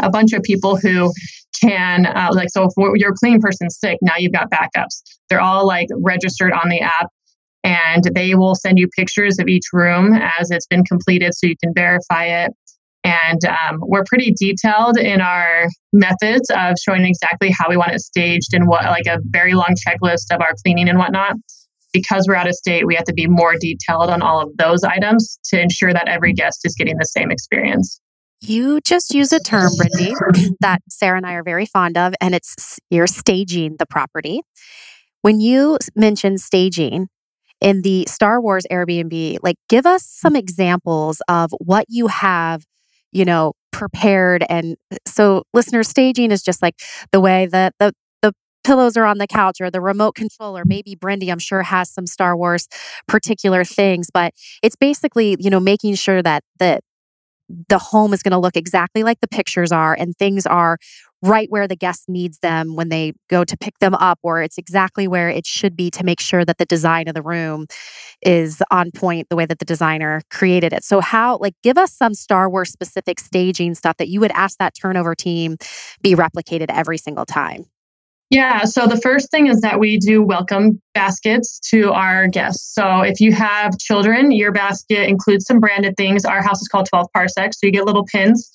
a 0.00 0.10
bunch 0.10 0.32
of 0.32 0.42
people 0.42 0.76
who 0.76 1.12
can 1.60 2.06
uh, 2.06 2.30
like 2.32 2.48
so 2.50 2.64
if 2.64 3.00
your 3.00 3.12
clean 3.14 3.40
person's 3.40 3.78
sick 3.78 3.98
now 4.02 4.12
you've 4.16 4.32
got 4.32 4.50
backups 4.50 5.02
they're 5.28 5.40
all 5.40 5.66
like 5.66 5.88
registered 6.02 6.52
on 6.52 6.68
the 6.68 6.80
app 6.80 7.08
and 7.64 8.04
they 8.14 8.34
will 8.34 8.54
send 8.54 8.78
you 8.78 8.86
pictures 8.96 9.38
of 9.38 9.48
each 9.48 9.64
room 9.72 10.12
as 10.12 10.50
it's 10.50 10.66
been 10.66 10.84
completed 10.84 11.34
so 11.34 11.46
you 11.46 11.56
can 11.62 11.72
verify 11.74 12.26
it 12.26 12.52
and 13.08 13.42
um, 13.46 13.78
we're 13.80 14.04
pretty 14.04 14.34
detailed 14.38 14.98
in 14.98 15.20
our 15.20 15.66
methods 15.92 16.50
of 16.50 16.74
showing 16.78 17.06
exactly 17.06 17.50
how 17.50 17.68
we 17.68 17.76
want 17.76 17.92
it 17.92 18.00
staged 18.00 18.52
and 18.52 18.68
what 18.68 18.84
like 18.84 19.06
a 19.06 19.18
very 19.30 19.54
long 19.54 19.74
checklist 19.86 20.30
of 20.30 20.40
our 20.40 20.52
cleaning 20.62 20.88
and 20.88 20.98
whatnot 20.98 21.34
because 21.94 22.26
we're 22.28 22.34
out 22.34 22.46
of 22.46 22.54
state 22.54 22.86
we 22.86 22.94
have 22.94 23.04
to 23.04 23.14
be 23.14 23.26
more 23.26 23.54
detailed 23.58 24.10
on 24.10 24.20
all 24.20 24.40
of 24.40 24.50
those 24.58 24.84
items 24.84 25.38
to 25.44 25.60
ensure 25.60 25.92
that 25.92 26.06
every 26.06 26.34
guest 26.34 26.60
is 26.64 26.74
getting 26.76 26.98
the 26.98 27.06
same 27.06 27.30
experience 27.30 28.00
you 28.40 28.80
just 28.82 29.14
use 29.14 29.32
a 29.32 29.40
term, 29.40 29.72
Brindy, 29.72 30.14
that 30.60 30.80
Sarah 30.88 31.16
and 31.16 31.26
I 31.26 31.32
are 31.32 31.42
very 31.42 31.66
fond 31.66 31.98
of, 31.98 32.14
and 32.20 32.36
it's 32.36 32.78
you're 32.88 33.08
staging 33.08 33.76
the 33.80 33.86
property. 33.86 34.42
When 35.22 35.40
you 35.40 35.78
mention 35.96 36.38
staging 36.38 37.08
in 37.60 37.82
the 37.82 38.06
Star 38.06 38.40
Wars 38.40 38.64
Airbnb, 38.70 39.38
like 39.42 39.56
give 39.68 39.86
us 39.86 40.04
some 40.04 40.36
examples 40.36 41.20
of 41.28 41.50
what 41.58 41.86
you 41.88 42.06
have, 42.06 42.64
you 43.12 43.24
know, 43.24 43.52
prepared. 43.72 44.44
And 44.48 44.76
uh, 44.92 44.96
so, 45.06 45.42
listener, 45.54 45.82
staging 45.82 46.30
is 46.30 46.42
just 46.42 46.62
like 46.62 46.74
the 47.12 47.20
way 47.20 47.46
that 47.46 47.74
the 47.78 47.92
the 48.22 48.32
pillows 48.64 48.96
are 48.96 49.04
on 49.06 49.18
the 49.18 49.26
couch 49.26 49.60
or 49.60 49.70
the 49.70 49.80
remote 49.80 50.14
controller. 50.14 50.62
Maybe 50.64 50.96
Brindy, 50.96 51.30
I'm 51.30 51.38
sure, 51.38 51.62
has 51.62 51.90
some 51.90 52.06
Star 52.06 52.36
Wars 52.36 52.68
particular 53.06 53.64
things, 53.64 54.08
but 54.12 54.34
it's 54.62 54.76
basically, 54.76 55.36
you 55.38 55.50
know, 55.50 55.60
making 55.60 55.94
sure 55.94 56.22
that 56.22 56.42
the 56.58 56.80
the 57.68 57.78
home 57.78 58.12
is 58.12 58.22
going 58.22 58.32
to 58.32 58.38
look 58.38 58.56
exactly 58.56 59.02
like 59.02 59.20
the 59.20 59.28
pictures 59.28 59.72
are 59.72 59.94
and 59.98 60.14
things 60.16 60.46
are 60.46 60.78
right 61.22 61.50
where 61.50 61.66
the 61.66 61.76
guest 61.76 62.04
needs 62.08 62.38
them 62.38 62.76
when 62.76 62.90
they 62.90 63.12
go 63.28 63.44
to 63.44 63.56
pick 63.56 63.78
them 63.80 63.94
up 63.94 64.18
or 64.22 64.40
it's 64.42 64.58
exactly 64.58 65.08
where 65.08 65.28
it 65.28 65.46
should 65.46 65.76
be 65.76 65.90
to 65.90 66.04
make 66.04 66.20
sure 66.20 66.44
that 66.44 66.58
the 66.58 66.64
design 66.64 67.08
of 67.08 67.14
the 67.14 67.22
room 67.22 67.66
is 68.22 68.62
on 68.70 68.90
point 68.92 69.28
the 69.28 69.36
way 69.36 69.46
that 69.46 69.58
the 69.58 69.64
designer 69.64 70.22
created 70.30 70.72
it. 70.72 70.84
So 70.84 71.00
how 71.00 71.38
like 71.38 71.54
give 71.62 71.78
us 71.78 71.92
some 71.92 72.14
Star 72.14 72.48
Wars 72.48 72.70
specific 72.70 73.18
staging 73.18 73.74
stuff 73.74 73.96
that 73.96 74.08
you 74.08 74.20
would 74.20 74.32
ask 74.32 74.58
that 74.58 74.74
turnover 74.80 75.14
team 75.14 75.56
be 76.02 76.14
replicated 76.14 76.66
every 76.68 76.98
single 76.98 77.26
time. 77.26 77.64
Yeah, 78.30 78.64
so 78.64 78.86
the 78.86 79.00
first 79.00 79.30
thing 79.30 79.46
is 79.46 79.62
that 79.62 79.80
we 79.80 79.96
do 79.96 80.22
welcome 80.22 80.82
baskets 80.92 81.58
to 81.70 81.92
our 81.92 82.28
guests. 82.28 82.74
So 82.74 83.00
if 83.00 83.20
you 83.20 83.32
have 83.32 83.78
children, 83.78 84.32
your 84.32 84.52
basket 84.52 85.08
includes 85.08 85.46
some 85.46 85.60
branded 85.60 85.96
things. 85.96 86.26
Our 86.26 86.42
house 86.42 86.60
is 86.60 86.68
called 86.68 86.88
12 86.90 87.06
Parsecs, 87.14 87.58
so 87.58 87.66
you 87.66 87.72
get 87.72 87.86
little 87.86 88.04
pins 88.04 88.50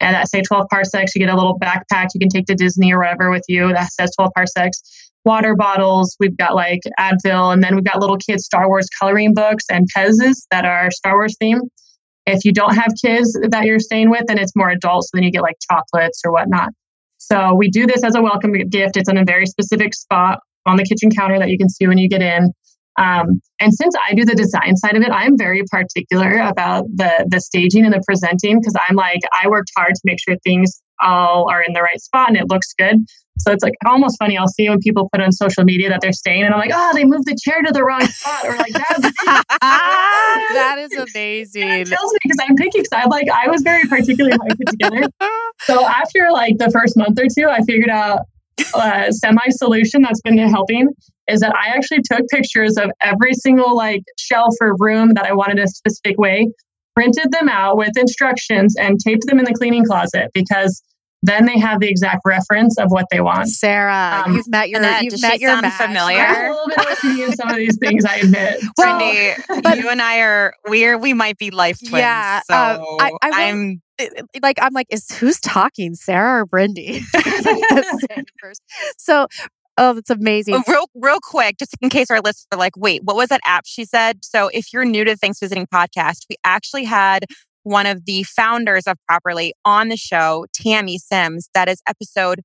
and 0.00 0.14
that 0.14 0.28
say 0.30 0.40
12 0.40 0.66
parsecs. 0.70 1.14
You 1.14 1.18
get 1.20 1.32
a 1.32 1.36
little 1.36 1.58
backpack 1.58 2.08
you 2.14 2.20
can 2.20 2.28
take 2.28 2.46
to 2.46 2.54
Disney 2.54 2.92
or 2.92 3.00
whatever 3.00 3.30
with 3.30 3.44
you 3.48 3.68
that 3.72 3.92
says 3.92 4.12
12 4.16 4.32
parsecs. 4.34 4.80
Water 5.24 5.54
bottles, 5.54 6.16
we've 6.18 6.36
got 6.36 6.54
like 6.54 6.80
Advil, 6.98 7.52
and 7.52 7.62
then 7.62 7.74
we've 7.74 7.84
got 7.84 8.00
little 8.00 8.16
kids 8.16 8.46
Star 8.46 8.66
Wars 8.66 8.88
coloring 8.98 9.34
books 9.34 9.64
and 9.70 9.86
Pez's 9.94 10.46
that 10.50 10.64
are 10.64 10.90
Star 10.90 11.14
Wars 11.14 11.36
themed. 11.42 11.68
If 12.24 12.44
you 12.44 12.52
don't 12.52 12.74
have 12.74 12.92
kids 13.02 13.38
that 13.50 13.64
you're 13.64 13.80
staying 13.80 14.10
with, 14.10 14.24
then 14.26 14.38
it's 14.38 14.56
more 14.56 14.70
adults, 14.70 15.08
so 15.08 15.16
then 15.16 15.24
you 15.24 15.30
get 15.30 15.42
like 15.42 15.56
chocolates 15.70 16.22
or 16.24 16.32
whatnot. 16.32 16.70
So 17.30 17.54
we 17.54 17.70
do 17.70 17.86
this 17.86 18.02
as 18.04 18.14
a 18.14 18.22
welcome 18.22 18.52
gift. 18.52 18.96
It's 18.96 19.08
in 19.08 19.18
a 19.18 19.24
very 19.24 19.46
specific 19.46 19.94
spot 19.94 20.40
on 20.66 20.76
the 20.76 20.84
kitchen 20.84 21.10
counter 21.10 21.38
that 21.38 21.50
you 21.50 21.58
can 21.58 21.68
see 21.68 21.86
when 21.86 21.98
you 21.98 22.08
get 22.08 22.22
in. 22.22 22.52
Um, 22.98 23.40
and 23.60 23.72
since 23.72 23.94
I 24.08 24.14
do 24.14 24.24
the 24.24 24.34
design 24.34 24.76
side 24.76 24.96
of 24.96 25.02
it, 25.02 25.10
I'm 25.10 25.36
very 25.36 25.62
particular 25.70 26.38
about 26.38 26.84
the 26.94 27.26
the 27.28 27.40
staging 27.40 27.84
and 27.84 27.94
the 27.94 28.02
presenting 28.04 28.58
because 28.58 28.74
I'm 28.88 28.96
like 28.96 29.20
I 29.40 29.48
worked 29.48 29.70
hard 29.76 29.94
to 29.94 30.00
make 30.04 30.18
sure 30.20 30.36
things 30.42 30.82
all 31.00 31.48
are 31.50 31.62
in 31.62 31.74
the 31.74 31.82
right 31.82 32.00
spot 32.00 32.28
and 32.28 32.36
it 32.36 32.48
looks 32.48 32.72
good. 32.76 32.96
So 33.38 33.52
it's 33.52 33.62
like 33.62 33.74
almost 33.86 34.18
funny. 34.18 34.36
I'll 34.36 34.48
see 34.48 34.68
when 34.68 34.78
people 34.80 35.08
put 35.12 35.20
on 35.20 35.32
social 35.32 35.64
media 35.64 35.88
that 35.90 36.00
they're 36.00 36.12
staying, 36.12 36.42
and 36.42 36.52
I'm 36.52 36.60
like, 36.60 36.72
oh, 36.74 36.90
they 36.94 37.04
moved 37.04 37.26
the 37.26 37.36
chair 37.42 37.62
to 37.62 37.72
the 37.72 37.84
wrong 37.84 38.00
spot, 38.02 38.44
or 38.44 38.56
like 38.56 38.72
that. 40.52 40.76
is 40.78 40.92
amazing. 40.92 41.62
And 41.62 41.82
it 41.82 41.88
kills 41.88 42.12
me 42.12 42.18
because 42.22 42.38
I'm 42.48 42.56
picky. 42.56 42.78
Because 42.78 42.92
I 42.92 43.06
like 43.06 43.28
I 43.30 43.48
was 43.48 43.62
very 43.62 43.86
particular 43.86 44.30
how 44.32 44.44
I 44.44 44.54
put 44.54 44.68
together. 44.68 45.08
So 45.62 45.84
after 45.84 46.28
like 46.32 46.56
the 46.58 46.70
first 46.70 46.96
month 46.96 47.18
or 47.18 47.26
two, 47.36 47.48
I 47.48 47.62
figured 47.62 47.90
out 47.90 48.20
a 48.74 49.12
semi 49.12 49.48
solution 49.50 50.02
that's 50.02 50.20
been 50.20 50.38
helping 50.38 50.88
is 51.28 51.40
that 51.40 51.54
I 51.54 51.76
actually 51.76 52.00
took 52.10 52.26
pictures 52.28 52.76
of 52.76 52.90
every 53.02 53.34
single 53.34 53.76
like 53.76 54.02
shelf 54.18 54.54
or 54.60 54.74
room 54.78 55.14
that 55.14 55.26
I 55.26 55.32
wanted 55.32 55.58
a 55.58 55.66
specific 55.68 56.18
way, 56.18 56.50
printed 56.94 57.32
them 57.32 57.48
out 57.48 57.76
with 57.76 57.96
instructions, 57.98 58.74
and 58.78 58.98
taped 58.98 59.26
them 59.26 59.38
in 59.38 59.44
the 59.44 59.52
cleaning 59.52 59.84
closet 59.84 60.30
because 60.32 60.82
then 61.22 61.46
they 61.46 61.58
have 61.58 61.80
the 61.80 61.88
exact 61.88 62.22
reference 62.24 62.78
of 62.78 62.90
what 62.90 63.06
they 63.10 63.20
want. 63.20 63.48
Sarah, 63.48 64.22
um, 64.24 64.34
you've 64.34 64.48
met 64.48 64.68
your 64.68 64.80
that, 64.80 65.02
you've 65.02 65.20
met 65.20 65.40
your 65.40 65.60
match. 65.60 65.74
familiar. 65.74 66.24
a 66.24 66.50
little 66.50 66.68
bit 66.68 66.78
with 66.78 67.04
me 67.04 67.24
in 67.24 67.32
some 67.32 67.50
of 67.50 67.56
these 67.56 67.76
things, 67.78 68.04
I 68.04 68.16
admit. 68.16 68.62
Well, 68.78 69.00
Brindy, 69.00 69.62
but, 69.62 69.78
you 69.78 69.88
and 69.88 70.00
I 70.00 70.20
are 70.20 70.54
we're 70.66 70.98
we 70.98 71.12
might 71.12 71.38
be 71.38 71.50
life 71.50 71.78
twins. 71.80 72.00
Yeah, 72.00 72.40
so 72.48 72.54
uh, 72.54 72.78
I, 73.00 73.12
I 73.22 73.42
am 73.42 73.82
like 74.40 74.58
I'm 74.60 74.72
like, 74.72 74.86
is 74.90 75.10
who's 75.16 75.40
talking, 75.40 75.94
Sarah 75.94 76.42
or 76.42 76.46
Brindy? 76.46 77.02
so 78.98 79.26
Oh, 79.80 79.92
that's 79.94 80.10
amazing. 80.10 80.54
Oh, 80.56 80.62
real, 80.66 80.86
real 80.96 81.20
quick, 81.22 81.56
just 81.56 81.76
in 81.80 81.88
case 81.88 82.10
our 82.10 82.20
listeners 82.20 82.48
are 82.50 82.58
like, 82.58 82.76
wait, 82.76 83.04
what 83.04 83.14
was 83.14 83.28
that 83.28 83.40
app 83.44 83.62
she 83.64 83.84
said? 83.84 84.24
So 84.24 84.48
if 84.48 84.72
you're 84.72 84.84
new 84.84 85.04
to 85.04 85.16
Thanks 85.16 85.38
Visiting 85.38 85.68
podcast, 85.68 86.26
we 86.28 86.34
actually 86.44 86.82
had 86.82 87.26
one 87.68 87.86
of 87.86 88.06
the 88.06 88.22
founders 88.22 88.86
of 88.86 88.96
Properly 89.06 89.52
on 89.64 89.88
the 89.88 89.96
show, 89.96 90.46
Tammy 90.54 90.98
Sims. 90.98 91.50
That 91.54 91.68
is 91.68 91.82
episode 91.86 92.40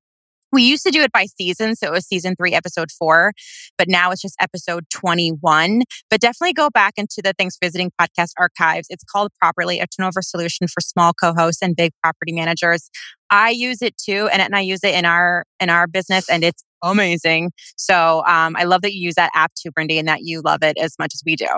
we 0.52 0.62
used 0.62 0.84
to 0.84 0.92
do 0.92 1.02
it 1.02 1.10
by 1.10 1.26
season. 1.26 1.74
So 1.74 1.88
it 1.88 1.92
was 1.92 2.06
season 2.06 2.36
three, 2.36 2.54
episode 2.54 2.92
four, 2.92 3.32
but 3.76 3.88
now 3.88 4.12
it's 4.12 4.22
just 4.22 4.36
episode 4.40 4.84
21. 4.94 5.82
But 6.08 6.20
definitely 6.20 6.52
go 6.52 6.70
back 6.70 6.92
into 6.96 7.20
the 7.24 7.32
Thanks 7.36 7.58
Visiting 7.60 7.90
podcast 8.00 8.30
archives. 8.38 8.86
It's 8.88 9.02
called 9.02 9.32
Properly, 9.40 9.80
a 9.80 9.86
turnover 9.88 10.22
solution 10.22 10.68
for 10.68 10.80
small 10.80 11.12
co-hosts 11.12 11.60
and 11.60 11.74
big 11.74 11.90
property 12.04 12.32
managers. 12.32 12.88
I 13.30 13.50
use 13.50 13.82
it 13.82 13.96
too, 13.98 14.28
and, 14.32 14.40
and 14.40 14.54
I 14.54 14.60
use 14.60 14.84
it 14.84 14.94
in 14.94 15.04
our 15.04 15.44
in 15.58 15.70
our 15.70 15.88
business, 15.88 16.30
and 16.30 16.44
it's 16.44 16.62
amazing. 16.90 17.52
So 17.76 18.22
um, 18.26 18.56
I 18.56 18.64
love 18.64 18.82
that 18.82 18.94
you 18.94 19.00
use 19.00 19.14
that 19.14 19.30
app 19.34 19.52
too, 19.54 19.70
Brindy, 19.72 19.98
and 19.98 20.08
that 20.08 20.22
you 20.22 20.40
love 20.42 20.62
it 20.62 20.76
as 20.78 20.96
much 20.98 21.12
as 21.14 21.22
we 21.24 21.36
do. 21.36 21.48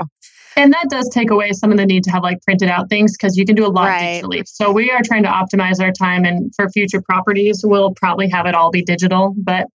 And 0.57 0.73
that 0.73 0.87
does 0.89 1.09
take 1.11 1.31
away 1.31 1.53
some 1.53 1.71
of 1.71 1.77
the 1.77 1.85
need 1.85 2.03
to 2.05 2.11
have 2.11 2.23
like 2.23 2.41
printed 2.43 2.71
out 2.71 2.89
things 2.89 3.13
because 3.13 3.37
you 3.37 3.45
can 3.45 3.55
do 3.55 3.67
a 3.67 3.69
lot 3.69 3.89
right. 3.89 4.23
digitally. 4.23 4.43
So 4.47 4.73
we 4.73 4.91
are 4.91 5.03
trying 5.05 5.23
to 5.25 5.29
optimize 5.29 5.81
our 5.81 5.93
time, 5.93 6.25
and 6.25 6.51
for 6.55 6.71
future 6.71 7.03
properties, 7.03 7.63
we'll 7.63 7.93
probably 7.95 8.29
have 8.31 8.47
it 8.47 8.55
all 8.55 8.71
be 8.71 8.83
digital. 8.83 9.35
But 9.37 9.67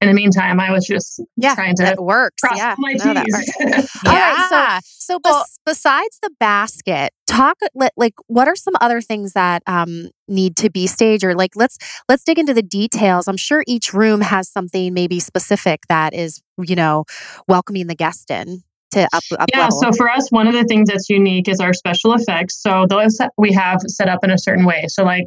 in 0.00 0.08
the 0.08 0.14
meantime, 0.14 0.60
I 0.60 0.70
was 0.70 0.86
just 0.86 1.20
yeah, 1.36 1.54
trying 1.54 1.74
to 1.76 1.82
that 1.84 2.02
works. 2.02 2.40
Cross 2.40 2.58
yeah, 2.58 2.74
my 2.78 2.92
no, 2.92 3.12
yeah. 3.12 3.22
All 4.06 4.12
right, 4.12 4.82
so 4.82 5.14
so 5.16 5.20
well, 5.24 5.42
bes- 5.42 5.58
besides 5.66 6.18
the 6.22 6.30
basket, 6.38 7.12
talk 7.26 7.58
like 7.96 8.14
what 8.28 8.46
are 8.46 8.54
some 8.54 8.74
other 8.80 9.00
things 9.00 9.32
that 9.32 9.62
um, 9.66 10.10
need 10.28 10.56
to 10.58 10.70
be 10.70 10.86
staged 10.86 11.24
or 11.24 11.34
like 11.34 11.52
let's 11.56 11.78
let's 12.08 12.22
dig 12.22 12.38
into 12.38 12.54
the 12.54 12.62
details. 12.62 13.26
I'm 13.26 13.36
sure 13.36 13.64
each 13.66 13.92
room 13.92 14.20
has 14.20 14.48
something 14.48 14.94
maybe 14.94 15.18
specific 15.18 15.80
that 15.88 16.14
is 16.14 16.40
you 16.58 16.76
know 16.76 17.04
welcoming 17.48 17.88
the 17.88 17.96
guest 17.96 18.30
in 18.30 18.62
to 18.92 19.04
up, 19.12 19.22
up 19.38 19.48
yeah 19.52 19.64
level. 19.64 19.80
so 19.80 19.92
for 19.92 20.08
us 20.08 20.30
one 20.30 20.46
of 20.46 20.54
the 20.54 20.64
things 20.64 20.88
that's 20.88 21.08
unique 21.08 21.48
is 21.48 21.60
our 21.60 21.72
special 21.72 22.14
effects. 22.14 22.60
So 22.60 22.86
those 22.88 23.18
we 23.36 23.52
have 23.52 23.80
set 23.86 24.08
up 24.08 24.24
in 24.24 24.30
a 24.30 24.38
certain 24.38 24.64
way. 24.64 24.86
So 24.88 25.04
like 25.04 25.26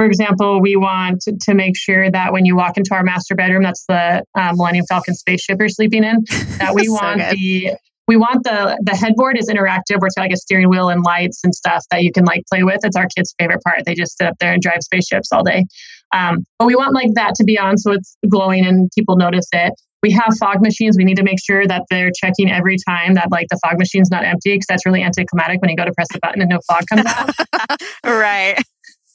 for 0.00 0.06
example, 0.06 0.62
we 0.62 0.76
want 0.76 1.20
to 1.42 1.54
make 1.54 1.76
sure 1.76 2.10
that 2.10 2.32
when 2.32 2.46
you 2.46 2.56
walk 2.56 2.78
into 2.78 2.94
our 2.94 3.02
master 3.02 3.34
bedroom, 3.34 3.62
that's 3.62 3.84
the 3.86 4.24
um, 4.34 4.56
Millennium 4.56 4.86
Falcon 4.88 5.14
spaceship 5.14 5.58
you're 5.58 5.68
sleeping 5.68 6.04
in, 6.04 6.24
that 6.58 6.74
we 6.74 6.88
want 6.88 7.20
so 7.20 7.30
the 7.32 7.76
we 8.08 8.16
want 8.16 8.42
the 8.44 8.78
the 8.82 8.96
headboard 8.96 9.38
is 9.38 9.50
interactive 9.50 10.00
where 10.00 10.06
it's 10.06 10.14
got 10.14 10.22
like 10.22 10.32
a 10.32 10.38
steering 10.38 10.70
wheel 10.70 10.88
and 10.88 11.02
lights 11.02 11.40
and 11.44 11.54
stuff 11.54 11.84
that 11.90 12.02
you 12.02 12.12
can 12.12 12.24
like 12.24 12.42
play 12.50 12.62
with. 12.62 12.80
It's 12.82 12.96
our 12.96 13.08
kids 13.14 13.34
favorite 13.38 13.62
part. 13.62 13.84
They 13.84 13.94
just 13.94 14.16
sit 14.16 14.26
up 14.26 14.36
there 14.40 14.54
and 14.54 14.62
drive 14.62 14.78
spaceships 14.80 15.30
all 15.32 15.44
day. 15.44 15.66
Um, 16.12 16.44
but 16.58 16.64
we 16.64 16.74
want 16.74 16.94
like 16.94 17.10
that 17.14 17.34
to 17.34 17.44
be 17.44 17.58
on 17.58 17.76
so 17.76 17.92
it's 17.92 18.16
glowing 18.28 18.64
and 18.64 18.90
people 18.96 19.16
notice 19.16 19.48
it 19.52 19.74
we 20.02 20.10
have 20.12 20.32
fog 20.38 20.62
machines. 20.62 20.96
We 20.96 21.04
need 21.04 21.16
to 21.16 21.22
make 21.22 21.38
sure 21.42 21.66
that 21.66 21.84
they're 21.90 22.10
checking 22.14 22.50
every 22.50 22.76
time 22.88 23.14
that 23.14 23.30
like 23.30 23.46
the 23.50 23.58
fog 23.64 23.78
machine's 23.78 24.10
not 24.10 24.24
empty 24.24 24.54
because 24.54 24.66
that's 24.68 24.86
really 24.86 25.02
anticlimactic 25.02 25.60
when 25.60 25.70
you 25.70 25.76
go 25.76 25.84
to 25.84 25.92
press 25.92 26.08
the 26.12 26.18
button 26.20 26.40
and 26.40 26.50
no 26.50 26.58
fog 26.66 26.84
comes 26.88 27.06
out. 27.06 27.30
Right. 28.04 28.56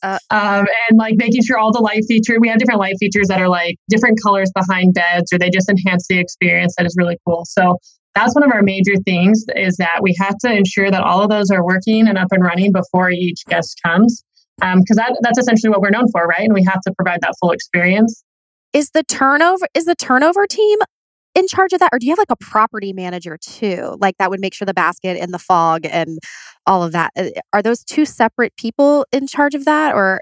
Uh, 0.04 0.19
um, 0.30 0.67
and 0.89 0.98
like 0.98 1.15
making 1.17 1.41
sure 1.43 1.58
all 1.58 1.71
the 1.71 1.80
light 1.80 2.04
feature 2.08 2.39
we 2.39 2.48
have 2.48 2.60
different 2.60 2.80
light 2.80 2.95
features 3.00 3.28
that 3.28 3.41
are 3.41 3.50
like 3.50 3.76
different 3.89 4.19
colors 4.21 4.52
behind 4.54 4.93
beds 4.93 5.34
or 5.34 5.39
they 5.39 5.50
just 5.50 5.69
enhance 5.69 6.06
the 6.08 6.19
experience. 6.19 6.76
That 6.78 6.86
is 6.86 6.95
really 6.98 7.17
cool. 7.26 7.43
So 7.45 7.78
that's 8.13 8.36
one 8.36 8.43
of 8.43 8.52
our 8.52 8.62
major 8.62 8.93
things 9.06 9.43
is 9.55 9.78
that 9.78 9.99
we 10.01 10.16
have 10.20 10.38
to 10.39 10.51
ensure 10.51 10.91
that 10.91 11.01
all 11.01 11.22
of 11.22 11.30
those 11.30 11.49
are 11.49 11.66
working 11.66 12.07
and 12.07 12.18
up 12.18 12.28
and 12.32 12.43
running 12.43 12.72
before 12.72 13.09
each 13.09 13.41
guest 13.47 13.80
comes 13.86 14.24
because 14.57 14.74
um, 14.74 14.84
that, 14.95 15.18
that's 15.22 15.39
essentially 15.39 15.70
what 15.70 15.82
we're 15.82 15.89
known 15.89 16.09
for 16.12 16.26
right? 16.26 16.45
And 16.45 16.53
we 16.53 16.64
have 16.64 16.82
to 16.82 16.93
provide 16.93 17.22
that 17.22 17.34
full 17.41 17.51
experience 17.51 18.24
is 18.76 18.91
the 18.91 19.03
turnover 19.03 19.65
is 19.73 19.86
the 19.86 19.95
turnover 19.95 20.45
team 20.45 20.78
in 21.34 21.47
charge 21.47 21.73
of 21.73 21.80
that 21.80 21.89
or 21.91 21.97
do 21.97 22.05
you 22.05 22.11
have 22.11 22.19
like 22.19 22.30
a 22.30 22.36
property 22.36 22.93
manager 22.93 23.38
too 23.41 23.97
like 23.99 24.15
that 24.19 24.30
would 24.30 24.39
make 24.39 24.53
sure 24.53 24.65
the 24.65 24.73
basket 24.73 25.17
and 25.19 25.34
the 25.34 25.39
fog 25.39 25.86
and 25.89 26.19
all 26.67 26.84
of 26.84 26.91
that 26.91 27.11
uh, 27.17 27.30
are 27.53 27.61
those 27.61 27.84
two 27.84 28.05
separate 28.05 28.55
people 28.57 29.05
in 29.11 29.26
charge 29.28 29.55
of 29.55 29.65
that 29.65 29.95
or 29.95 30.21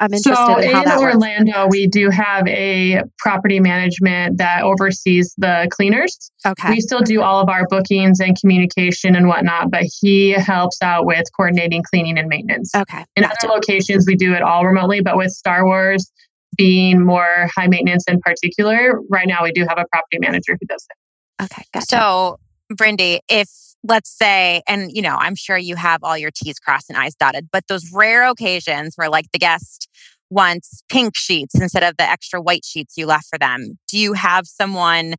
I'm 0.00 0.14
interested 0.14 0.34
so 0.34 0.56
in 0.56 0.70
how 0.70 0.78
in 0.78 0.84
that 0.86 1.00
works. 1.00 1.16
Orlando, 1.16 1.66
we 1.68 1.86
do 1.86 2.08
have 2.08 2.48
a 2.48 3.02
property 3.18 3.60
management 3.60 4.38
that 4.38 4.62
oversees 4.62 5.34
the 5.36 5.68
cleaners. 5.70 6.30
Okay. 6.46 6.70
We 6.70 6.80
still 6.80 7.00
do 7.00 7.20
all 7.20 7.42
of 7.42 7.50
our 7.50 7.66
bookings 7.68 8.18
and 8.18 8.34
communication 8.40 9.14
and 9.14 9.28
whatnot, 9.28 9.70
but 9.70 9.82
he 10.00 10.30
helps 10.30 10.80
out 10.80 11.04
with 11.04 11.26
coordinating 11.36 11.82
cleaning 11.82 12.16
and 12.16 12.26
maintenance. 12.26 12.74
okay. 12.74 13.04
In 13.16 13.24
gotcha. 13.24 13.36
other 13.44 13.52
locations, 13.52 14.06
we 14.06 14.16
do 14.16 14.32
it 14.32 14.40
all 14.40 14.64
remotely, 14.64 15.02
but 15.02 15.18
with 15.18 15.30
Star 15.30 15.66
Wars 15.66 16.10
being 16.56 17.04
more 17.04 17.48
high 17.54 17.66
maintenance 17.66 18.04
in 18.08 18.20
particular, 18.20 19.00
right 19.10 19.26
now 19.26 19.42
we 19.42 19.52
do 19.52 19.62
have 19.68 19.78
a 19.78 19.84
property 19.90 20.18
manager 20.18 20.56
who 20.60 20.66
does 20.66 20.86
it. 20.90 21.44
Okay. 21.44 21.64
Gotcha. 21.72 21.86
So, 21.86 22.38
Brindy, 22.72 23.20
if 23.28 23.48
let's 23.84 24.10
say, 24.10 24.62
and 24.66 24.90
you 24.92 25.02
know, 25.02 25.16
I'm 25.18 25.34
sure 25.34 25.56
you 25.56 25.76
have 25.76 26.02
all 26.02 26.18
your 26.18 26.30
T's 26.34 26.58
crossed 26.58 26.88
and 26.88 26.98
I's 26.98 27.14
dotted, 27.14 27.48
but 27.52 27.64
those 27.68 27.90
rare 27.92 28.28
occasions 28.28 28.94
where 28.96 29.08
like 29.08 29.26
the 29.32 29.38
guest 29.38 29.88
wants 30.28 30.82
pink 30.88 31.16
sheets 31.16 31.54
instead 31.54 31.84
of 31.84 31.96
the 31.96 32.04
extra 32.04 32.40
white 32.40 32.64
sheets 32.64 32.94
you 32.96 33.06
left 33.06 33.26
for 33.30 33.38
them, 33.38 33.78
do 33.88 33.98
you 33.98 34.12
have 34.14 34.46
someone 34.46 35.14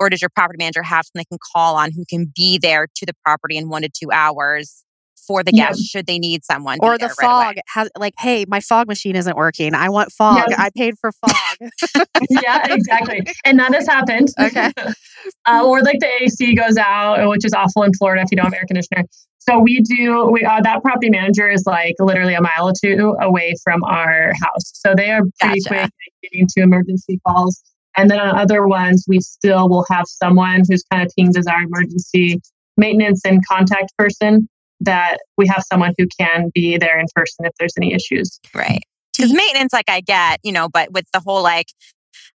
or 0.00 0.10
does 0.10 0.20
your 0.20 0.28
property 0.28 0.56
manager 0.58 0.82
have 0.82 1.04
someone 1.04 1.24
they 1.30 1.36
can 1.36 1.38
call 1.54 1.76
on 1.76 1.92
who 1.92 2.04
can 2.08 2.32
be 2.34 2.58
there 2.58 2.88
to 2.94 3.06
the 3.06 3.14
property 3.24 3.56
in 3.56 3.68
one 3.68 3.82
to 3.82 3.88
two 3.88 4.10
hours 4.12 4.84
for 5.26 5.42
the 5.42 5.52
Yeah. 5.54 5.68
guest 5.68 5.82
should 5.84 6.06
they 6.06 6.18
need 6.18 6.44
someone? 6.44 6.78
or 6.80 6.92
the 6.92 7.06
there 7.06 7.08
right 7.08 7.16
fog 7.20 7.56
has 7.74 7.88
like, 7.98 8.14
hey, 8.18 8.44
my 8.48 8.60
fog 8.60 8.86
machine 8.88 9.16
isn't 9.16 9.36
working. 9.36 9.74
I 9.74 9.88
want 9.88 10.12
fog. 10.12 10.44
Yeah. 10.48 10.56
I 10.58 10.70
paid 10.76 10.94
for 10.98 11.12
fog. 11.12 11.70
yeah, 12.30 12.72
exactly. 12.72 13.20
And 13.44 13.58
that 13.58 13.74
has 13.74 13.86
happened. 13.86 14.28
Okay. 14.40 14.72
uh, 15.46 15.62
or 15.64 15.82
like 15.82 16.00
the 16.00 16.08
AC 16.22 16.54
goes 16.54 16.76
out, 16.76 17.28
which 17.28 17.44
is 17.44 17.52
awful 17.52 17.82
in 17.82 17.92
Florida 17.94 18.22
if 18.22 18.28
you 18.30 18.36
don't 18.36 18.46
have 18.46 18.54
air 18.54 18.64
conditioner. 18.66 19.04
So 19.38 19.58
we 19.58 19.80
do. 19.80 20.30
We 20.32 20.42
uh, 20.42 20.60
that 20.62 20.82
property 20.82 21.10
manager 21.10 21.50
is 21.50 21.64
like 21.66 21.96
literally 22.00 22.32
a 22.34 22.40
mile 22.40 22.68
or 22.68 22.72
two 22.82 23.14
away 23.20 23.54
from 23.62 23.84
our 23.84 24.32
house, 24.42 24.72
so 24.72 24.94
they 24.96 25.10
are 25.10 25.20
pretty 25.38 25.60
Gotcha. 25.60 25.68
quick 25.68 25.80
at 25.82 25.90
getting 26.22 26.46
to 26.56 26.62
emergency 26.62 27.20
calls. 27.26 27.62
And 27.96 28.10
then 28.10 28.18
on 28.20 28.36
other 28.38 28.66
ones, 28.66 29.04
we 29.06 29.20
still 29.20 29.68
will 29.68 29.84
have 29.90 30.06
someone 30.06 30.62
who's 30.68 30.82
kind 30.90 31.04
of 31.06 31.12
pinged 31.16 31.36
as 31.36 31.46
our 31.46 31.60
emergency 31.62 32.40
maintenance 32.78 33.20
and 33.24 33.46
contact 33.46 33.92
person. 33.98 34.48
That 34.84 35.18
we 35.36 35.46
have 35.48 35.62
someone 35.70 35.92
who 35.98 36.06
can 36.18 36.50
be 36.54 36.76
there 36.78 36.98
in 36.98 37.06
person 37.14 37.44
if 37.44 37.52
there's 37.58 37.74
any 37.76 37.94
issues. 37.94 38.40
Right. 38.54 38.82
Because 39.16 39.32
maintenance, 39.32 39.72
like 39.72 39.88
I 39.88 40.00
get, 40.00 40.40
you 40.42 40.52
know, 40.52 40.68
but 40.68 40.92
with 40.92 41.06
the 41.12 41.20
whole 41.20 41.42
like, 41.42 41.68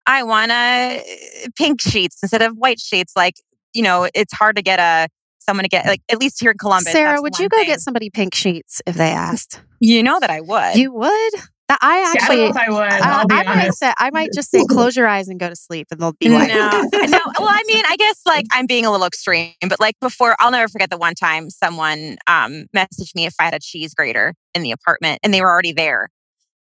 I 0.07 0.23
want 0.23 0.51
to 0.51 0.55
uh, 0.55 1.49
pink 1.57 1.81
sheets 1.81 2.19
instead 2.23 2.43
of 2.43 2.55
white 2.57 2.81
sheets, 2.81 3.13
like, 3.17 3.35
you 3.75 3.83
know, 3.83 4.09
it's 4.15 4.33
hard 4.33 4.57
to 4.57 4.63
get 4.63 4.79
a 4.79 5.09
someone 5.41 5.65
to 5.65 5.69
get 5.69 5.87
like 5.87 6.03
at 6.11 6.19
least 6.19 6.41
here 6.41 6.51
in 6.51 6.59
Columbus. 6.59 6.93
Sarah, 6.93 7.21
would 7.21 7.39
you 7.39 7.49
go 7.49 7.57
thing. 7.57 7.67
get 7.67 7.81
somebody 7.81 8.11
pink 8.11 8.35
sheets 8.35 8.83
if 8.87 8.97
they 8.97 9.11
asked? 9.11 9.61
You 9.81 10.03
know 10.03 10.21
that 10.21 10.31
I 10.31 10.41
would. 10.41 10.77
You 10.77 10.93
would? 10.93 11.33
I 11.71 11.99
Yeah, 11.99 12.07
I 12.07 12.13
actually. 12.15 12.37
know 12.37 12.51
if 12.51 12.57
I 12.57 12.71
would. 12.71 12.81
uh, 12.81 13.27
I 13.31 13.43
might 13.45 13.75
say 13.75 13.93
I 13.99 14.11
might 14.11 14.33
just 14.33 14.51
say 14.51 14.65
close 14.65 14.97
your 14.97 15.07
eyes 15.07 15.29
and 15.29 15.39
go 15.39 15.49
to 15.49 15.57
sleep, 15.57 15.89
and 15.91 16.01
they'll 16.01 16.13
be 16.15 16.29
no, 16.29 16.35
like, 16.37 16.49
no. 16.49 16.89
Well, 17.39 17.49
I 17.49 17.63
mean, 17.67 17.85
I 17.89 17.97
guess 17.97 18.21
like 18.27 18.47
I'm 18.53 18.67
being 18.67 18.87
a 18.87 18.91
little 18.91 19.07
extreme, 19.07 19.53
but 19.69 19.79
like 19.79 19.95
before, 20.01 20.37
I'll 20.41 20.51
never 20.51 20.69
forget 20.69 20.91
the 20.91 20.97
one 20.97 21.15
time 21.15 21.51
someone 21.51 22.17
um, 22.27 22.65
messaged 22.75 23.15
me 23.15 23.27
if 23.27 23.35
I 23.39 23.45
had 23.45 23.55
a 23.55 23.61
cheese 23.61 23.95
grater 23.95 24.35
in 24.55 24.63
the 24.63 24.73
apartment, 24.73 25.21
and 25.23 25.33
they 25.33 25.41
were 25.41 25.51
already 25.51 25.73
there. 25.73 26.09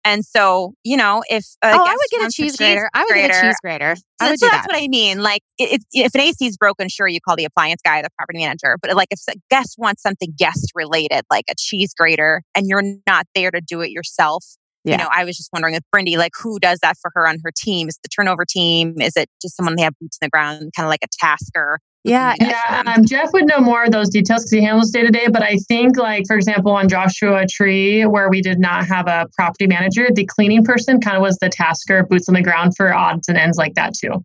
And 0.04 0.24
so, 0.24 0.74
you 0.84 0.98
know, 0.98 1.24
if 1.30 1.46
a 1.64 1.72
"Oh, 1.74 1.84
I 1.84 1.92
would 1.96 2.20
get 2.20 2.30
a 2.30 2.32
cheese 2.32 2.56
grater. 2.56 2.90
I 2.94 3.04
would 3.04 3.16
get 3.16 3.32
a 3.32 3.42
cheese 3.42 3.58
grater. 3.62 3.96
I 4.22 4.26
So, 4.26 4.32
would 4.32 4.40
so 4.40 4.46
do 4.46 4.52
that's 4.52 4.68
that." 4.68 4.74
what 4.74 4.82
I 4.84 4.88
mean. 4.88 5.22
Like, 5.24 5.42
it, 5.58 5.84
if 5.94 6.14
an 6.14 6.22
AC 6.22 6.46
is 6.46 6.58
broken, 6.58 6.90
sure, 6.90 7.08
you 7.08 7.20
call 7.20 7.36
the 7.36 7.46
appliance 7.46 7.82
guy, 7.84 8.02
the 8.04 8.10
property 8.18 8.40
manager. 8.40 8.78
But 8.82 8.96
like, 8.96 9.08
if 9.10 9.20
a 9.30 9.34
guest 9.50 9.76
wants 9.80 10.04
something 10.04 10.32
guest 10.38 10.72
related, 10.76 11.24
like 11.32 11.46
a 11.50 11.56
cheese 11.58 11.94
grater, 11.98 12.44
and 12.54 12.68
you're 12.68 12.84
not 13.08 13.26
there 13.34 13.50
to 13.50 13.62
do 13.62 13.82
it 13.82 13.90
yourself, 13.90 14.46
Yeah. 14.86 14.94
you 14.94 14.98
know, 15.00 15.10
I 15.12 15.26
was 15.26 15.36
just 15.36 15.50
wondering 15.52 15.74
with 15.74 15.84
Brindy, 15.94 16.16
like, 16.18 16.34
who 16.42 16.60
does 16.60 16.80
that 16.82 16.96
for 17.02 17.12
her 17.16 17.28
on 17.28 17.38
her 17.44 17.52
team? 17.56 17.90
Is 17.90 17.96
it 17.96 18.04
the 18.04 18.10
turnover 18.10 18.46
team? 18.48 19.02
Is 19.02 19.18
it 19.18 19.30
just 19.42 19.56
someone 19.58 19.76
they 19.76 19.84
have 19.84 19.96
boots 20.00 20.18
in 20.22 20.26
the 20.28 20.30
ground, 20.30 20.72
kind 20.76 20.86
of 20.86 20.90
like 20.90 21.04
a 21.04 21.08
tasker? 21.20 21.80
Yeah, 22.04 22.36
Yeah, 22.40 22.84
um, 22.86 23.04
Jeff 23.04 23.34
would 23.34 23.48
know 23.48 23.60
more 23.60 23.86
of 23.86 23.92
those 23.92 24.10
details 24.10 24.44
because 24.44 24.52
he 24.52 24.62
handles 24.62 24.92
day 24.92 25.02
to 25.02 25.10
day. 25.10 25.26
But 25.28 25.42
I 25.42 25.56
think, 25.68 25.98
like 25.98 26.28
for 26.28 26.36
example, 26.36 26.72
on 26.72 26.88
Joshua 26.88 27.46
Tree, 27.50 28.06
where 28.06 28.30
we 28.30 28.42
did 28.42 28.60
not 28.60 28.86
have 28.86 29.08
a 29.08 29.26
property 29.36 29.66
manager, 29.66 30.08
the 30.14 30.24
cleaning 30.24 30.64
person 30.64 31.02
kind 31.02 31.18
of 31.18 31.24
was 31.24 31.36
the 31.38 31.50
tasker, 31.50 32.04
boots 32.04 32.30
on 32.30 32.36
the 32.36 32.44
ground 32.44 32.74
for 32.78 32.94
odds 32.94 33.28
and 33.28 33.40
ends 33.40 33.58
like 33.58 33.74
that 33.74 33.96
too. 33.96 34.24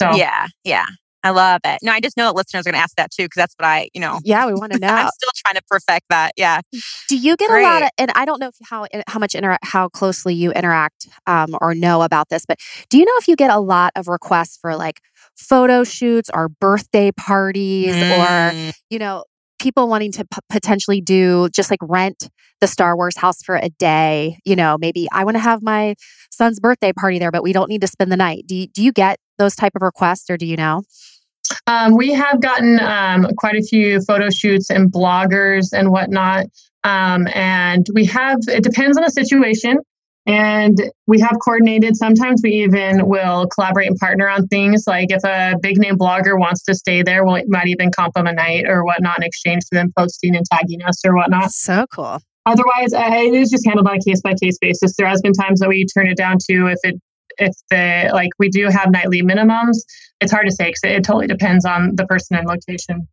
So 0.00 0.14
Yeah, 0.14 0.46
yeah. 0.64 0.86
I 1.22 1.30
love 1.30 1.60
it. 1.64 1.78
No, 1.82 1.92
I 1.92 2.00
just 2.00 2.16
know 2.16 2.26
that 2.26 2.34
listeners 2.34 2.66
are 2.66 2.70
going 2.70 2.78
to 2.78 2.82
ask 2.82 2.96
that 2.96 3.10
too, 3.10 3.24
because 3.24 3.36
that's 3.36 3.54
what 3.58 3.66
I, 3.66 3.90
you 3.94 4.00
know, 4.00 4.20
yeah, 4.24 4.46
we 4.46 4.54
want 4.54 4.72
to 4.72 4.78
know. 4.80 4.88
I'm 4.88 5.08
still 5.08 5.30
trying 5.44 5.56
to 5.56 5.62
perfect 5.68 6.06
that. 6.10 6.32
Yeah. 6.36 6.60
Do 7.08 7.16
you 7.16 7.36
get 7.36 7.50
a 7.50 7.62
lot 7.62 7.82
of, 7.82 7.90
and 7.98 8.10
I 8.14 8.24
don't 8.24 8.40
know 8.40 8.48
if 8.48 8.54
how 8.68 8.86
how 9.06 9.18
much 9.18 9.34
intera- 9.34 9.58
how 9.62 9.88
closely 9.88 10.34
you 10.34 10.52
interact 10.52 11.08
um, 11.26 11.56
or 11.60 11.74
know 11.74 12.02
about 12.02 12.28
this, 12.30 12.44
but 12.46 12.58
do 12.88 12.98
you 12.98 13.04
know 13.04 13.12
if 13.18 13.28
you 13.28 13.36
get 13.36 13.50
a 13.50 13.58
lot 13.60 13.92
of 13.96 14.08
requests 14.08 14.58
for 14.60 14.76
like 14.76 15.00
photo 15.36 15.84
shoots 15.84 16.30
or 16.32 16.48
birthday 16.48 17.10
parties 17.12 17.94
or 17.94 18.00
Mm. 18.50 18.72
you 18.90 18.98
know 18.98 19.24
people 19.58 19.88
wanting 19.88 20.10
to 20.12 20.24
p- 20.24 20.38
potentially 20.48 21.00
do 21.02 21.48
just 21.50 21.70
like 21.70 21.80
rent 21.82 22.30
the 22.62 22.66
Star 22.66 22.96
Wars 22.96 23.16
house 23.18 23.42
for 23.42 23.56
a 23.56 23.68
day? 23.78 24.38
You 24.44 24.56
know, 24.56 24.76
maybe 24.78 25.06
I 25.12 25.24
want 25.24 25.34
to 25.36 25.40
have 25.40 25.62
my 25.62 25.94
son's 26.30 26.58
birthday 26.60 26.92
party 26.92 27.18
there, 27.18 27.30
but 27.30 27.42
we 27.42 27.52
don't 27.52 27.68
need 27.68 27.80
to 27.82 27.86
spend 27.86 28.10
the 28.10 28.16
night. 28.16 28.44
Do 28.46 28.54
you, 28.56 28.66
do 28.68 28.82
you 28.82 28.92
get 28.92 29.18
those 29.40 29.56
type 29.56 29.72
of 29.74 29.82
requests, 29.82 30.30
or 30.30 30.36
do 30.36 30.46
you 30.46 30.56
know? 30.56 30.82
um, 31.66 31.96
we 31.96 32.12
have 32.12 32.40
gotten 32.40 32.80
um, 32.80 33.26
quite 33.36 33.56
a 33.56 33.62
few 33.62 34.00
photo 34.02 34.30
shoots 34.30 34.70
and 34.70 34.92
bloggers 34.92 35.72
and 35.72 35.90
whatnot. 35.90 36.46
Um, 36.84 37.28
and 37.34 37.86
we 37.92 38.06
have, 38.06 38.38
it 38.48 38.62
depends 38.62 38.96
on 38.96 39.04
the 39.04 39.10
situation. 39.10 39.78
And 40.26 40.78
we 41.06 41.18
have 41.20 41.36
coordinated. 41.42 41.96
Sometimes 41.96 42.40
we 42.44 42.50
even 42.62 43.08
will 43.08 43.46
collaborate 43.48 43.88
and 43.88 43.98
partner 43.98 44.28
on 44.28 44.46
things. 44.48 44.84
Like 44.86 45.10
if 45.10 45.24
a 45.24 45.58
big 45.60 45.78
name 45.78 45.96
blogger 45.96 46.38
wants 46.38 46.62
to 46.64 46.74
stay 46.74 47.02
there, 47.02 47.24
we 47.24 47.42
might 47.48 47.68
even 47.68 47.90
comp 47.90 48.14
them 48.14 48.26
a 48.26 48.32
night 48.32 48.66
or 48.66 48.84
whatnot 48.84 49.18
in 49.18 49.24
exchange 49.24 49.62
for 49.68 49.76
them 49.76 49.92
posting 49.96 50.36
and 50.36 50.44
tagging 50.52 50.82
us 50.82 51.04
or 51.04 51.16
whatnot. 51.16 51.50
So 51.50 51.86
cool. 51.92 52.20
Otherwise, 52.46 52.92
uh, 52.92 53.10
it 53.12 53.34
is 53.34 53.50
just 53.50 53.66
handled 53.66 53.88
on 53.88 53.96
a 53.96 54.00
case 54.00 54.20
by 54.20 54.34
case 54.34 54.58
basis. 54.60 54.94
There 54.96 55.06
has 55.06 55.20
been 55.22 55.32
times 55.32 55.60
that 55.60 55.68
we 55.68 55.86
turn 55.86 56.06
it 56.06 56.16
down 56.16 56.36
to 56.50 56.66
if 56.66 56.78
it 56.82 57.00
if 57.40 57.54
the 57.70 58.10
like 58.12 58.30
we 58.38 58.48
do 58.48 58.68
have 58.68 58.90
nightly 58.90 59.22
minimums. 59.22 59.78
It's 60.20 60.30
hard 60.30 60.46
to 60.46 60.52
say 60.52 60.66
because 60.66 60.84
it, 60.84 60.92
it 60.92 61.04
totally 61.04 61.26
depends 61.26 61.64
on 61.64 61.96
the 61.96 62.06
person 62.06 62.36
and 62.36 62.46
location. 62.46 63.08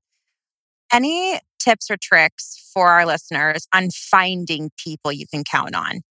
Any 0.92 1.40
tips 1.60 1.90
or 1.90 1.98
tricks 2.02 2.70
for 2.74 2.90
our 2.90 3.06
listeners 3.06 3.68
on 3.74 3.90
finding 3.92 4.70
people 4.78 5.12
you 5.12 5.26
can 5.28 5.44
count 5.44 5.76
on? 5.76 6.02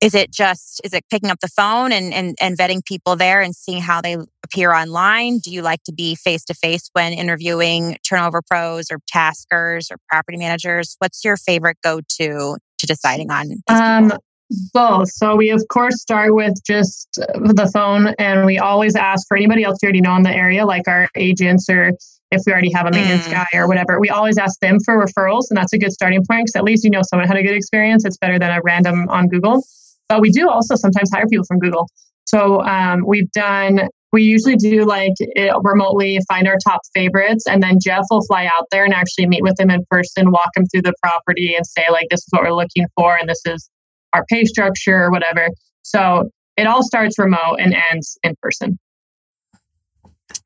Is 0.00 0.14
it 0.14 0.32
just, 0.32 0.80
is 0.82 0.92
it 0.92 1.04
picking 1.10 1.30
up 1.30 1.38
the 1.40 1.48
phone 1.48 1.92
and, 1.92 2.12
and, 2.12 2.34
and 2.40 2.58
vetting 2.58 2.84
people 2.84 3.14
there 3.14 3.40
and 3.40 3.54
seeing 3.54 3.80
how 3.80 4.00
they 4.00 4.16
appear 4.42 4.72
online? 4.72 5.38
Do 5.38 5.52
you 5.52 5.62
like 5.62 5.84
to 5.84 5.92
be 5.92 6.16
face 6.16 6.44
to 6.46 6.54
face 6.54 6.90
when 6.92 7.12
interviewing 7.12 7.98
turnover 8.08 8.42
pros 8.42 8.86
or 8.90 8.98
taskers 9.06 9.88
or 9.92 9.98
property 10.08 10.38
managers? 10.38 10.96
What's 10.98 11.24
your 11.24 11.36
favorite 11.36 11.76
go 11.84 12.00
to 12.20 12.56
to 12.78 12.86
deciding 12.86 13.30
on? 13.30 13.62
Um, 13.68 14.04
people? 14.08 14.24
Both. 14.72 15.08
So 15.10 15.36
we 15.36 15.50
of 15.50 15.62
course 15.68 16.00
start 16.00 16.34
with 16.34 16.54
just 16.66 17.08
the 17.14 17.70
phone, 17.72 18.14
and 18.18 18.46
we 18.46 18.58
always 18.58 18.96
ask 18.96 19.26
for 19.28 19.36
anybody 19.36 19.64
else 19.64 19.78
you 19.82 19.86
already 19.86 20.00
know 20.00 20.16
in 20.16 20.22
the 20.22 20.30
area, 20.34 20.64
like 20.66 20.86
our 20.88 21.08
agents 21.16 21.68
or 21.68 21.92
if 22.30 22.40
we 22.46 22.52
already 22.52 22.72
have 22.72 22.86
a 22.86 22.90
maintenance 22.90 23.26
Mm. 23.28 23.32
guy 23.32 23.46
or 23.54 23.68
whatever. 23.68 24.00
We 24.00 24.08
always 24.08 24.38
ask 24.38 24.58
them 24.60 24.78
for 24.84 25.04
referrals, 25.04 25.44
and 25.50 25.56
that's 25.56 25.72
a 25.72 25.78
good 25.78 25.92
starting 25.92 26.24
point 26.28 26.46
because 26.46 26.56
at 26.56 26.64
least 26.64 26.84
you 26.84 26.90
know 26.90 27.02
someone 27.02 27.28
had 27.28 27.36
a 27.36 27.42
good 27.42 27.54
experience. 27.54 28.04
It's 28.04 28.16
better 28.16 28.38
than 28.38 28.50
a 28.50 28.60
random 28.64 29.08
on 29.10 29.28
Google. 29.28 29.62
But 30.08 30.20
we 30.20 30.30
do 30.30 30.48
also 30.48 30.74
sometimes 30.76 31.10
hire 31.12 31.26
people 31.26 31.44
from 31.44 31.58
Google. 31.58 31.88
So 32.24 32.62
um, 32.62 33.04
we've 33.06 33.30
done. 33.32 33.88
We 34.12 34.22
usually 34.24 34.56
do 34.56 34.84
like 34.84 35.12
it 35.18 35.54
remotely 35.62 36.18
find 36.28 36.46
our 36.46 36.58
top 36.66 36.80
favorites, 36.94 37.44
and 37.46 37.62
then 37.62 37.78
Jeff 37.82 38.04
will 38.10 38.22
fly 38.26 38.44
out 38.46 38.66
there 38.70 38.84
and 38.84 38.92
actually 38.94 39.26
meet 39.26 39.42
with 39.42 39.56
them 39.56 39.70
in 39.70 39.84
person, 39.90 40.30
walk 40.30 40.50
them 40.54 40.64
through 40.66 40.82
the 40.82 40.94
property, 41.02 41.54
and 41.54 41.66
say 41.66 41.84
like, 41.90 42.06
"This 42.10 42.20
is 42.20 42.26
what 42.30 42.42
we're 42.42 42.52
looking 42.54 42.86
for, 42.94 43.16
and 43.16 43.28
this 43.28 43.40
is 43.46 43.68
our 44.14 44.24
pay 44.28 44.44
structure 44.44 45.04
or 45.04 45.10
whatever." 45.10 45.48
So 45.82 46.30
it 46.56 46.66
all 46.66 46.82
starts 46.82 47.18
remote 47.18 47.56
and 47.58 47.74
ends 47.92 48.18
in 48.22 48.34
person. 48.42 48.78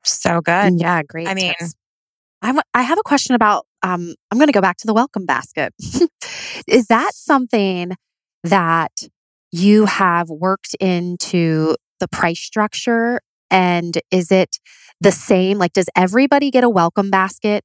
so 0.04 0.40
good. 0.40 0.74
Yeah, 0.80 1.02
great. 1.02 1.28
I 1.28 1.34
mean- 1.34 1.54
tips. 1.58 1.74
I 2.42 2.52
wa- 2.52 2.62
I 2.74 2.82
have 2.82 2.98
a 2.98 3.02
question 3.02 3.34
about. 3.34 3.66
Um, 3.82 4.14
I'm 4.30 4.38
going 4.38 4.48
to 4.48 4.52
go 4.52 4.60
back 4.60 4.76
to 4.78 4.86
the 4.86 4.94
welcome 4.94 5.26
basket. 5.26 5.72
Is 6.66 6.86
that 6.88 7.12
something 7.14 7.92
that 8.44 8.92
you 9.52 9.86
have 9.86 10.28
worked 10.28 10.74
into 10.80 11.76
the 12.00 12.08
price 12.08 12.40
structure, 12.40 13.20
and 13.50 13.98
is 14.10 14.30
it 14.30 14.58
the 15.00 15.12
same? 15.12 15.58
Like, 15.58 15.72
does 15.72 15.86
everybody 15.96 16.50
get 16.50 16.62
a 16.64 16.68
welcome 16.68 17.10
basket, 17.10 17.64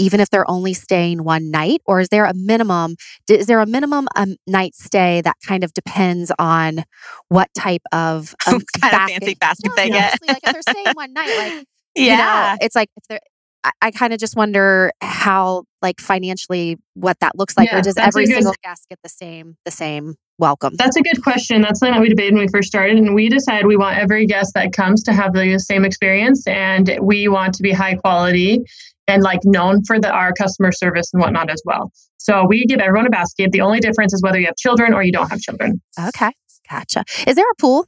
even 0.00 0.18
if 0.18 0.30
they're 0.30 0.50
only 0.50 0.72
staying 0.74 1.22
one 1.22 1.50
night, 1.50 1.80
or 1.84 2.00
is 2.00 2.08
there 2.08 2.24
a 2.24 2.32
minimum? 2.34 2.96
Is 3.28 3.46
there 3.46 3.60
a 3.60 3.66
minimum 3.66 4.08
um, 4.16 4.36
night 4.46 4.74
stay 4.74 5.20
that 5.20 5.36
kind 5.46 5.62
of 5.62 5.72
depends 5.74 6.32
on 6.38 6.84
what 7.28 7.48
type 7.54 7.82
of 7.92 8.34
um, 8.46 8.54
What 8.54 8.64
kind 8.80 8.94
of 8.94 9.00
fancy 9.10 9.34
basket 9.34 9.68
No, 9.68 9.74
they 9.76 9.90
get. 9.90 10.04
honestly, 10.20 10.28
like 10.28 10.40
if 10.42 10.52
they're 10.54 10.74
staying 10.74 10.94
one 10.94 11.12
night, 11.12 11.36
like 11.36 11.64
Yeah. 11.94 12.04
you 12.04 12.16
know, 12.16 12.56
it's 12.62 12.74
like 12.74 12.88
if 12.96 13.04
they're 13.08 13.20
I, 13.62 13.70
I 13.82 13.90
kind 13.90 14.14
of 14.14 14.18
just 14.18 14.36
wonder 14.36 14.90
how, 15.02 15.64
like, 15.82 16.00
financially, 16.00 16.78
what 16.94 17.18
that 17.20 17.36
looks 17.36 17.58
like, 17.58 17.68
Yeah, 17.70 17.80
or 17.80 17.82
does 17.82 17.94
every 17.98 18.24
good- 18.24 18.36
single 18.36 18.54
guest 18.64 18.86
get 18.88 18.98
the 19.02 19.10
same, 19.10 19.58
the 19.66 19.70
same 19.70 20.14
welcome? 20.38 20.76
That's 20.78 20.96
a 20.96 21.02
good 21.02 21.22
question. 21.22 21.60
That's 21.60 21.80
something 21.80 21.92
that 21.92 22.00
we 22.00 22.08
debated 22.08 22.32
when 22.32 22.44
we 22.44 22.48
first 22.48 22.68
started, 22.68 22.96
and 22.96 23.14
we 23.14 23.28
decided 23.28 23.66
we 23.66 23.76
want 23.76 23.98
every 23.98 24.24
guest 24.24 24.54
that 24.54 24.72
comes 24.72 25.02
to 25.02 25.12
have 25.12 25.34
the 25.34 25.58
same 25.58 25.84
experience, 25.84 26.46
and 26.46 26.98
we 27.02 27.28
want 27.28 27.52
to 27.56 27.62
be 27.62 27.70
high 27.70 27.96
quality 27.96 28.64
and 29.10 29.22
like 29.22 29.40
known 29.44 29.84
for 29.84 29.98
the, 29.98 30.10
our 30.10 30.32
customer 30.32 30.72
service 30.72 31.10
and 31.12 31.20
whatnot 31.20 31.50
as 31.50 31.60
well. 31.64 31.92
So 32.18 32.46
we 32.46 32.64
give 32.66 32.80
everyone 32.80 33.06
a 33.06 33.10
basket. 33.10 33.50
The 33.50 33.60
only 33.60 33.80
difference 33.80 34.14
is 34.14 34.22
whether 34.22 34.38
you 34.38 34.46
have 34.46 34.56
children 34.56 34.94
or 34.94 35.02
you 35.02 35.12
don't 35.12 35.28
have 35.28 35.40
children. 35.40 35.80
Okay, 35.98 36.30
gotcha. 36.70 37.04
Is 37.26 37.34
there 37.34 37.50
a 37.50 37.54
pool? 37.56 37.86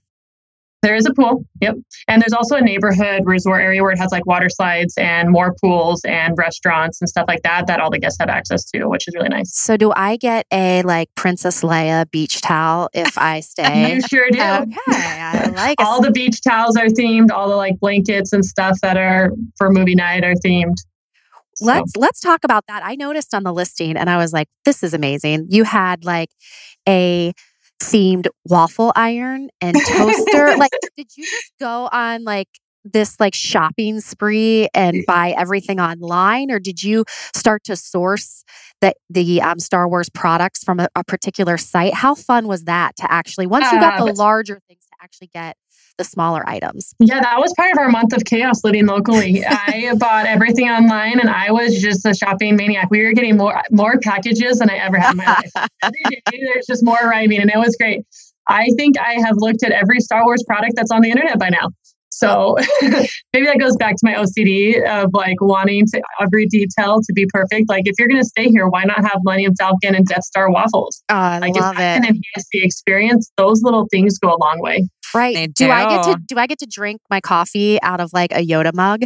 There 0.82 0.96
is 0.96 1.06
a 1.06 1.14
pool. 1.14 1.44
Yep. 1.60 1.76
And 2.08 2.20
there's 2.20 2.32
also 2.32 2.56
a 2.56 2.60
neighborhood 2.60 3.22
resort 3.24 3.62
area 3.62 3.82
where 3.82 3.92
it 3.92 3.98
has 3.98 4.10
like 4.10 4.26
water 4.26 4.48
slides 4.48 4.94
and 4.98 5.30
more 5.30 5.54
pools 5.62 6.00
and 6.04 6.36
restaurants 6.36 7.00
and 7.00 7.08
stuff 7.08 7.26
like 7.28 7.42
that 7.42 7.68
that 7.68 7.78
all 7.78 7.88
the 7.88 8.00
guests 8.00 8.18
have 8.18 8.28
access 8.28 8.64
to, 8.72 8.86
which 8.86 9.06
is 9.06 9.14
really 9.14 9.28
nice. 9.28 9.56
So, 9.56 9.76
do 9.76 9.92
I 9.94 10.16
get 10.16 10.44
a 10.52 10.82
like 10.82 11.14
Princess 11.14 11.62
Leia 11.62 12.10
beach 12.10 12.40
towel 12.40 12.90
if 12.92 13.16
I 13.16 13.40
stay? 13.40 13.94
You 13.94 14.00
sure 14.00 14.28
do. 14.30 14.40
Okay, 14.40 14.74
I 14.88 15.52
like 15.54 15.76
all 15.80 16.02
the 16.02 16.10
beach 16.10 16.40
towels 16.42 16.76
are 16.76 16.86
themed, 16.86 17.30
all 17.30 17.48
the 17.48 17.54
like 17.54 17.78
blankets 17.78 18.32
and 18.32 18.44
stuff 18.44 18.76
that 18.82 18.96
are 18.96 19.30
for 19.56 19.70
movie 19.70 19.94
night 19.94 20.24
are 20.24 20.34
themed. 20.34 20.74
Let's 21.66 21.96
let's 21.96 22.20
talk 22.20 22.44
about 22.44 22.64
that. 22.68 22.82
I 22.84 22.96
noticed 22.96 23.34
on 23.34 23.42
the 23.44 23.52
listing 23.52 23.96
and 23.96 24.10
I 24.10 24.16
was 24.16 24.32
like, 24.32 24.48
this 24.64 24.82
is 24.82 24.94
amazing. 24.94 25.46
You 25.50 25.64
had 25.64 26.04
like 26.04 26.30
a 26.88 27.32
themed 27.80 28.28
waffle 28.44 28.92
iron 28.94 29.48
and 29.60 29.76
toaster. 29.88 30.56
like 30.56 30.70
did 30.96 31.08
you 31.16 31.24
just 31.24 31.52
go 31.60 31.88
on 31.92 32.24
like 32.24 32.48
this 32.84 33.20
like 33.20 33.34
shopping 33.34 34.00
spree 34.00 34.68
and 34.74 35.04
buy 35.06 35.30
everything 35.36 35.78
online 35.80 36.50
or 36.50 36.58
did 36.58 36.82
you 36.82 37.04
start 37.34 37.62
to 37.64 37.76
source 37.76 38.44
the 38.80 38.92
the 39.08 39.40
um, 39.40 39.58
Star 39.60 39.88
Wars 39.88 40.08
products 40.08 40.64
from 40.64 40.80
a, 40.80 40.88
a 40.96 41.04
particular 41.04 41.56
site? 41.56 41.94
How 41.94 42.14
fun 42.14 42.48
was 42.48 42.64
that 42.64 42.96
to 42.96 43.10
actually 43.10 43.46
once 43.46 43.70
you 43.72 43.78
got 43.80 44.00
Uh, 44.00 44.06
the 44.06 44.12
larger 44.14 44.60
things 44.68 44.82
to 44.86 44.96
actually 45.02 45.30
get 45.32 45.56
the 45.98 46.04
smaller 46.04 46.42
items? 46.48 46.94
yeah, 46.98 47.20
that 47.20 47.38
was 47.38 47.52
part 47.54 47.72
of 47.72 47.78
our 47.78 47.88
month 47.88 48.12
of 48.12 48.24
chaos 48.24 48.64
living 48.64 48.86
locally. 48.86 49.44
I 49.48 49.94
bought 49.98 50.26
everything 50.26 50.68
online 50.68 51.20
and 51.20 51.30
I 51.30 51.50
was 51.52 51.80
just 51.80 52.04
a 52.06 52.14
shopping 52.14 52.56
maniac. 52.56 52.88
We 52.90 53.04
were 53.04 53.12
getting 53.12 53.36
more 53.36 53.60
more 53.70 53.98
packages 53.98 54.58
than 54.58 54.70
I 54.70 54.76
ever 54.76 54.98
had 54.98 55.12
in 55.12 55.16
my 55.18 55.26
life. 55.26 55.52
Every 55.82 56.02
day 56.08 56.40
there's 56.42 56.66
just 56.66 56.84
more 56.84 56.98
arriving 57.00 57.40
and 57.40 57.50
it 57.50 57.58
was 57.58 57.76
great. 57.76 58.04
I 58.48 58.68
think 58.76 58.98
I 58.98 59.14
have 59.24 59.36
looked 59.36 59.62
at 59.62 59.70
every 59.70 60.00
Star 60.00 60.24
Wars 60.24 60.42
product 60.46 60.74
that's 60.74 60.90
on 60.90 61.00
the 61.00 61.10
internet 61.10 61.38
by 61.38 61.48
now. 61.48 61.70
So 62.22 62.56
maybe 63.32 63.46
that 63.46 63.58
goes 63.58 63.76
back 63.76 63.96
to 63.96 64.00
my 64.04 64.14
OCD 64.14 64.80
of 64.88 65.10
like 65.12 65.40
wanting 65.40 65.86
to 65.86 66.02
every 66.20 66.46
detail 66.46 67.00
to 67.02 67.12
be 67.12 67.26
perfect. 67.32 67.68
Like 67.68 67.82
if 67.86 67.94
you're 67.98 68.08
going 68.08 68.20
to 68.22 68.26
stay 68.28 68.48
here, 68.48 68.68
why 68.68 68.84
not 68.84 68.98
have 68.98 69.18
Millennium 69.24 69.54
Falcon 69.58 69.94
and 69.94 70.06
Death 70.06 70.24
Star 70.24 70.50
waffles? 70.50 71.02
Oh, 71.08 71.14
I 71.16 71.38
Like 71.40 71.54
love 71.56 71.72
if 71.72 71.78
that 71.78 71.96
it. 71.96 72.00
can 72.02 72.04
enhance 72.04 72.46
the 72.52 72.64
experience, 72.64 73.30
those 73.36 73.62
little 73.62 73.86
things 73.90 74.18
go 74.18 74.28
a 74.28 74.38
long 74.38 74.60
way. 74.60 74.88
Right. 75.14 75.34
They 75.34 75.46
do 75.48 75.70
I 75.70 75.88
get 75.88 76.04
to 76.04 76.14
do. 76.14 76.24
do 76.28 76.38
I 76.38 76.46
get 76.46 76.58
to 76.60 76.66
drink 76.66 77.00
my 77.10 77.20
coffee 77.20 77.80
out 77.82 78.00
of 78.00 78.12
like 78.12 78.32
a 78.32 78.46
Yoda 78.46 78.72
mug? 78.72 79.02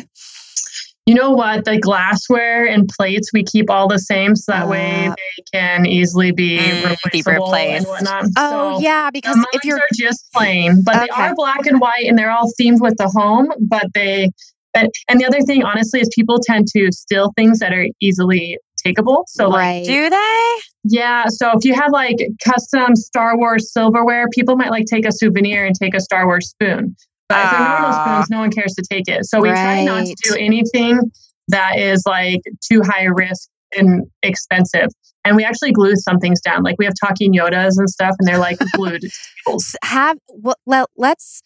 You 1.06 1.14
know 1.14 1.30
what? 1.30 1.64
The 1.64 1.78
glassware 1.78 2.66
and 2.66 2.88
plates 2.88 3.30
we 3.32 3.44
keep 3.44 3.70
all 3.70 3.86
the 3.86 3.98
same, 3.98 4.34
so 4.34 4.50
that 4.52 4.68
way 4.68 5.06
Uh, 5.06 5.14
they 5.14 5.44
can 5.52 5.86
easily 5.86 6.32
be 6.32 6.58
Mm, 6.58 6.80
be 6.82 6.86
replaceable 6.88 7.46
replaced. 7.52 7.76
and 7.76 7.86
whatnot. 7.86 8.24
Oh 8.36 8.50
So 8.50 8.80
yeah, 8.82 9.10
because 9.12 9.36
mugs 9.36 9.48
if 9.52 9.64
you're 9.64 9.78
are 9.78 9.88
just 9.94 10.26
plain, 10.34 10.82
but 10.84 11.00
they 11.00 11.08
are 11.10 11.32
black 11.36 11.64
and 11.66 11.80
white, 11.80 12.06
and 12.06 12.18
they're 12.18 12.32
all 12.32 12.50
themed 12.60 12.80
with 12.80 12.96
the 12.96 13.06
home. 13.06 13.52
But 13.60 13.86
they, 13.94 14.30
but, 14.74 14.90
and 15.08 15.20
the 15.20 15.26
other 15.26 15.40
thing, 15.42 15.62
honestly, 15.62 16.00
is 16.00 16.08
people 16.12 16.40
tend 16.44 16.66
to 16.76 16.90
steal 16.90 17.32
things 17.36 17.60
that 17.60 17.72
are 17.72 17.86
easily 18.00 18.58
takeable. 18.84 19.22
So 19.28 19.48
like 19.48 19.84
Do 19.84 20.10
they? 20.10 20.56
Yeah. 20.82 21.26
So 21.28 21.52
if 21.56 21.64
you 21.64 21.74
have 21.74 21.92
like 21.92 22.16
custom 22.44 22.96
Star 22.96 23.36
Wars 23.38 23.72
silverware, 23.72 24.26
people 24.30 24.56
might 24.56 24.70
like 24.70 24.86
take 24.86 25.06
a 25.06 25.12
souvenir 25.12 25.64
and 25.66 25.74
take 25.76 25.94
a 25.94 26.00
Star 26.00 26.26
Wars 26.26 26.50
spoon. 26.50 26.96
But 27.28 27.44
if 27.44 27.50
they're 27.50 27.60
normal 27.60 27.90
Ah. 27.92 28.04
spoons, 28.04 28.30
no 28.30 28.38
one 28.40 28.50
cares 28.50 28.74
to 28.74 28.82
take 28.88 29.08
it. 29.08 29.24
So 29.26 29.40
we 29.40 29.48
try 29.48 29.84
not 29.84 30.06
to 30.06 30.14
do 30.22 30.36
anything 30.38 31.00
that 31.48 31.78
is 31.78 32.02
like 32.06 32.40
too 32.70 32.82
high 32.84 33.04
risk 33.04 33.48
and 33.76 34.04
expensive. 34.22 34.88
And 35.24 35.34
we 35.36 35.44
actually 35.44 35.72
glue 35.72 35.96
some 35.96 36.18
things 36.18 36.40
down. 36.40 36.62
Like 36.62 36.76
we 36.78 36.84
have 36.84 36.94
talking 37.04 37.34
Yodas 37.34 37.78
and 37.78 37.90
stuff, 37.90 38.14
and 38.20 38.28
they're 38.28 38.38
like 38.38 38.58
glued. 38.74 39.00
to 39.02 39.10
tables. 39.46 39.64
S- 39.74 39.76
have 39.90 40.18
well, 40.28 40.54
let, 40.66 40.86
let's 40.96 41.42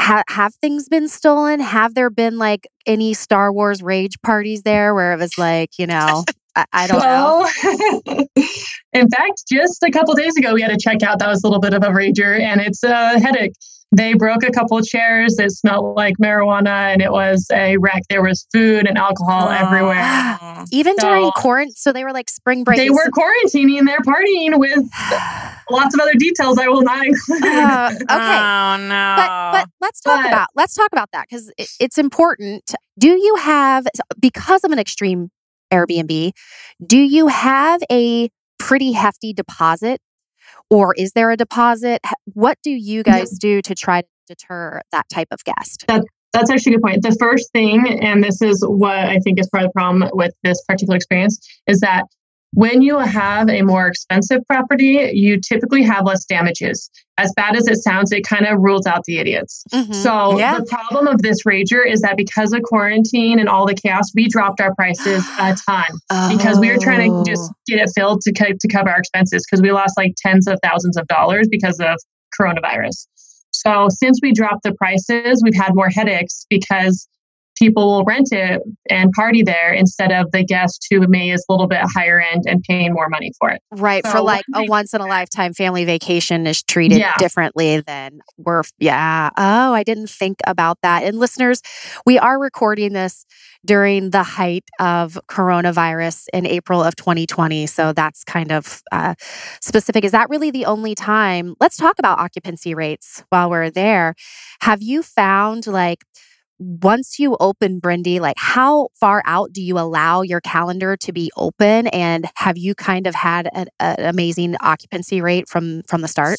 ha- 0.00 0.22
have 0.28 0.54
things 0.56 0.88
been 0.88 1.08
stolen? 1.08 1.60
Have 1.60 1.94
there 1.94 2.08
been 2.08 2.38
like 2.38 2.66
any 2.86 3.12
Star 3.12 3.52
Wars 3.52 3.82
rage 3.82 4.20
parties 4.22 4.62
there 4.62 4.94
where 4.94 5.12
it 5.12 5.18
was 5.18 5.36
like 5.36 5.78
you 5.78 5.86
know 5.86 6.24
I, 6.58 6.64
I 6.72 6.86
don't 6.88 6.98
know. 7.00 8.26
In 8.92 9.08
fact, 9.08 9.44
just 9.50 9.82
a 9.82 9.90
couple 9.90 10.14
days 10.14 10.36
ago, 10.36 10.54
we 10.54 10.62
had 10.62 10.70
a 10.72 10.76
checkout 10.76 11.18
that 11.18 11.28
was 11.28 11.42
a 11.44 11.46
little 11.46 11.60
bit 11.60 11.72
of 11.74 11.82
a 11.82 11.88
rager, 11.88 12.38
and 12.40 12.60
it's 12.60 12.82
a 12.82 13.18
headache. 13.20 13.52
They 13.90 14.12
broke 14.12 14.42
a 14.42 14.50
couple 14.50 14.78
chairs. 14.82 15.38
It 15.38 15.50
smelled 15.52 15.96
like 15.96 16.16
marijuana, 16.20 16.92
and 16.92 17.00
it 17.00 17.10
was 17.10 17.46
a 17.52 17.78
wreck. 17.78 18.02
There 18.10 18.22
was 18.22 18.46
food 18.52 18.86
and 18.86 18.98
alcohol 18.98 19.48
everywhere. 19.48 19.96
Oh. 20.02 20.64
Even 20.72 20.94
during 20.98 21.24
So- 21.24 21.30
quarantine, 21.32 21.72
so 21.74 21.92
they 21.92 22.04
were 22.04 22.12
like 22.12 22.28
spring 22.28 22.64
break. 22.64 22.76
They 22.78 22.90
were 22.90 23.08
quarantining. 23.16 23.86
They're 23.86 24.00
partying 24.00 24.58
with 24.58 24.78
lots 25.70 25.94
of 25.94 26.00
other 26.00 26.12
details 26.18 26.58
I 26.58 26.68
will 26.68 26.82
not 26.82 27.06
include. 27.06 27.42
Uh, 27.44 27.90
okay. 27.94 28.04
Oh 28.10 28.76
no. 28.88 29.14
but 29.16 29.52
but 29.52 29.68
let's 29.80 30.00
talk 30.02 30.20
But- 30.22 30.26
about 30.28 30.48
let's 30.54 30.74
talk 30.74 30.88
about 30.92 31.08
that 31.12 31.26
because 31.30 31.50
it, 31.56 31.68
it's 31.80 31.96
important. 31.98 32.74
Do 32.98 33.08
you 33.08 33.36
have 33.36 33.86
because 34.20 34.64
of 34.64 34.72
an 34.72 34.78
extreme 34.78 35.30
Airbnb? 35.72 36.32
Do 36.84 36.98
you 36.98 37.28
have 37.28 37.82
a 37.90 38.30
pretty 38.58 38.92
hefty 38.92 39.32
deposit, 39.32 40.00
or 40.70 40.94
is 40.96 41.12
there 41.12 41.30
a 41.30 41.36
deposit? 41.36 42.00
What 42.24 42.58
do 42.62 42.70
you 42.70 43.02
guys 43.02 43.30
do 43.30 43.62
to 43.62 43.74
try 43.74 44.02
to 44.02 44.08
deter 44.26 44.80
that 44.92 45.08
type 45.08 45.28
of 45.30 45.44
guest? 45.44 45.84
That's 46.34 46.50
actually 46.50 46.74
a 46.74 46.76
good 46.76 46.82
point. 46.82 47.02
The 47.02 47.16
first 47.18 47.50
thing, 47.52 48.00
and 48.02 48.22
this 48.22 48.42
is 48.42 48.62
what 48.62 48.96
I 48.96 49.18
think 49.20 49.40
is 49.40 49.48
part 49.48 49.64
of 49.64 49.70
the 49.70 49.72
problem 49.72 50.10
with 50.12 50.34
this 50.44 50.62
particular 50.68 50.96
experience, 50.96 51.38
is 51.66 51.80
that 51.80 52.04
when 52.54 52.80
you 52.82 52.98
have 52.98 53.48
a 53.50 53.62
more 53.62 53.86
expensive 53.88 54.40
property, 54.48 55.10
you 55.12 55.38
typically 55.40 55.82
have 55.82 56.04
less 56.06 56.24
damages. 56.24 56.90
As 57.18 57.32
bad 57.36 57.56
as 57.56 57.66
it 57.68 57.76
sounds, 57.76 58.10
it 58.10 58.22
kind 58.26 58.46
of 58.46 58.58
rules 58.60 58.86
out 58.86 59.04
the 59.04 59.18
idiots. 59.18 59.62
Mhm. 59.72 59.94
So 59.94 60.38
Yeah. 60.38 60.58
the 60.58 60.64
problem 60.64 61.06
of 61.08 61.20
this 61.22 61.42
rager 61.44 61.86
is 61.86 62.00
that 62.00 62.16
because 62.16 62.52
of 62.52 62.62
quarantine 62.62 63.38
and 63.38 63.48
all 63.48 63.66
the 63.66 63.74
chaos, 63.74 64.10
we 64.14 64.28
dropped 64.28 64.60
our 64.60 64.74
prices 64.74 65.24
a 65.38 65.54
ton 65.68 65.84
because 66.30 66.58
we 66.58 66.70
were 66.70 66.78
trying 66.78 67.12
Oh. 67.12 67.22
to 67.24 67.30
just 67.30 67.50
get 67.66 67.80
it 67.80 67.90
filled 67.94 68.22
to 68.22 68.32
co- 68.32 68.54
to 68.58 68.68
cover 68.68 68.88
our 68.90 68.98
expenses 68.98 69.44
because 69.48 69.60
we 69.62 69.70
lost 69.70 69.94
like 69.98 70.14
tens 70.16 70.46
of 70.48 70.58
thousands 70.62 70.96
of 70.96 71.06
dollars 71.08 71.48
because 71.50 71.78
of 71.80 71.96
coronavirus. 72.40 73.06
So 73.50 73.88
since 73.90 74.20
we 74.22 74.32
dropped 74.32 74.62
the 74.62 74.72
prices, 74.74 75.42
we've 75.44 75.54
had 75.54 75.74
more 75.74 75.88
headaches 75.90 76.46
because 76.48 77.08
people 77.58 77.86
will 77.88 78.04
rent 78.04 78.28
it 78.32 78.60
and 78.90 79.10
party 79.12 79.42
there 79.42 79.72
instead 79.72 80.12
of 80.12 80.30
the 80.32 80.44
guest 80.44 80.86
who 80.90 81.06
may 81.08 81.30
is 81.30 81.44
a 81.48 81.52
little 81.52 81.66
bit 81.66 81.80
higher 81.82 82.20
end 82.20 82.44
and 82.46 82.62
paying 82.68 82.92
more 82.92 83.08
money 83.08 83.32
for 83.38 83.50
it. 83.50 83.60
Right. 83.72 84.06
for 84.06 84.20
like 84.20 84.44
a 84.54 84.64
once 84.64 84.94
in 84.94 85.00
a 85.00 85.06
lifetime 85.06 85.54
family 85.54 85.84
vacation 85.84 86.46
is 86.46 86.62
treated 86.62 86.98
Yeah. 86.98 87.14
differently 87.18 87.80
than 87.80 88.20
we're, 88.36 88.62
yeah. 88.78 89.30
Oh, 89.36 89.72
I 89.72 89.82
didn't 89.82 90.10
think 90.10 90.38
about 90.46 90.78
that. 90.82 91.02
And 91.04 91.18
listeners, 91.18 91.60
we 92.06 92.18
are 92.18 92.38
recording 92.40 92.92
this 92.92 93.24
during 93.66 94.10
the 94.10 94.22
height 94.22 94.64
of 94.78 95.18
coronavirus 95.28 96.26
in 96.32 96.46
April 96.46 96.82
of 96.82 96.94
2020. 96.96 97.66
So 97.66 97.92
that's 97.92 98.22
kind 98.24 98.52
of 98.52 98.82
uh, 98.92 99.14
specific. 99.60 100.04
Is 100.04 100.12
that 100.12 100.28
really 100.30 100.50
the 100.50 100.64
only 100.64 100.94
time? 100.94 101.54
Let's 101.60 101.76
talk 101.76 101.98
about 101.98 102.18
occupancy 102.20 102.74
rates 102.74 103.24
while 103.30 103.50
we're 103.50 103.70
there. 103.70 104.14
Have 104.60 104.80
you 104.82 105.02
found 105.02 105.66
like, 105.66 106.04
once 106.58 107.18
you 107.18 107.36
open 107.40 107.80
Brindy, 107.80 108.20
like 108.20 108.36
how 108.38 108.88
far 108.98 109.22
out 109.24 109.52
do 109.52 109.62
you 109.62 109.78
allow 109.78 110.22
your 110.22 110.40
calendar 110.40 110.96
to 110.96 111.12
be 111.12 111.30
open? 111.36 111.86
And 111.88 112.28
have 112.36 112.58
you 112.58 112.74
kind 112.74 113.06
of 113.06 113.14
had 113.14 113.48
an, 113.54 113.68
an 113.80 113.96
amazing 114.00 114.56
occupancy 114.60 115.20
rate 115.20 115.48
from 115.48 115.82
from 115.82 116.00
the 116.00 116.08
start? 116.08 116.38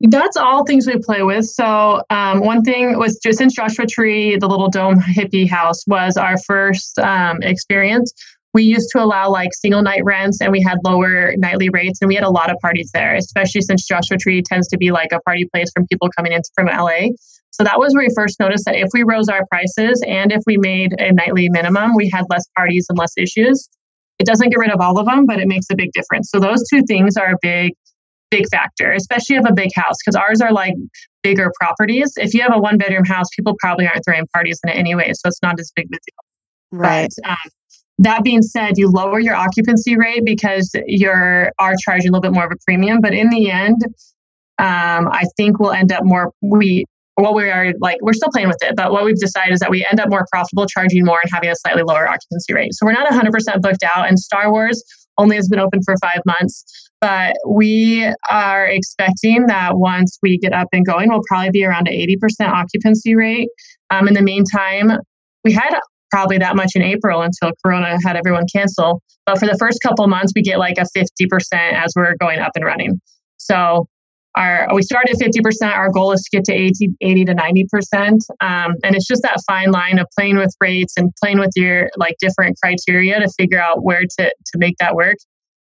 That's 0.00 0.36
all 0.36 0.64
things 0.64 0.86
we 0.86 0.98
play 0.98 1.22
with. 1.22 1.46
So 1.46 2.02
um, 2.10 2.40
one 2.40 2.62
thing 2.62 2.98
was 2.98 3.18
just 3.18 3.38
since 3.38 3.54
Joshua 3.54 3.86
Tree, 3.86 4.36
the 4.36 4.46
little 4.46 4.68
dome 4.68 5.00
hippie 5.00 5.48
house 5.48 5.86
was 5.86 6.16
our 6.16 6.36
first 6.38 6.98
um, 6.98 7.38
experience. 7.42 8.12
We 8.52 8.62
used 8.64 8.90
to 8.92 9.02
allow 9.02 9.30
like 9.30 9.52
single 9.52 9.82
night 9.82 10.04
rents 10.04 10.40
and 10.40 10.52
we 10.52 10.62
had 10.62 10.78
lower 10.84 11.34
nightly 11.36 11.70
rates 11.70 12.00
and 12.00 12.08
we 12.08 12.14
had 12.14 12.24
a 12.24 12.30
lot 12.30 12.50
of 12.50 12.56
parties 12.60 12.90
there, 12.92 13.14
especially 13.14 13.62
since 13.62 13.86
Joshua 13.86 14.16
Tree 14.18 14.42
tends 14.42 14.68
to 14.68 14.78
be 14.78 14.92
like 14.92 15.12
a 15.12 15.20
party 15.20 15.48
place 15.52 15.70
from 15.74 15.86
people 15.86 16.08
coming 16.16 16.32
in 16.32 16.40
from 16.54 16.66
LA. 16.66 17.08
So 17.56 17.64
that 17.64 17.78
was 17.78 17.94
where 17.94 18.04
we 18.04 18.12
first 18.14 18.38
noticed 18.38 18.66
that 18.66 18.74
if 18.76 18.88
we 18.92 19.02
rose 19.02 19.30
our 19.30 19.46
prices 19.50 20.02
and 20.06 20.30
if 20.30 20.42
we 20.46 20.58
made 20.58 20.92
a 21.00 21.10
nightly 21.12 21.48
minimum, 21.48 21.94
we 21.94 22.10
had 22.12 22.26
less 22.28 22.44
parties 22.54 22.84
and 22.90 22.98
less 22.98 23.12
issues. 23.16 23.66
It 24.18 24.26
doesn't 24.26 24.50
get 24.50 24.58
rid 24.58 24.70
of 24.70 24.80
all 24.82 24.98
of 24.98 25.06
them, 25.06 25.24
but 25.24 25.40
it 25.40 25.48
makes 25.48 25.66
a 25.70 25.74
big 25.74 25.90
difference. 25.92 26.28
So 26.30 26.38
those 26.38 26.62
two 26.70 26.82
things 26.86 27.16
are 27.16 27.32
a 27.32 27.36
big 27.40 27.72
big 28.30 28.44
factor, 28.50 28.92
especially 28.92 29.36
if 29.36 29.44
a 29.48 29.54
big 29.54 29.70
house, 29.74 29.94
because 30.04 30.16
ours 30.16 30.40
are 30.42 30.52
like 30.52 30.74
bigger 31.22 31.50
properties. 31.58 32.12
If 32.16 32.34
you 32.34 32.42
have 32.42 32.52
a 32.52 32.58
one 32.58 32.76
bedroom 32.76 33.04
house, 33.04 33.28
people 33.34 33.54
probably 33.58 33.86
aren't 33.86 34.04
throwing 34.04 34.26
parties 34.34 34.60
in 34.64 34.70
it 34.70 34.74
anyway, 34.74 35.12
so 35.14 35.28
it's 35.28 35.40
not 35.42 35.58
as 35.58 35.72
big 35.74 35.86
of 35.86 35.92
a 35.92 36.00
deal. 36.04 36.80
But, 37.24 37.30
um, 37.30 37.50
that 38.00 38.24
being 38.24 38.42
said, 38.42 38.76
you 38.76 38.90
lower 38.90 39.18
your 39.18 39.34
occupancy 39.34 39.96
rate 39.96 40.24
because 40.24 40.70
you 40.86 41.08
are 41.08 41.52
are 41.58 41.74
charging 41.82 42.10
a 42.10 42.12
little 42.12 42.20
bit 42.20 42.32
more 42.32 42.44
of 42.44 42.52
a 42.52 42.56
premium. 42.66 43.00
But 43.00 43.14
in 43.14 43.30
the 43.30 43.50
end, 43.50 43.80
um, 44.58 45.08
I 45.08 45.24
think 45.36 45.58
we'll 45.58 45.72
end 45.72 45.92
up 45.92 46.04
more. 46.04 46.32
We 46.42 46.84
what 47.16 47.34
we 47.34 47.48
are 47.48 47.72
like, 47.80 47.96
we're 48.02 48.12
still 48.12 48.28
playing 48.32 48.48
with 48.48 48.58
it, 48.60 48.76
but 48.76 48.92
what 48.92 49.04
we've 49.04 49.18
decided 49.18 49.54
is 49.54 49.60
that 49.60 49.70
we 49.70 49.86
end 49.90 50.00
up 50.00 50.10
more 50.10 50.26
profitable, 50.30 50.66
charging 50.66 51.04
more 51.04 51.18
and 51.22 51.30
having 51.32 51.48
a 51.48 51.56
slightly 51.56 51.82
lower 51.82 52.06
occupancy 52.06 52.52
rate. 52.52 52.74
So 52.74 52.84
we're 52.84 52.92
not 52.92 53.10
100% 53.10 53.62
booked 53.62 53.82
out. 53.82 54.06
And 54.06 54.18
Star 54.18 54.52
Wars 54.52 54.82
only 55.18 55.36
has 55.36 55.48
been 55.48 55.58
open 55.58 55.80
for 55.82 55.94
five 56.00 56.20
months. 56.26 56.64
But 57.00 57.36
we 57.48 58.06
are 58.30 58.66
expecting 58.66 59.46
that 59.46 59.72
once 59.76 60.18
we 60.22 60.38
get 60.38 60.52
up 60.52 60.68
and 60.72 60.84
going, 60.84 61.08
we'll 61.08 61.22
probably 61.28 61.50
be 61.50 61.64
around 61.64 61.88
an 61.88 61.94
80% 61.94 62.48
occupancy 62.48 63.14
rate. 63.14 63.48
Um, 63.90 64.08
in 64.08 64.14
the 64.14 64.22
meantime, 64.22 64.98
we 65.44 65.52
had 65.52 65.78
probably 66.10 66.38
that 66.38 66.56
much 66.56 66.72
in 66.74 66.82
April 66.82 67.22
until 67.22 67.52
Corona 67.64 67.98
had 68.04 68.16
everyone 68.16 68.44
cancel. 68.52 69.02
But 69.24 69.38
for 69.38 69.46
the 69.46 69.56
first 69.58 69.80
couple 69.82 70.06
months, 70.06 70.32
we 70.34 70.42
get 70.42 70.58
like 70.58 70.78
a 70.78 70.86
50% 70.96 71.06
as 71.52 71.92
we're 71.96 72.14
going 72.16 72.40
up 72.40 72.52
and 72.54 72.64
running. 72.64 73.00
So 73.38 73.88
our 74.36 74.68
we 74.74 74.82
start 74.82 75.08
at 75.08 75.16
50%. 75.16 75.74
Our 75.74 75.90
goal 75.90 76.12
is 76.12 76.22
to 76.22 76.36
get 76.36 76.44
to 76.44 76.52
80, 76.52 76.90
80 77.00 77.24
to 77.26 77.34
90%. 77.34 78.18
Um, 78.40 78.74
and 78.84 78.94
it's 78.94 79.06
just 79.06 79.22
that 79.22 79.40
fine 79.46 79.70
line 79.70 79.98
of 79.98 80.06
playing 80.16 80.36
with 80.36 80.54
rates 80.60 80.94
and 80.96 81.10
playing 81.22 81.38
with 81.38 81.50
your 81.56 81.90
like 81.96 82.16
different 82.20 82.56
criteria 82.62 83.18
to 83.18 83.28
figure 83.38 83.60
out 83.60 83.82
where 83.82 84.02
to, 84.02 84.24
to 84.24 84.58
make 84.58 84.76
that 84.78 84.94
work. 84.94 85.16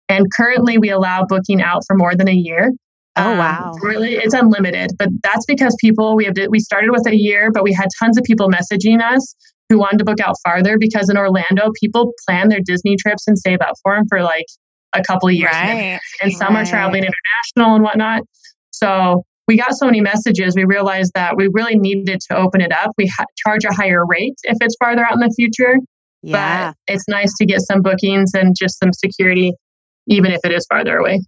And 0.08 0.26
currently 0.36 0.78
we 0.78 0.90
allow 0.90 1.24
booking 1.24 1.60
out 1.60 1.82
for 1.86 1.96
more 1.96 2.14
than 2.14 2.28
a 2.28 2.34
year. 2.34 2.70
Oh 3.16 3.32
um, 3.32 3.38
wow! 3.38 3.72
Um, 3.72 3.86
really, 3.86 4.14
it's 4.14 4.32
unlimited, 4.32 4.92
but 4.98 5.08
that's 5.22 5.44
because 5.44 5.76
people 5.80 6.16
we 6.16 6.24
have 6.24 6.34
we 6.48 6.60
started 6.60 6.90
with 6.90 7.06
a 7.06 7.14
year, 7.14 7.50
but 7.52 7.62
we 7.62 7.72
had 7.74 7.88
tons 8.00 8.16
of 8.16 8.24
people 8.24 8.48
messaging 8.48 9.02
us 9.02 9.34
who 9.68 9.78
wanted 9.78 9.98
to 9.98 10.04
book 10.04 10.18
out 10.20 10.34
farther 10.44 10.78
because 10.78 11.10
in 11.10 11.18
Orlando, 11.18 11.70
people 11.78 12.12
plan 12.26 12.48
their 12.48 12.60
Disney 12.64 12.96
trips 12.96 13.24
and 13.26 13.38
save 13.38 13.60
up 13.60 13.74
for 13.82 13.94
them 13.94 14.04
for 14.08 14.22
like 14.22 14.46
a 14.94 15.02
couple 15.02 15.28
of 15.28 15.34
years, 15.34 15.52
right. 15.52 16.00
and 16.22 16.32
some 16.32 16.54
right. 16.54 16.66
are 16.66 16.70
traveling 16.70 17.04
international 17.04 17.74
and 17.74 17.84
whatnot. 17.84 18.22
So 18.72 19.22
we 19.48 19.56
got 19.56 19.74
so 19.74 19.86
many 19.86 20.00
messages, 20.00 20.54
we 20.56 20.64
realized 20.64 21.12
that 21.14 21.36
we 21.36 21.48
really 21.52 21.76
needed 21.76 22.20
to 22.30 22.36
open 22.36 22.60
it 22.60 22.72
up. 22.72 22.92
We 22.96 23.06
ha- 23.06 23.24
charge 23.46 23.64
a 23.64 23.74
higher 23.74 24.04
rate 24.06 24.34
if 24.44 24.56
it's 24.60 24.76
farther 24.78 25.04
out 25.04 25.14
in 25.14 25.20
the 25.20 25.32
future. 25.36 25.76
Yeah. 26.22 26.72
But 26.72 26.94
it's 26.94 27.08
nice 27.08 27.32
to 27.38 27.46
get 27.46 27.60
some 27.62 27.82
bookings 27.82 28.30
and 28.34 28.54
just 28.58 28.78
some 28.78 28.92
security, 28.92 29.52
even 30.06 30.30
if 30.30 30.40
it 30.44 30.52
is 30.52 30.64
farther 30.70 30.96
away. 30.96 31.20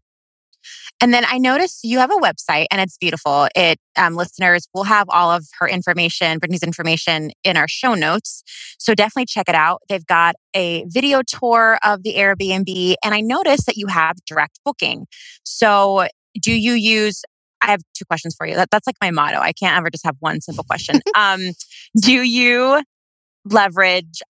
And 1.00 1.12
then 1.12 1.24
I 1.26 1.38
noticed 1.38 1.80
you 1.82 1.98
have 1.98 2.10
a 2.10 2.20
website 2.20 2.66
and 2.70 2.80
it's 2.80 2.96
beautiful. 2.96 3.48
It 3.56 3.78
um, 3.98 4.14
listeners 4.14 4.68
will 4.72 4.84
have 4.84 5.06
all 5.10 5.30
of 5.30 5.44
her 5.58 5.68
information, 5.68 6.38
Brittany's 6.38 6.62
information 6.62 7.32
in 7.42 7.56
our 7.56 7.68
show 7.68 7.94
notes. 7.94 8.42
So 8.78 8.94
definitely 8.94 9.26
check 9.26 9.48
it 9.48 9.54
out. 9.56 9.82
They've 9.88 10.06
got 10.06 10.36
a 10.54 10.84
video 10.88 11.22
tour 11.26 11.78
of 11.82 12.04
the 12.04 12.14
Airbnb. 12.14 12.94
And 13.04 13.12
I 13.14 13.20
noticed 13.20 13.66
that 13.66 13.76
you 13.76 13.88
have 13.88 14.16
direct 14.24 14.60
booking. 14.64 15.06
So 15.42 16.06
do 16.40 16.52
you 16.52 16.72
use 16.72 17.22
I 17.64 17.70
have 17.70 17.82
two 17.94 18.04
questions 18.04 18.34
for 18.36 18.46
you. 18.46 18.54
That, 18.54 18.70
that's 18.70 18.86
like 18.86 18.96
my 19.00 19.10
motto. 19.10 19.38
I 19.38 19.52
can't 19.52 19.76
ever 19.76 19.90
just 19.90 20.04
have 20.04 20.16
one 20.20 20.40
simple 20.40 20.64
question. 20.64 21.00
um, 21.16 21.40
do 22.00 22.12
you 22.12 22.82
leverage 23.44 24.22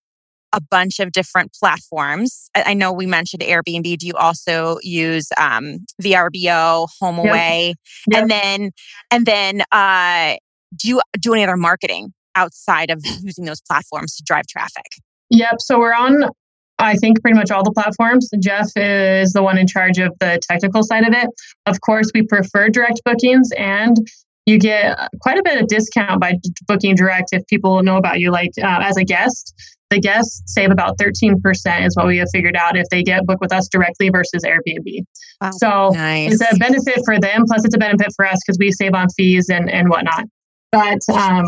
a 0.53 0.61
bunch 0.61 0.99
of 0.99 1.11
different 1.11 1.53
platforms? 1.53 2.49
I, 2.55 2.63
I, 2.67 2.73
know 2.73 2.93
we 2.93 3.05
mentioned 3.05 3.43
Airbnb. 3.43 3.97
Do 3.97 4.07
you 4.07 4.13
also 4.13 4.77
use 4.81 5.27
um, 5.37 5.79
VRBO, 6.01 6.87
HomeAway, 7.01 7.67
yep. 7.67 7.75
yep. 8.07 8.21
and 8.21 8.31
then 8.31 8.71
and 9.11 9.25
then 9.25 9.63
uh, 9.71 10.37
do 10.75 10.87
you 10.87 11.01
do 11.19 11.33
any 11.33 11.43
other 11.43 11.57
marketing 11.57 12.13
outside 12.35 12.89
of 12.89 13.01
using 13.21 13.45
those 13.45 13.61
platforms 13.61 14.15
to 14.15 14.23
drive 14.23 14.47
traffic? 14.47 14.85
Yep. 15.29 15.55
So 15.59 15.77
we're 15.77 15.93
on 15.93 16.29
I 16.77 16.95
think 16.95 17.21
pretty 17.21 17.37
much 17.37 17.51
all 17.51 17.63
the 17.63 17.71
platforms. 17.71 18.29
Jeff 18.39 18.69
is 18.75 19.33
the 19.33 19.41
one 19.41 19.57
in 19.57 19.67
charge 19.67 19.97
of 19.97 20.13
the 20.19 20.39
technical 20.49 20.83
side 20.83 21.07
of 21.07 21.13
it. 21.13 21.29
Of 21.65 21.79
course, 21.81 22.11
we 22.13 22.23
prefer 22.23 22.69
direct 22.69 23.01
bookings 23.05 23.49
and 23.57 23.97
you 24.45 24.59
get 24.59 24.97
quite 25.21 25.37
a 25.37 25.43
bit 25.43 25.61
of 25.61 25.67
discount 25.67 26.21
by 26.21 26.33
booking 26.67 26.95
direct 26.95 27.29
if 27.31 27.45
people 27.47 27.81
know 27.81 27.97
about 27.97 28.19
you 28.19 28.31
like 28.31 28.51
uh, 28.61 28.79
as 28.81 28.97
a 28.97 29.03
guest 29.03 29.53
the 29.91 29.99
guests 29.99 30.41
save 30.47 30.71
about 30.71 30.97
13% 30.97 31.85
is 31.85 31.95
what 31.95 32.07
we 32.07 32.17
have 32.17 32.27
figured 32.33 32.55
out 32.55 32.75
if 32.75 32.87
they 32.89 33.03
get 33.03 33.25
booked 33.25 33.41
with 33.41 33.53
us 33.53 33.67
directly 33.67 34.09
versus 34.09 34.43
airbnb 34.43 35.03
wow. 35.41 35.51
so 35.51 35.89
nice. 35.93 36.33
it's 36.33 36.53
a 36.53 36.57
benefit 36.57 37.01
for 37.05 37.19
them 37.19 37.43
plus 37.47 37.65
it's 37.65 37.75
a 37.75 37.79
benefit 37.79 38.07
for 38.15 38.25
us 38.25 38.39
because 38.45 38.57
we 38.59 38.71
save 38.71 38.93
on 38.93 39.07
fees 39.09 39.49
and, 39.49 39.69
and 39.69 39.89
whatnot 39.89 40.25
but 40.71 40.99
um, 41.13 41.45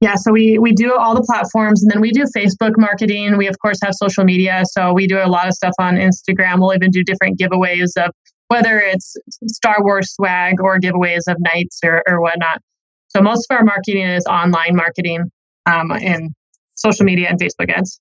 yeah, 0.00 0.14
so 0.16 0.30
we 0.30 0.58
we 0.58 0.72
do 0.72 0.94
all 0.94 1.14
the 1.14 1.22
platforms 1.22 1.82
and 1.82 1.90
then 1.90 2.00
we 2.00 2.10
do 2.10 2.24
Facebook 2.36 2.72
marketing. 2.76 3.36
We 3.38 3.46
of 3.46 3.58
course 3.60 3.78
have 3.82 3.94
social 3.94 4.24
media, 4.24 4.62
so 4.64 4.92
we 4.92 5.06
do 5.06 5.18
a 5.18 5.26
lot 5.26 5.48
of 5.48 5.54
stuff 5.54 5.72
on 5.78 5.94
Instagram. 5.94 6.60
We'll 6.60 6.74
even 6.74 6.90
do 6.90 7.02
different 7.02 7.38
giveaways 7.38 7.90
of 7.96 8.10
whether 8.48 8.78
it's 8.78 9.16
Star 9.48 9.76
Wars 9.80 10.12
swag 10.12 10.60
or 10.60 10.78
giveaways 10.78 11.22
of 11.28 11.36
nights 11.40 11.80
or, 11.84 12.02
or 12.06 12.20
whatnot. 12.20 12.60
So 13.08 13.20
most 13.20 13.46
of 13.50 13.56
our 13.56 13.64
marketing 13.64 14.06
is 14.06 14.24
online 14.26 14.76
marketing 14.76 15.30
um, 15.64 15.90
and 15.90 16.32
social 16.74 17.04
media 17.04 17.28
and 17.28 17.40
Facebook 17.40 17.70
ads. 17.70 17.98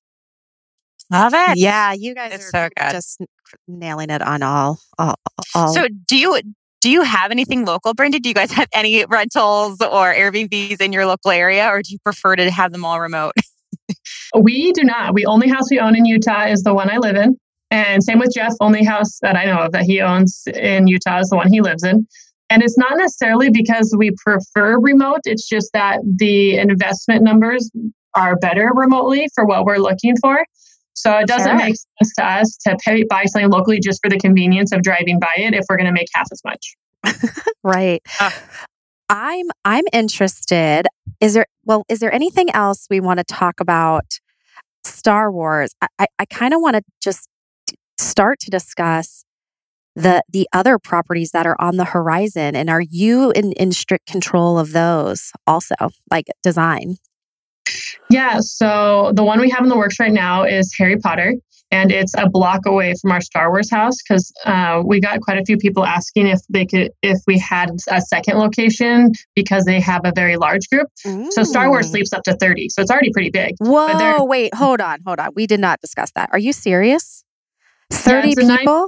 Love 1.12 1.34
it. 1.34 1.58
Yeah, 1.58 1.94
you 1.94 2.14
guys 2.14 2.34
it's 2.34 2.54
are 2.54 2.70
so 2.78 2.92
just 2.92 3.22
nailing 3.68 4.10
it 4.10 4.22
on 4.22 4.44
all, 4.44 4.80
all, 4.98 5.16
all. 5.54 5.74
So 5.74 5.88
do 6.08 6.18
you 6.18 6.40
do 6.86 6.92
you 6.92 7.02
have 7.02 7.32
anything 7.32 7.66
local, 7.66 7.96
Brenda? 7.96 8.20
Do 8.20 8.30
you 8.30 8.36
guys 8.36 8.52
have 8.52 8.68
any 8.72 9.04
rentals 9.06 9.82
or 9.82 10.14
Airbnbs 10.14 10.80
in 10.80 10.94
your 10.94 11.08
local 11.08 11.32
area, 11.32 11.68
or 11.68 11.82
do 11.82 11.92
you 11.92 11.98
prefer 11.98 12.36
to 12.36 12.52
have 12.52 12.72
them 12.72 12.86
all 12.86 13.00
remote? 13.00 13.34
we 14.40 14.72
do 14.72 14.84
not. 14.84 15.16
We 15.16 15.26
only 15.26 15.50
house 15.50 15.72
we 15.72 15.80
own 15.80 15.96
in 15.96 16.06
Utah 16.06 16.46
is 16.46 16.62
the 16.62 16.76
one 16.76 16.92
I 16.92 16.98
live 16.98 17.16
in. 17.16 17.40
And 17.72 18.04
same 18.04 18.20
with 18.20 18.36
Jeff, 18.36 18.54
only 18.60 18.84
house 18.84 19.18
that 19.24 19.36
I 19.36 19.46
know 19.46 19.62
of 19.62 19.72
that 19.72 19.82
he 19.82 20.00
owns 20.00 20.44
in 20.54 20.86
Utah 20.86 21.22
is 21.22 21.30
the 21.30 21.38
one 21.38 21.52
he 21.52 21.60
lives 21.60 21.84
in. 21.84 22.08
And 22.52 22.62
it's 22.62 22.78
not 22.78 22.96
necessarily 22.98 23.50
because 23.50 23.96
we 23.98 24.12
prefer 24.24 24.80
remote, 24.80 25.22
it's 25.24 25.50
just 25.50 25.72
that 25.74 26.02
the 26.06 26.60
investment 26.60 27.24
numbers 27.24 27.72
are 28.14 28.36
better 28.36 28.70
remotely 28.76 29.28
for 29.34 29.44
what 29.44 29.66
we're 29.66 29.78
looking 29.78 30.18
for. 30.22 30.46
So 30.96 31.18
it 31.18 31.28
doesn't 31.28 31.48
sure. 31.48 31.58
make 31.58 31.76
sense 31.76 32.14
to 32.18 32.26
us 32.26 32.58
to 32.68 32.78
pay, 32.84 33.04
buy 33.04 33.26
something 33.26 33.52
locally 33.52 33.80
just 33.80 34.00
for 34.02 34.10
the 34.10 34.18
convenience 34.18 34.72
of 34.72 34.82
driving 34.82 35.20
by 35.20 35.32
it 35.38 35.54
if 35.54 35.66
we're 35.70 35.78
going 35.78 35.88
to 35.88 35.94
make 35.94 36.08
half 36.14 36.28
as 36.32 36.42
much. 36.46 36.76
right. 37.64 38.02
Uh, 38.20 38.32
I'm 39.10 39.46
I'm 39.64 39.84
interested. 39.94 40.88
Is 41.20 41.36
there 41.36 41.46
well, 41.64 41.84
is 41.90 42.00
there 42.00 42.14
anything 42.14 42.50
else 42.52 42.88
we 42.90 43.00
want 43.00 43.20
to 43.20 43.24
talk 43.24 43.60
about 43.60 44.20
Star 44.84 45.32
Wars? 45.32 45.74
I, 45.82 45.88
I, 46.00 46.06
I 46.20 46.26
kind 46.26 46.54
of 46.54 46.62
want 46.62 46.78
to 46.78 46.82
just 47.02 47.28
start 48.00 48.40
to 48.40 48.50
discuss 48.50 49.26
the 49.96 50.24
the 50.30 50.48
other 50.54 50.80
properties 50.80 51.32
that 51.32 51.46
are 51.46 51.56
on 51.60 51.78
the 51.78 51.86
horizon 51.86 52.56
and 52.56 52.70
are 52.70 52.82
you 52.82 53.32
in, 53.32 53.54
in 53.54 53.72
strict 53.72 54.06
control 54.06 54.60
of 54.60 54.74
those 54.74 55.32
also 55.48 55.74
like 56.12 56.26
design 56.44 56.98
yeah, 58.10 58.40
so 58.40 59.12
the 59.14 59.24
one 59.24 59.40
we 59.40 59.50
have 59.50 59.64
in 59.64 59.70
the 59.70 59.78
works 59.78 60.00
right 60.00 60.12
now 60.12 60.44
is 60.44 60.74
Harry 60.78 60.98
Potter, 60.98 61.34
and 61.72 61.92
it's 61.92 62.14
a 62.18 62.30
block 62.30 62.66
away 62.66 62.94
from 63.02 63.12
our 63.12 63.22
Star 63.22 63.50
Wars 63.50 63.70
house 63.70 63.96
because 64.02 64.32
uh, 64.46 64.82
we 64.86 65.00
got 65.00 65.22
quite 65.22 65.38
a 65.38 65.46
few 65.46 65.58
people 65.58 65.86
asking 65.86 66.28
if 66.28 66.40
they 66.50 66.66
could, 66.66 66.92
if 67.02 67.18
we 67.28 67.38
had 67.40 67.72
a 67.90 68.02
second 68.02 68.38
location 68.38 69.12
because 69.36 69.66
they 69.66 69.80
have 69.80 70.02
a 70.06 70.12
very 70.16 70.38
large 70.38 70.70
group. 70.70 70.88
Mm. 71.06 71.28
So 71.32 71.44
Star 71.44 71.70
Wars 71.70 71.90
sleeps 71.90 72.14
up 72.14 72.24
to 72.24 72.36
thirty, 72.36 72.70
so 72.70 72.82
it's 72.82 72.92
already 72.92 73.12
pretty 73.12 73.32
big. 73.32 73.56
Whoa! 73.60 74.24
Wait, 74.24 74.54
hold 74.54 74.82
on, 74.82 75.00
hold 75.06 75.20
on. 75.20 75.30
We 75.36 75.48
did 75.48 75.60
not 75.60 75.82
discuss 75.82 76.12
that. 76.12 76.30
Are 76.32 76.40
you 76.40 76.54
serious? 76.54 77.24
Thirty 77.92 78.30
yeah, 78.30 78.58
people. 78.58 78.74
Nine, 78.74 78.88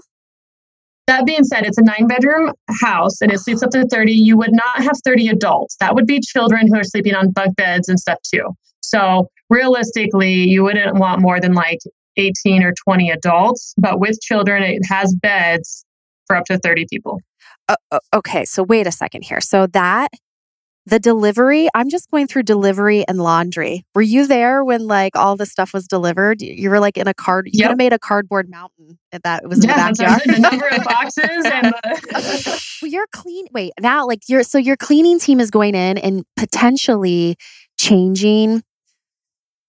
that 1.07 1.25
being 1.25 1.45
said, 1.45 1.65
it's 1.65 1.77
a 1.77 1.81
nine 1.81 2.05
bedroom 2.07 2.51
house 2.81 3.21
and 3.21 3.31
it 3.31 3.39
sleeps 3.39 3.63
up 3.63 3.71
to 3.71 3.87
30. 3.87 4.11
You 4.11 4.37
would 4.37 4.51
not 4.51 4.83
have 4.83 4.97
30 5.05 5.29
adults. 5.29 5.77
That 5.79 5.95
would 5.95 6.05
be 6.05 6.19
children 6.19 6.67
who 6.67 6.77
are 6.77 6.83
sleeping 6.83 7.15
on 7.15 7.31
bunk 7.31 7.55
beds 7.55 7.87
and 7.87 7.97
stuff 7.97 8.17
too. 8.29 8.43
So 8.89 9.29
realistically, 9.49 10.33
you 10.33 10.63
wouldn't 10.63 10.97
want 10.97 11.21
more 11.21 11.39
than 11.39 11.53
like 11.53 11.79
18 12.17 12.63
or 12.63 12.73
20 12.83 13.09
adults, 13.09 13.73
but 13.77 13.99
with 13.99 14.19
children, 14.21 14.63
it 14.63 14.81
has 14.89 15.15
beds 15.21 15.85
for 16.25 16.35
up 16.35 16.45
to 16.45 16.57
30 16.57 16.85
people. 16.89 17.19
Uh, 17.69 17.99
okay, 18.13 18.45
so 18.45 18.63
wait 18.63 18.87
a 18.87 18.91
second 18.91 19.23
here. 19.23 19.41
So 19.41 19.67
that 19.67 20.09
the 20.85 20.99
delivery, 20.99 21.67
I'm 21.75 21.89
just 21.89 22.09
going 22.11 22.27
through 22.27 22.43
delivery 22.43 23.05
and 23.09 23.19
laundry. 23.19 23.83
Were 23.93 24.01
you 24.01 24.25
there 24.25 24.63
when 24.63 24.87
like 24.87 25.17
all 25.17 25.35
the 25.35 25.45
stuff 25.45 25.73
was 25.73 25.85
delivered? 25.85 26.41
You 26.41 26.69
were 26.69 26.79
like 26.79 26.97
in 26.97 27.09
a 27.09 27.13
card. 27.13 27.47
You 27.47 27.65
yep. 27.65 27.77
made 27.77 27.91
a 27.91 27.99
cardboard 27.99 28.49
mountain 28.49 28.97
at 29.11 29.23
that 29.23 29.45
was 29.49 29.65
in 29.65 29.69
yeah, 29.69 29.89
the 29.89 29.95
backyard. 29.95 30.21
the 30.25 30.39
number 30.39 30.65
of 30.65 30.83
boxes 30.85 31.25
and 31.27 31.73
the... 31.73 32.63
well, 32.81 32.89
you're 32.89 33.07
clean. 33.11 33.47
Wait, 33.51 33.73
now 33.81 34.07
like 34.07 34.21
you're 34.29 34.43
so 34.43 34.57
your 34.57 34.77
cleaning 34.77 35.19
team 35.19 35.41
is 35.41 35.51
going 35.51 35.75
in 35.75 35.97
and 35.97 36.23
potentially 36.37 37.35
changing 37.77 38.63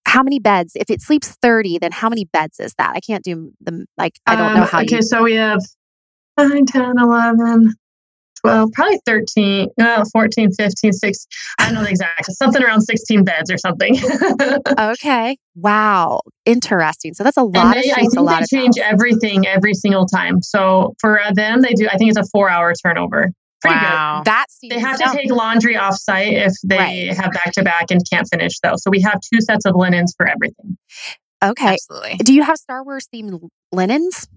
how 0.08 0.22
many 0.22 0.38
beds? 0.38 0.72
If 0.74 0.90
it 0.90 1.02
sleeps 1.02 1.36
30, 1.42 1.78
then 1.78 1.92
how 1.92 2.08
many 2.08 2.24
beds 2.24 2.58
is 2.58 2.74
that? 2.78 2.92
I 2.96 3.00
can't 3.00 3.22
do 3.22 3.52
them. 3.60 3.84
Like, 3.96 4.14
I 4.26 4.36
don't 4.36 4.52
um, 4.52 4.54
know 4.54 4.64
how 4.64 4.80
Okay, 4.80 4.96
you... 4.96 5.02
so 5.02 5.22
we 5.22 5.34
have 5.34 5.60
9, 6.38 6.64
10, 6.64 6.98
11, 6.98 7.74
12, 8.40 8.72
probably 8.72 9.00
13, 9.04 9.68
uh, 9.80 10.04
14, 10.10 10.50
15, 10.52 10.92
16. 10.92 11.28
I 11.58 11.66
don't 11.66 11.74
know 11.74 11.82
the 11.82 11.90
exact, 11.90 12.24
something 12.32 12.62
around 12.62 12.82
16 12.82 13.24
beds 13.24 13.50
or 13.50 13.58
something. 13.58 13.96
okay. 14.78 15.36
Wow. 15.54 16.22
Interesting. 16.46 17.12
So 17.12 17.22
that's 17.22 17.36
a 17.36 17.42
lot 17.42 17.52
they, 17.52 17.60
of 17.60 17.76
I 17.76 17.82
sheets, 17.82 17.96
think 17.96 18.12
a 18.16 18.22
lot 18.22 18.40
they 18.40 18.56
change 18.56 18.76
towels. 18.76 18.92
everything 18.92 19.46
every 19.46 19.74
single 19.74 20.06
time. 20.06 20.40
So 20.40 20.94
for 21.00 21.20
them, 21.34 21.60
they 21.60 21.74
do, 21.74 21.86
I 21.88 21.96
think 21.98 22.10
it's 22.10 22.18
a 22.18 22.30
four 22.32 22.48
hour 22.48 22.72
turnover. 22.74 23.30
Pretty 23.60 23.76
wow. 23.76 24.22
That 24.24 24.46
good. 24.48 24.52
seems 24.52 24.74
They 24.74 24.80
have 24.80 24.98
to 24.98 25.10
take 25.16 25.30
laundry 25.32 25.76
off 25.76 25.96
site 25.96 26.32
if 26.34 26.52
they 26.64 26.76
Right. 26.76 27.16
have 27.16 27.32
back 27.32 27.52
to 27.54 27.62
back 27.64 27.86
and 27.90 28.00
can't 28.10 28.26
finish 28.30 28.52
though. 28.62 28.74
So 28.76 28.90
we 28.90 29.00
have 29.02 29.20
two 29.32 29.40
sets 29.40 29.64
of 29.66 29.74
linens 29.76 30.14
for 30.16 30.26
everything. 30.28 30.76
okay. 31.42 31.72
Absolutely. 31.74 32.16
Do 32.18 32.32
you 32.34 32.42
have 32.42 32.56
Star 32.58 32.84
Wars 32.84 33.08
themed 33.12 33.48
linens? 33.72 34.28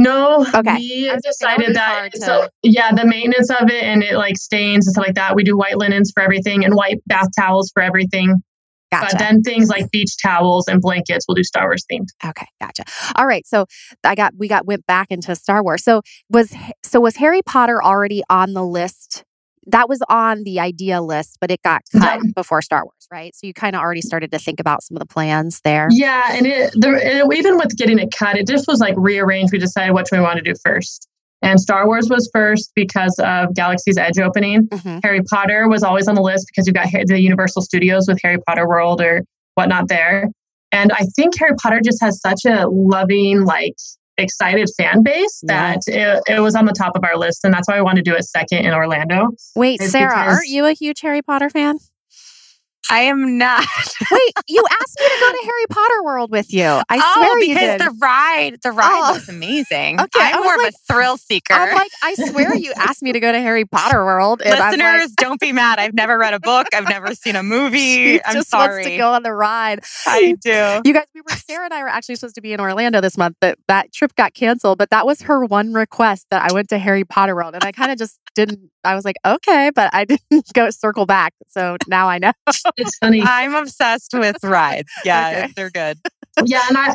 No, 0.00 0.44
Okay. 0.52 0.74
we 0.76 1.08
I 1.08 1.14
was 1.14 1.22
gonna 1.22 1.32
say, 1.34 1.46
that 1.46 1.56
would 1.58 1.66
be 1.66 1.72
decided 1.72 1.76
that. 1.76 1.98
hard 1.98 2.12
to- 2.14 2.20
So 2.20 2.48
yeah, 2.62 2.92
the 2.92 3.06
maintenance 3.06 3.48
of 3.50 3.70
it 3.70 3.84
and 3.84 4.02
it 4.02 4.16
like 4.16 4.36
stains 4.36 4.86
and 4.86 4.92
stuff 4.92 5.06
like 5.06 5.14
that. 5.14 5.36
We 5.36 5.44
do 5.44 5.56
white 5.56 5.78
linens 5.78 6.10
for 6.12 6.22
everything 6.22 6.64
and 6.64 6.74
white 6.74 7.00
bath 7.06 7.28
towels 7.38 7.70
for 7.72 7.82
everything. 7.82 8.42
Gotcha. 9.00 9.16
But 9.16 9.18
then 9.18 9.42
things 9.42 9.68
like 9.68 9.90
beach 9.90 10.16
towels 10.22 10.68
and 10.68 10.80
blankets, 10.80 11.26
we'll 11.28 11.34
do 11.34 11.44
Star 11.44 11.64
Wars 11.64 11.84
themed. 11.90 12.08
Okay, 12.24 12.46
gotcha. 12.60 12.84
All 13.16 13.26
right, 13.26 13.46
so 13.46 13.66
I 14.02 14.14
got 14.14 14.34
we 14.36 14.48
got 14.48 14.66
went 14.66 14.86
back 14.86 15.08
into 15.10 15.34
Star 15.34 15.62
Wars. 15.62 15.82
So 15.82 16.02
was 16.30 16.54
so 16.82 17.00
was 17.00 17.16
Harry 17.16 17.42
Potter 17.42 17.82
already 17.82 18.22
on 18.30 18.52
the 18.52 18.64
list? 18.64 19.24
That 19.66 19.88
was 19.88 20.02
on 20.10 20.44
the 20.44 20.60
idea 20.60 21.00
list, 21.00 21.38
but 21.40 21.50
it 21.50 21.62
got 21.62 21.82
cut 21.90 22.20
before 22.34 22.60
Star 22.60 22.84
Wars, 22.84 23.08
right? 23.10 23.34
So 23.34 23.46
you 23.46 23.54
kind 23.54 23.74
of 23.74 23.80
already 23.80 24.02
started 24.02 24.30
to 24.32 24.38
think 24.38 24.60
about 24.60 24.82
some 24.82 24.94
of 24.94 25.00
the 25.00 25.06
plans 25.06 25.62
there. 25.64 25.88
Yeah, 25.90 26.22
and 26.32 26.46
it, 26.46 26.72
the, 26.74 26.90
it 26.92 27.34
even 27.34 27.56
with 27.56 27.74
getting 27.74 27.98
it 27.98 28.14
cut, 28.14 28.36
it 28.36 28.46
just 28.46 28.68
was 28.68 28.78
like 28.80 28.94
rearranged. 28.98 29.52
We 29.52 29.58
decided 29.58 29.94
which 29.94 30.08
we 30.12 30.20
want 30.20 30.36
to 30.36 30.42
do 30.42 30.52
first. 30.62 31.08
And 31.42 31.60
Star 31.60 31.86
Wars 31.86 32.08
was 32.08 32.28
first 32.32 32.72
because 32.74 33.14
of 33.18 33.54
Galaxy's 33.54 33.98
Edge 33.98 34.18
opening. 34.18 34.66
Mhm. 34.68 35.00
Harry 35.04 35.20
Potter 35.22 35.68
was 35.68 35.82
always 35.82 36.08
on 36.08 36.14
the 36.14 36.22
list 36.22 36.46
because 36.48 36.66
you've 36.66 36.74
got 36.74 36.88
the 36.90 37.20
Universal 37.20 37.62
Studios 37.62 38.06
with 38.08 38.18
Harry 38.22 38.38
Potter 38.46 38.66
World 38.66 39.00
or 39.02 39.22
whatnot 39.54 39.88
there. 39.88 40.28
And 40.72 40.90
I 40.92 41.04
think 41.16 41.38
Harry 41.38 41.54
Potter 41.62 41.80
just 41.84 42.02
has 42.02 42.20
such 42.20 42.44
a 42.46 42.66
loving, 42.68 43.44
like, 43.44 43.74
excited 44.16 44.68
fan 44.78 45.02
base 45.02 45.40
that 45.44 45.80
it, 45.86 46.22
it 46.28 46.40
was 46.40 46.54
on 46.54 46.66
the 46.66 46.72
top 46.72 46.96
of 46.96 47.02
our 47.04 47.16
list. 47.18 47.44
And 47.44 47.52
that's 47.52 47.68
why 47.68 47.76
I 47.76 47.82
wanted 47.82 48.04
to 48.04 48.10
do 48.10 48.16
it 48.16 48.22
second 48.24 48.58
in 48.64 48.72
Orlando. 48.72 49.28
Wait, 49.56 49.82
Sarah, 49.82 50.16
aren't 50.16 50.48
you 50.48 50.66
a 50.66 50.72
huge 50.72 51.00
Harry 51.00 51.20
Potter 51.20 51.50
fan? 51.50 51.78
I 52.90 53.00
am 53.02 53.38
not. 53.38 53.64
Wait, 54.10 54.32
you 54.48 54.64
asked 54.70 54.98
me 55.00 55.06
to 55.06 55.20
go 55.20 55.32
to 55.32 55.38
Harry 55.44 55.66
Potter 55.70 56.02
World 56.04 56.30
with 56.30 56.52
you. 56.52 56.64
I 56.64 56.82
oh, 56.92 57.14
swear 57.16 57.38
you 57.42 57.54
because 57.54 57.78
did. 57.78 57.80
the 57.80 57.96
ride, 58.00 58.58
the 58.62 58.72
ride 58.72 59.00
Oh. 59.10 59.12
looks 59.14 59.28
amazing. 59.28 60.00
Okay, 60.00 60.20
I'm 60.20 60.42
more 60.42 60.56
like- 60.58 60.68
of 60.68 60.74
a 60.74 60.92
thrill 60.92 61.16
seeker. 61.16 61.54
I'm 61.54 61.74
like, 61.74 61.90
I 62.02 62.14
swear 62.14 62.54
you 62.54 62.72
asked 62.76 63.02
me 63.02 63.12
to 63.12 63.20
go 63.20 63.32
to 63.32 63.40
Harry 63.40 63.64
Potter 63.64 64.04
World. 64.04 64.42
And 64.44 64.54
I'm 64.54 64.60
like, 64.60 64.78
Listeners, 64.78 65.12
don't 65.16 65.40
be 65.40 65.52
mad. 65.52 65.78
I've 65.78 65.94
never 65.94 66.18
read 66.18 66.34
a 66.34 66.40
book. 66.40 66.66
I've 66.74 66.88
never 66.88 67.14
seen 67.14 67.36
a 67.36 67.42
movie. 67.54 67.78
she 68.18 68.24
I'm 68.24 68.34
just 68.34 68.50
sorry. 68.50 68.74
wants 68.82 68.88
to 68.88 68.96
go 68.96 69.12
on 69.12 69.22
the 69.22 69.32
ride. 69.32 69.80
I 70.06 70.36
do. 70.40 70.82
You 70.84 70.92
guys, 70.94 71.06
we 71.14 71.20
were 71.22 71.36
Sarah 71.36 71.64
and 71.64 71.74
I 71.74 71.82
were 71.82 71.88
actually 71.88 72.16
supposed 72.16 72.34
to 72.36 72.40
be 72.40 72.52
in 72.52 72.60
Orlando 72.60 73.00
this 73.00 73.16
month. 73.16 73.36
That 73.40 73.58
that 73.68 73.92
trip 73.92 74.14
got 74.14 74.34
canceled, 74.34 74.78
but 74.78 74.90
that 74.90 75.06
was 75.06 75.22
her 75.22 75.44
one 75.44 75.72
request 75.72 76.26
that 76.30 76.42
I 76.48 76.52
went 76.52 76.68
to 76.68 76.78
Harry 76.78 77.04
Potter 77.04 77.34
World, 77.34 77.54
and 77.54 77.64
I 77.64 77.72
kind 77.72 77.90
of 77.90 77.98
just 77.98 78.18
didn't. 78.34 78.70
I 78.84 78.94
was 78.94 79.04
like, 79.04 79.16
okay, 79.24 79.70
but 79.74 79.88
I 79.94 80.04
didn't 80.04 80.52
go 80.52 80.68
circle 80.70 81.06
back. 81.06 81.32
So 81.48 81.76
now 81.88 82.08
I 82.08 82.18
know. 82.18 82.32
It's 82.76 82.96
funny. 82.98 83.22
I'm 83.24 83.54
obsessed 83.54 84.12
with 84.14 84.36
rides. 84.42 84.90
Yeah, 85.04 85.28
Okay. 85.44 85.52
they're 85.56 85.70
good. 85.70 85.98
yeah, 86.44 86.62
and 86.68 86.76
I 86.78 86.94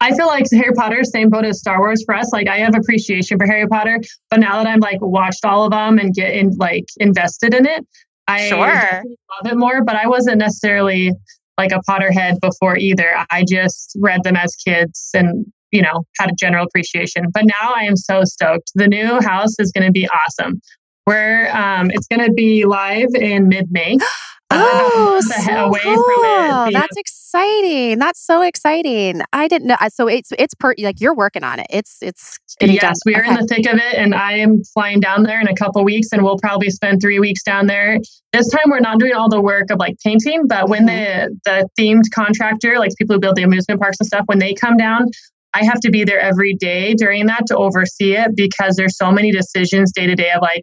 I 0.00 0.14
feel 0.14 0.26
like 0.26 0.44
Harry 0.52 0.72
Potter, 0.74 1.02
same 1.04 1.30
boat 1.30 1.44
as 1.44 1.60
Star 1.60 1.78
Wars 1.78 2.02
for 2.04 2.14
us. 2.14 2.30
Like 2.32 2.48
I 2.48 2.58
have 2.58 2.74
appreciation 2.74 3.38
for 3.38 3.46
Harry 3.46 3.66
Potter, 3.66 4.00
but 4.30 4.40
now 4.40 4.58
that 4.62 4.66
I'm 4.66 4.80
like 4.80 4.98
watched 5.00 5.44
all 5.44 5.64
of 5.64 5.70
them 5.70 5.98
and 5.98 6.12
get 6.14 6.34
in 6.34 6.50
like 6.58 6.84
invested 6.98 7.54
in 7.54 7.64
it, 7.66 7.86
I 8.28 8.48
Sure. 8.48 8.58
love 8.64 9.52
it 9.52 9.56
more. 9.56 9.82
But 9.84 9.96
I 9.96 10.06
wasn't 10.08 10.38
necessarily 10.38 11.12
like 11.56 11.72
a 11.72 11.80
Potterhead 11.88 12.40
before 12.40 12.76
either. 12.76 13.14
I 13.30 13.44
just 13.48 13.96
read 14.00 14.24
them 14.24 14.36
as 14.36 14.54
kids 14.56 15.10
and 15.14 15.46
you 15.70 15.80
know 15.80 16.04
had 16.18 16.30
a 16.30 16.34
general 16.38 16.66
appreciation. 16.66 17.24
But 17.32 17.44
now 17.46 17.72
I 17.74 17.84
am 17.84 17.96
so 17.96 18.24
stoked. 18.24 18.72
The 18.74 18.88
new 18.88 19.20
house 19.22 19.54
is 19.58 19.72
going 19.72 19.86
to 19.86 19.92
be 19.92 20.06
awesome. 20.08 20.60
We're 21.06 21.48
um, 21.56 21.90
it's 21.92 22.06
going 22.08 22.26
to 22.26 22.32
be 22.32 22.64
live 22.66 23.14
in 23.14 23.48
mid 23.48 23.70
May. 23.70 23.96
Oh, 24.54 25.20
so 25.44 25.52
away 25.52 25.80
from 25.80 25.94
it 25.94 26.50
cool. 26.50 26.72
That's 26.72 26.96
exciting. 26.96 27.98
That's 27.98 28.20
so 28.20 28.42
exciting. 28.42 29.22
I 29.32 29.48
didn't 29.48 29.68
know. 29.68 29.76
So 29.88 30.06
it's 30.08 30.30
it's 30.38 30.54
per 30.54 30.74
like 30.78 31.00
you're 31.00 31.14
working 31.14 31.44
on 31.44 31.58
it. 31.60 31.66
It's 31.70 31.98
it's 32.00 32.38
yes, 32.60 32.80
done. 32.80 32.94
we 33.06 33.14
are 33.14 33.20
Okay. 33.22 33.30
in 33.30 33.34
the 33.36 33.46
thick 33.46 33.66
of 33.72 33.78
it, 33.78 33.94
and 33.96 34.14
I 34.14 34.34
am 34.34 34.62
flying 34.72 35.00
down 35.00 35.22
there 35.24 35.40
in 35.40 35.48
a 35.48 35.54
couple 35.54 35.82
weeks, 35.84 36.08
and 36.12 36.22
we'll 36.22 36.38
probably 36.38 36.70
spend 36.70 37.00
three 37.00 37.18
weeks 37.20 37.42
down 37.42 37.66
there. 37.66 37.98
This 38.32 38.48
time, 38.48 38.64
we're 38.68 38.80
not 38.80 38.98
doing 38.98 39.12
all 39.14 39.28
the 39.28 39.40
work 39.40 39.70
of 39.70 39.78
like 39.78 39.96
painting, 40.04 40.46
but 40.46 40.68
when 40.68 40.86
Mm-hmm. 40.86 41.34
the 41.44 41.68
the 41.76 41.82
themed 41.82 42.02
contractor, 42.14 42.78
like 42.78 42.90
people 42.98 43.14
who 43.16 43.20
build 43.20 43.36
the 43.36 43.42
amusement 43.42 43.80
parks 43.80 43.96
and 44.00 44.06
stuff, 44.06 44.24
when 44.26 44.38
they 44.38 44.54
come 44.54 44.76
down, 44.76 45.06
I 45.54 45.64
have 45.64 45.80
to 45.80 45.90
be 45.90 46.04
there 46.04 46.20
every 46.20 46.54
day 46.54 46.94
during 46.94 47.26
that 47.26 47.46
to 47.46 47.56
oversee 47.56 48.14
it 48.16 48.32
because 48.36 48.76
there's 48.76 48.96
so 48.96 49.10
many 49.12 49.30
decisions 49.32 49.92
day 49.92 50.06
to 50.06 50.14
day 50.14 50.30
of 50.32 50.42
like, 50.42 50.62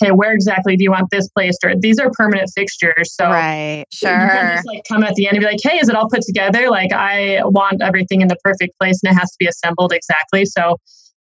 okay, 0.00 0.12
where 0.12 0.32
exactly 0.32 0.76
do 0.76 0.84
you 0.84 0.90
want 0.90 1.08
this 1.10 1.28
placed? 1.28 1.64
Or 1.64 1.74
these 1.78 1.98
are 1.98 2.10
permanent 2.12 2.50
fixtures, 2.54 3.14
so 3.14 3.26
right. 3.26 3.84
you 3.92 4.08
can 4.08 4.30
Sure. 4.30 4.54
just 4.54 4.66
like 4.66 4.82
come 4.88 5.02
at 5.02 5.14
the 5.14 5.26
end 5.26 5.36
and 5.36 5.42
be 5.42 5.46
like, 5.46 5.60
hey, 5.62 5.78
is 5.78 5.88
it 5.88 5.94
all 5.94 6.08
put 6.08 6.22
together? 6.22 6.70
Like 6.70 6.92
I 6.92 7.40
want 7.44 7.82
everything 7.82 8.20
in 8.20 8.28
the 8.28 8.36
perfect 8.44 8.78
place 8.78 9.00
and 9.02 9.12
it 9.12 9.18
has 9.18 9.30
to 9.30 9.36
be 9.38 9.46
assembled 9.46 9.92
exactly. 9.92 10.44
So 10.44 10.76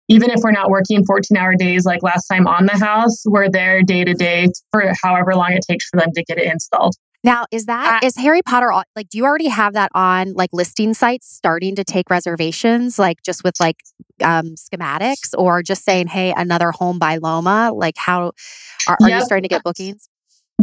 even 0.10 0.30
if 0.30 0.42
we're 0.44 0.52
not 0.52 0.70
working 0.70 1.06
14 1.06 1.38
hour 1.38 1.56
days 1.56 1.86
like 1.86 2.04
last 2.04 2.28
time 2.28 2.48
on 2.48 2.66
the 2.66 2.78
house, 2.78 3.24
we're 3.26 3.50
there 3.50 3.82
day 3.82 4.04
to 4.04 4.14
day 4.14 4.48
for 4.72 4.92
however 5.02 5.36
long 5.36 5.54
it 5.54 5.64
takes 5.68 5.88
for 5.88 6.00
them 6.00 6.12
to 6.14 6.24
get 6.24 6.38
it 6.38 6.52
installed. 6.52 6.96
Now, 7.24 7.46
is 7.52 7.66
that 7.66 8.04
is 8.04 8.16
Harry 8.18 8.42
Potter 8.42 8.72
like? 8.96 9.10
Do 9.10 9.18
you 9.18 9.26
already 9.26 9.48
have 9.48 9.74
that 9.74 9.92
on 9.94 10.34
like 10.34 10.50
listing 10.54 10.94
sites 10.94 11.28
starting 11.28 11.76
to 11.76 11.84
take 11.84 12.10
reservations, 12.10 12.98
like 12.98 13.22
just 13.22 13.44
with 13.44 13.60
like 13.60 13.78
um, 14.24 14.56
schematics, 14.56 15.34
or 15.38 15.62
just 15.62 15.84
saying, 15.84 16.08
"Hey, 16.08 16.34
another 16.36 16.72
home 16.72 16.98
by 16.98 17.18
Loma"? 17.18 17.72
Like, 17.74 17.96
how 17.98 18.32
are, 18.88 18.98
are 19.00 19.10
you 19.10 19.22
starting 19.22 19.44
to 19.44 19.50
get 19.50 19.64
bookings? 19.64 20.10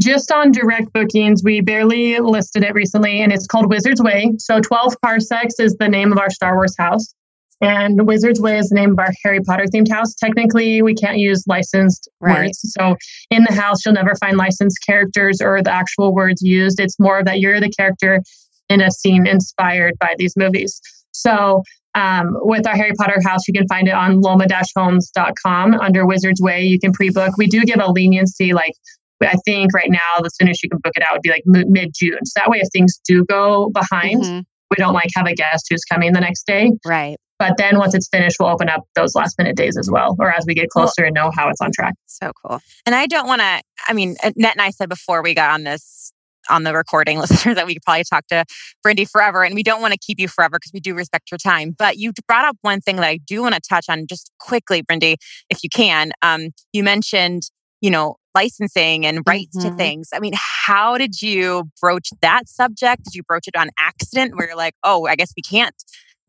Just 0.00 0.30
on 0.30 0.52
direct 0.52 0.92
bookings, 0.92 1.42
we 1.44 1.61
barely 1.61 2.18
listed 2.20 2.62
it 2.62 2.72
recently 2.72 3.20
and 3.20 3.32
it's 3.32 3.46
called 3.48 3.68
Wizard's 3.68 4.00
Way. 4.00 4.32
So 4.38 4.61
12 4.61 4.94
Parsecs 5.02 5.59
is 5.59 5.74
the 5.74 5.88
name 5.88 6.12
of 6.12 6.18
our 6.18 6.30
Star 6.30 6.54
Wars 6.54 6.76
house. 6.78 7.12
And 7.61 8.06
Wizard's 8.06 8.40
Way 8.40 8.59
is 8.59 8.68
the 8.68 8.76
name 8.76 8.92
of 8.92 8.98
our 9.00 9.12
Harry 9.24 9.40
Potter 9.40 9.64
themed 9.64 9.90
house. 9.90 10.14
Technically, 10.14 10.80
we 10.82 10.94
can't 10.94 11.18
use 11.18 11.42
licensed 11.48 12.09
Right. 12.20 12.46
words. 12.46 12.61
So 12.78 12.96
in 13.30 13.44
the 13.44 13.52
house, 13.54 13.84
you'll 13.84 13.94
never 13.94 14.14
find 14.20 14.36
licensed 14.36 14.78
characters 14.86 15.40
or 15.42 15.62
the 15.62 15.72
actual 15.72 16.14
words 16.14 16.40
used. 16.42 16.78
It's 16.78 16.98
more 17.00 17.24
that 17.24 17.40
you're 17.40 17.61
the 17.61 17.70
character 17.70 18.22
in 18.68 18.80
a 18.80 18.90
scene 18.90 19.26
inspired 19.26 19.94
by 19.98 20.14
these 20.18 20.34
movies. 20.36 20.80
So 21.12 21.62
um, 21.94 22.36
with 22.42 22.66
our 22.66 22.76
Harry 22.76 22.92
Potter 22.96 23.16
house, 23.24 23.48
you 23.48 23.54
can 23.54 23.66
find 23.66 23.88
it 23.88 23.94
on 23.94 24.20
loma-homes.com 24.20 25.74
under 25.74 26.06
Wizard's 26.06 26.40
Way. 26.40 26.62
You 26.62 26.78
can 26.78 26.92
pre-book. 26.92 27.36
We 27.36 27.46
do 27.46 27.64
give 27.64 27.80
a 27.80 27.90
leniency, 27.90 28.52
like 28.52 28.74
I 29.20 29.34
think 29.44 29.74
right 29.74 29.90
now 29.90 30.22
the 30.22 30.28
soonest 30.28 30.62
you 30.62 30.70
can 30.70 30.78
book 30.82 30.92
it 30.96 31.02
out 31.02 31.14
would 31.16 31.22
be 31.22 31.30
like 31.30 31.42
mid 31.44 31.90
June. 31.98 32.18
So 32.24 32.32
that 32.40 32.48
way, 32.50 32.59
if 32.61 32.68
things 32.72 33.00
do 33.09 33.24
go 33.24 33.70
behind, 33.70 34.22
Mhm. 34.22 34.44
We 34.71 34.77
don't 34.77 34.95
like 34.95 35.09
have 35.14 35.27
a 35.27 35.35
guest 35.35 35.66
who's 35.71 35.85
coming 35.85 36.12
the 36.12 36.21
next 36.21 36.47
day. 36.47 36.73
Right. 36.85 37.16
But 37.39 37.57
then 37.57 37.79
once 37.79 37.95
it's 37.95 38.09
finished, 38.09 38.37
we'll 38.41 38.49
open 38.49 38.69
up 38.69 38.85
those 38.97 39.14
last 39.14 39.39
minute 39.39 39.57
days 39.57 39.79
as 39.79 39.89
well, 39.91 40.16
or 40.19 40.33
as 40.33 40.45
we 40.47 40.55
get 40.55 40.71
closer 40.71 41.05
and 41.05 41.14
know 41.14 41.31
how 41.33 41.49
it's 41.49 41.61
on 41.61 41.71
track. 41.73 41.95
So 42.07 42.33
cool. 42.45 42.61
And 42.85 42.95
I 42.95 43.07
don't 43.07 43.29
want 43.29 43.41
to, 43.41 43.62
I 43.87 43.93
mean, 43.93 44.16
uh, 44.23 44.33
Net 44.37 44.55
and 44.55 44.62
I 44.62 44.71
said 44.71 44.89
before 44.89 45.23
we 45.23 45.35
got 45.35 45.51
on 45.51 45.62
this, 45.62 46.12
on 46.51 46.64
the 46.64 46.75
recording, 46.75 47.19
listeners, 47.21 47.55
that 47.55 47.66
we 47.66 47.75
could 47.75 47.83
probably 47.85 48.03
talk 48.05 48.27
to 48.29 48.45
Brindy 48.85 49.09
forever. 49.09 49.45
And 49.45 49.55
we 49.55 49.62
don't 49.62 49.81
want 49.81 49.93
to 49.93 49.99
keep 49.99 50.19
you 50.19 50.27
forever 50.27 50.59
because 50.59 50.73
we 50.75 50.81
do 50.81 50.95
respect 50.95 51.31
your 51.31 51.39
time. 51.39 51.77
But 51.79 51.97
you 51.97 52.12
brought 52.27 52.45
up 52.45 52.57
one 52.62 52.81
thing 52.81 52.97
that 52.97 53.07
I 53.07 53.19
do 53.19 53.43
want 53.43 53.55
to 53.55 53.61
touch 53.61 53.87
on 53.89 54.07
just 54.09 54.33
quickly, 54.41 54.83
Brindy, 54.83 55.14
if 55.49 55.62
you 55.62 55.71
can. 55.73 56.12
Um, 56.23 56.49
you 56.73 56.83
mentioned, 56.83 57.45
you 57.81 57.91
know, 57.91 58.16
licensing 58.35 59.05
and 59.07 59.20
rights 59.26 59.57
to 59.62 59.70
Mhm. 59.70 59.76
things. 59.76 60.09
I 60.14 60.20
mean, 60.20 60.35
how 60.37 60.99
did 60.99 61.20
you 61.22 61.70
broach 61.81 62.11
that 62.20 62.49
subject? 62.49 63.05
Did 63.05 63.14
you 63.14 63.22
broach 63.22 63.49
it 63.49 63.57
on 63.57 63.70
accident 63.79 64.37
where 64.37 64.49
you're 64.49 64.57
like, 64.57 64.74
oh, 64.85 65.07
I 65.07 65.16
guess 65.16 65.33
we 65.37 65.43
can't 65.43 65.74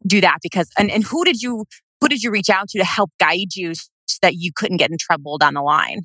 do 0.08 0.22
that 0.22 0.38
because, 0.42 0.70
and, 0.78 0.90
and 0.90 1.04
who 1.04 1.24
did 1.26 1.42
you, 1.42 1.66
who 2.02 2.08
did 2.08 2.24
you 2.24 2.32
reach 2.32 2.50
out 2.50 2.70
to 2.70 2.80
to 2.80 2.86
help 2.86 3.12
guide 3.20 3.56
you 3.56 3.74
so 3.76 4.18
that 4.22 4.36
you 4.36 4.52
couldn't 4.56 4.78
get 4.78 4.90
in 4.90 4.98
trouble 5.00 5.38
down 5.38 5.54
the 5.54 5.62
line? 5.62 6.02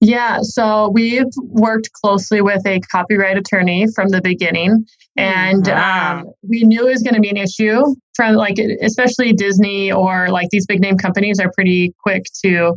Yeah, 0.00 0.38
so 0.42 0.90
we've 0.92 1.24
worked 1.42 1.90
closely 1.92 2.42
with 2.42 2.64
a 2.66 2.80
copyright 2.92 3.38
attorney 3.38 3.86
from 3.94 4.08
the 4.08 4.20
beginning, 4.20 4.86
and 5.16 5.66
Wow. 5.66 6.18
um, 6.20 6.26
we 6.46 6.62
knew 6.64 6.86
it 6.86 6.92
was 6.92 7.02
going 7.02 7.14
to 7.14 7.20
be 7.20 7.30
an 7.30 7.38
issue. 7.38 7.82
From 8.14 8.34
like, 8.34 8.58
especially 8.82 9.32
Disney 9.32 9.90
or 9.90 10.28
like 10.28 10.48
these 10.50 10.66
big 10.66 10.80
name 10.80 10.98
companies 10.98 11.40
are 11.40 11.50
pretty 11.54 11.94
quick 12.02 12.24
to 12.44 12.76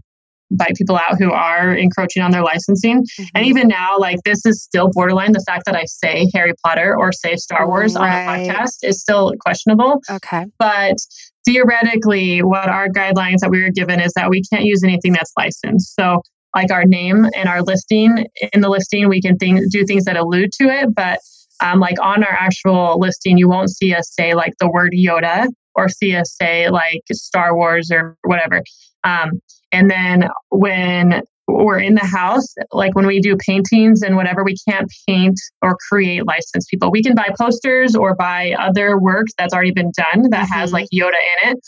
bite 0.56 0.76
people 0.76 0.98
out 0.98 1.18
who 1.18 1.32
are 1.32 1.76
encroaching 1.76 2.22
on 2.24 2.32
their 2.32 2.44
licensing. 2.44 3.04
Mm-hmm. 3.04 3.24
And 3.36 3.46
even 3.46 3.68
now, 3.68 3.98
like 3.98 4.18
this 4.26 4.46
is 4.46 4.64
still 4.64 4.90
borderline. 4.92 5.32
The 5.32 5.44
fact 5.46 5.66
that 5.66 5.76
I 5.76 5.86
say 5.86 6.30
Harry 6.34 6.54
Potter 6.66 6.96
or 6.98 7.12
say 7.12 7.36
Star 7.36 7.68
Wars 7.68 7.96
Right. 7.96 8.28
on 8.28 8.40
a 8.40 8.54
podcast 8.54 8.78
is 8.84 9.00
still 9.00 9.34
questionable. 9.40 10.02
Okay. 10.10 10.46
But 10.60 10.98
theoretically, 11.46 12.42
what 12.42 12.70
our 12.70 12.88
guidelines 12.90 13.40
that 13.40 13.50
we 13.50 13.62
were 13.62 13.72
given 13.72 14.00
is 14.00 14.14
that 14.14 14.30
we 14.30 14.42
can't 14.52 14.66
use 14.66 14.84
anything 14.84 15.14
that's 15.14 15.32
licensed. 15.38 15.96
So 15.96 16.22
like 16.56 16.72
our 16.72 16.86
name 16.86 17.26
and 17.36 17.50
our 17.50 17.62
listing. 17.62 18.26
In 18.54 18.62
the 18.62 18.70
listing, 18.70 19.10
we 19.10 19.22
can 19.22 19.36
do 19.38 19.86
things 19.86 20.06
that 20.06 20.18
allude 20.18 20.52
to 20.60 20.66
it, 20.66 20.94
but 20.94 21.20
um, 21.62 21.80
like 21.80 21.96
on 22.02 22.24
our 22.24 22.32
actual 22.34 23.00
listing, 23.00 23.38
you 23.38 23.48
won't 23.48 23.70
see 23.70 23.94
us 23.94 24.14
say 24.14 24.34
like 24.34 24.54
the 24.60 24.70
word 24.70 24.94
Yoda 24.94 25.48
or 25.76 25.90
see 25.90 26.16
us 26.16 26.36
say 26.40 26.70
like 26.70 27.02
Star 27.12 27.56
Wars 27.56 27.90
or 27.92 28.18
whatever. 28.24 28.62
Um, 29.04 29.42
and 29.72 29.90
then 29.90 30.30
when 30.50 31.24
we're 31.48 31.80
in 31.80 31.96
the 31.96 32.06
house, 32.06 32.54
like 32.72 32.96
when 32.96 33.06
we 33.06 33.20
do 33.20 33.36
paintings 33.36 34.02
and 34.02 34.16
whatever, 34.16 34.44
we 34.44 34.56
can't 34.68 34.90
paint 35.08 35.40
or 35.62 35.78
create 35.90 36.26
licensed 36.26 36.70
people. 36.70 36.90
We 36.90 37.04
can 37.04 37.16
buy 37.16 37.30
posters 37.38 37.96
or 37.96 38.16
buy 38.16 38.56
other 38.58 38.98
work 38.98 39.28
that's 39.38 39.54
already 39.54 39.72
been 39.72 39.92
done 39.96 40.30
that 40.30 40.46
mm-hmm. 40.46 40.54
has 40.54 40.72
like 40.72 40.88
Yoda 40.94 41.20
in 41.44 41.52
it 41.52 41.60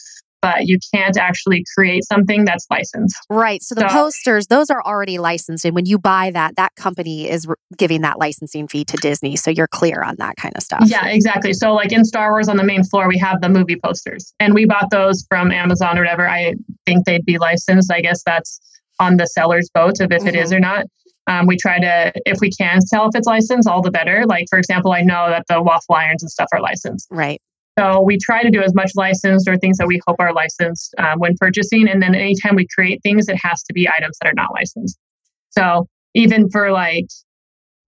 but 0.45 0.67
you 0.67 0.77
can't 0.93 1.17
actually 1.17 1.63
create 1.75 2.03
something 2.03 2.45
that's 2.45 2.67
licensed. 2.69 3.17
Right. 3.31 3.63
So 3.63 3.73
the 3.73 3.89
so, 3.89 3.95
posters, 3.95 4.45
those 4.45 4.69
are 4.69 4.83
already 4.85 5.17
licensed. 5.17 5.65
And 5.65 5.73
when 5.73 5.87
you 5.87 5.97
buy 5.97 6.29
that, 6.31 6.55
that 6.57 6.75
company 6.75 7.27
is 7.27 7.47
giving 7.75 8.01
that 8.01 8.19
licensing 8.19 8.67
fee 8.67 8.85
to 8.85 8.97
Disney. 8.97 9.37
So 9.37 9.49
you're 9.49 9.67
clear 9.67 10.03
on 10.03 10.17
that 10.19 10.35
kind 10.35 10.53
of 10.55 10.61
stuff. 10.61 10.83
Yeah, 10.85 11.07
exactly. 11.07 11.53
So, 11.53 11.73
like 11.73 11.91
in 11.91 12.05
Star 12.05 12.29
Wars 12.29 12.47
on 12.47 12.57
the 12.57 12.63
main 12.63 12.83
floor, 12.83 13.07
we 13.07 13.17
have 13.17 13.41
the 13.41 13.49
movie 13.49 13.79
posters, 13.83 14.35
and 14.39 14.53
we 14.53 14.65
bought 14.65 14.91
those 14.91 15.25
from 15.27 15.51
Amazon 15.51 15.97
or 15.97 16.01
whatever. 16.01 16.29
I 16.29 16.53
think 16.85 17.05
they'd 17.05 17.25
be 17.25 17.39
licensed. 17.39 17.91
I 17.91 18.01
guess 18.01 18.21
that's 18.23 18.59
on 18.99 19.17
the 19.17 19.25
seller's 19.25 19.69
boat 19.73 19.99
of 19.99 20.11
if 20.11 20.19
mm-hmm. 20.19 20.27
it 20.27 20.35
is 20.35 20.51
mm-hmm. 20.51 20.57
or 20.57 20.59
not. 20.59 20.85
Um, 21.27 21.47
we 21.47 21.57
try 21.57 21.79
to, 21.79 22.11
if 22.27 22.37
we 22.39 22.51
can 22.51 22.81
sell 22.81 23.07
if 23.07 23.15
it's 23.15 23.25
licensed, 23.25 23.67
all 23.67 23.81
the 23.81 23.89
better. 23.89 24.25
Like, 24.27 24.45
for 24.47 24.59
example, 24.59 24.91
I 24.91 25.01
know 25.01 25.27
that 25.27 25.45
the 25.49 25.59
waffle 25.59 25.95
irons 25.95 26.21
and 26.21 26.29
stuff 26.29 26.49
are 26.53 26.61
licensed. 26.61 27.07
Right. 27.09 27.41
So 27.77 28.01
we 28.01 28.17
try 28.17 28.41
to 28.41 28.49
do 28.49 28.61
as 28.61 28.73
much 28.73 28.91
licensed 28.95 29.49
or 29.49 29.57
things 29.57 29.77
that 29.77 29.87
we 29.87 29.99
hope 30.07 30.17
are 30.19 30.33
licensed 30.33 30.95
um, 30.97 31.19
when 31.19 31.35
purchasing. 31.37 31.89
And 31.89 32.01
then 32.01 32.15
anytime 32.15 32.55
we 32.55 32.67
create 32.73 33.01
things, 33.03 33.27
it 33.27 33.37
has 33.41 33.63
to 33.63 33.73
be 33.73 33.87
items 33.87 34.17
that 34.21 34.29
are 34.29 34.33
not 34.33 34.53
licensed. 34.53 34.97
So 35.49 35.87
even 36.13 36.49
for 36.49 36.71
like 36.71 37.07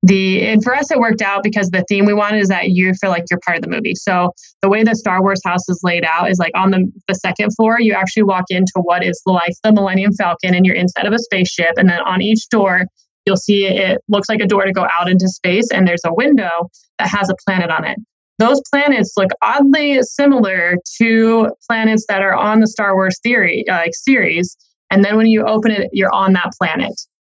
the, 0.04 0.46
and 0.46 0.64
for 0.64 0.76
us, 0.76 0.92
it 0.92 1.00
worked 1.00 1.22
out 1.22 1.42
because 1.42 1.70
the 1.70 1.86
theme 1.88 2.06
we 2.06 2.14
wanted 2.14 2.40
is 2.40 2.50
that 2.50 2.70
you 2.70 2.94
feel 2.96 3.10
like 3.10 3.24
you're 3.30 3.40
part 3.46 3.58
of 3.58 3.64
the 3.64 3.70
movie. 3.70 3.96
So 3.96 4.32
the 4.62 4.70
way 4.70 4.84
the 4.84 4.94
Star 4.94 5.22
Wars 5.22 5.42
house 5.46 5.68
is 5.70 5.80
laid 5.84 6.04
out 6.04 6.30
is 6.30 6.38
like 6.38 6.52
on 6.56 6.72
the, 6.72 6.92
the 7.08 7.16
second 7.16 7.52
floor, 7.56 7.80
you 7.80 7.94
actually 7.94 8.24
walk 8.24 8.46
into 8.50 8.74
what 8.76 9.04
is 9.04 9.22
like 9.26 9.54
the 9.64 9.72
Millennium 9.72 10.12
Falcon 10.14 10.54
and 10.54 10.66
you're 10.66 10.76
inside 10.76 11.06
of 11.06 11.14
a 11.14 11.20
spaceship. 11.20 11.74
And 11.78 11.90
then 11.90 12.00
on 12.02 12.22
each 12.22 12.48
door, 12.50 12.86
you'll 13.26 13.38
see 13.38 13.66
it 13.66 14.02
looks 14.10 14.28
like 14.30 14.42
a 14.42 14.46
door 14.46 14.66
to 14.66 14.74
go 14.74 14.86
out 15.00 15.10
into 15.10 15.28
space 15.30 15.72
and 15.72 15.88
there's 15.88 16.04
a 16.06 16.14
window 16.14 16.70
that 17.00 17.08
has 17.10 17.30
a 17.30 17.36
planet 17.46 17.70
on 17.70 17.86
it 17.86 17.98
those 18.40 18.62
planets 18.72 19.14
look 19.18 19.32
oddly 19.42 20.02
similar 20.04 20.76
to 21.00 21.50
planets 21.68 22.06
that 22.08 22.22
are 22.22 22.36
on 22.36 22.60
the 22.60 22.68
Star 22.68 22.96
Wars 22.96 23.20
theory 23.22 23.66
uh, 23.70 23.86
series. 23.92 24.56
And 24.92 25.04
then 25.04 25.18
when 25.18 25.28
you 25.28 25.44
open 25.46 25.72
it, 25.72 25.90
you're 25.92 26.14
on 26.14 26.34
that 26.34 26.52
planet. 26.60 26.94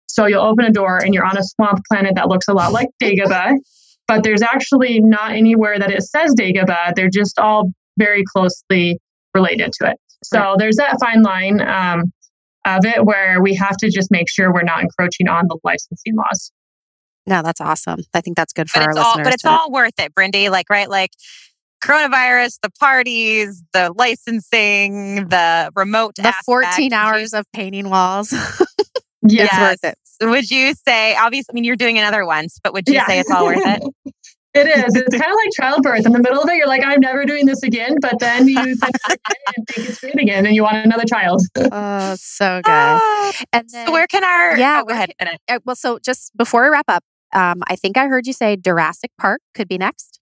So 0.07 0.25
you'll 0.25 0.43
open 0.43 0.65
a 0.65 0.71
door 0.71 0.97
and 0.97 1.13
you're 1.13 1.25
on 1.25 1.37
a 1.37 1.43
swamp 1.43 1.79
planet 1.89 2.15
that 2.15 2.27
looks 2.27 2.47
a 2.47 2.53
lot 2.53 2.71
like 2.71 2.89
Dagobah, 3.01 3.55
but 4.07 4.23
there's 4.23 4.41
actually 4.41 4.99
not 4.99 5.31
anywhere 5.31 5.79
that 5.79 5.91
it 5.91 6.03
says 6.03 6.35
Dagobah. 6.37 6.95
They're 6.95 7.09
just 7.09 7.39
all 7.39 7.71
very 7.97 8.23
closely 8.33 8.99
related 9.33 9.71
to 9.79 9.91
it. 9.91 9.97
So 10.23 10.55
there's 10.57 10.75
that 10.75 10.97
fine 10.99 11.23
line 11.23 11.61
um, 11.61 12.11
of 12.65 12.85
it 12.85 13.05
where 13.05 13.41
we 13.41 13.55
have 13.55 13.75
to 13.77 13.89
just 13.89 14.11
make 14.11 14.29
sure 14.29 14.53
we're 14.53 14.63
not 14.63 14.81
encroaching 14.81 15.27
on 15.27 15.45
the 15.47 15.57
licensing 15.63 16.15
laws. 16.15 16.51
No, 17.27 17.41
that's 17.41 17.61
awesome. 17.61 17.99
I 18.13 18.21
think 18.21 18.35
that's 18.37 18.53
good 18.53 18.69
for 18.69 18.79
but 18.79 18.87
our 18.87 18.97
all, 18.97 19.09
listeners. 19.09 19.25
But 19.25 19.33
it's 19.33 19.45
all 19.45 19.71
worth 19.71 19.99
it, 19.99 20.13
Brindy. 20.15 20.49
Like, 20.49 20.69
right? 20.69 20.89
Like 20.89 21.11
coronavirus, 21.83 22.59
the 22.61 22.69
parties, 22.79 23.63
the 23.73 23.93
licensing, 23.95 25.27
the 25.29 25.71
remote, 25.75 26.15
the 26.15 26.27
aspect. 26.27 26.45
14 26.45 26.93
hours 26.93 27.33
of 27.33 27.45
painting 27.53 27.89
walls. 27.89 28.31
yes. 28.31 28.59
It's 29.23 29.59
worth 29.59 29.83
it. 29.83 29.97
Would 30.21 30.51
you 30.51 30.73
say, 30.87 31.15
obviously, 31.15 31.51
I 31.51 31.55
mean, 31.55 31.63
you're 31.63 31.75
doing 31.75 31.97
another 31.97 32.25
once, 32.25 32.59
but 32.63 32.73
would 32.73 32.87
you 32.87 32.95
yeah. 32.95 33.07
say 33.07 33.19
it's 33.19 33.31
all 33.31 33.45
worth 33.45 33.65
it? 33.65 33.83
It 34.53 34.67
is. 34.67 34.95
It's 34.95 35.17
kind 35.17 35.31
of 35.31 35.37
like 35.37 35.49
childbirth. 35.55 36.05
In 36.05 36.11
the 36.11 36.19
middle 36.19 36.41
of 36.41 36.49
it, 36.49 36.57
you're 36.57 36.67
like, 36.67 36.83
I'm 36.83 36.99
never 36.99 37.23
doing 37.23 37.45
this 37.45 37.63
again. 37.63 37.95
But 38.01 38.19
then 38.19 38.49
you 38.49 38.75
think, 38.75 38.95
it's 39.77 40.01
great 40.01 40.19
again, 40.19 40.45
and 40.45 40.53
you 40.53 40.63
want 40.63 40.75
another 40.75 41.05
child. 41.05 41.41
oh, 41.57 42.15
so 42.19 42.59
good. 42.61 42.69
Uh, 42.69 43.31
and 43.53 43.69
then, 43.69 43.87
so 43.87 43.93
where 43.93 44.07
can 44.07 44.25
our 44.25 44.57
yeah? 44.57 44.81
Oh, 44.81 44.85
go 44.85 44.93
ahead. 44.93 45.13
Uh, 45.47 45.59
well, 45.63 45.77
so 45.77 45.99
just 45.99 46.35
before 46.35 46.63
we 46.63 46.69
wrap 46.69 46.89
up, 46.89 47.01
um, 47.33 47.61
I 47.67 47.75
think 47.75 47.97
I 47.97 48.07
heard 48.07 48.27
you 48.27 48.33
say 48.33 48.55
Jurassic 48.55 49.11
Park 49.19 49.41
could 49.53 49.67
be 49.67 49.77
next. 49.77 50.19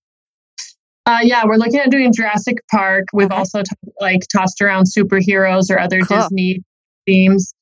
Uh, 1.05 1.20
yeah, 1.24 1.43
we're 1.45 1.55
looking 1.55 1.80
at 1.80 1.89
doing 1.89 2.14
Jurassic 2.14 2.57
Park. 2.70 3.05
We've 3.14 3.28
okay. 3.28 3.36
also 3.36 3.64
t- 3.64 3.91
like 3.99 4.22
tossed 4.32 4.62
around 4.62 4.86
superheroes 4.86 5.72
or 5.72 5.80
other 5.80 6.01
cool. 6.01 6.18
Disney 6.18 6.64
themes. 7.07 7.53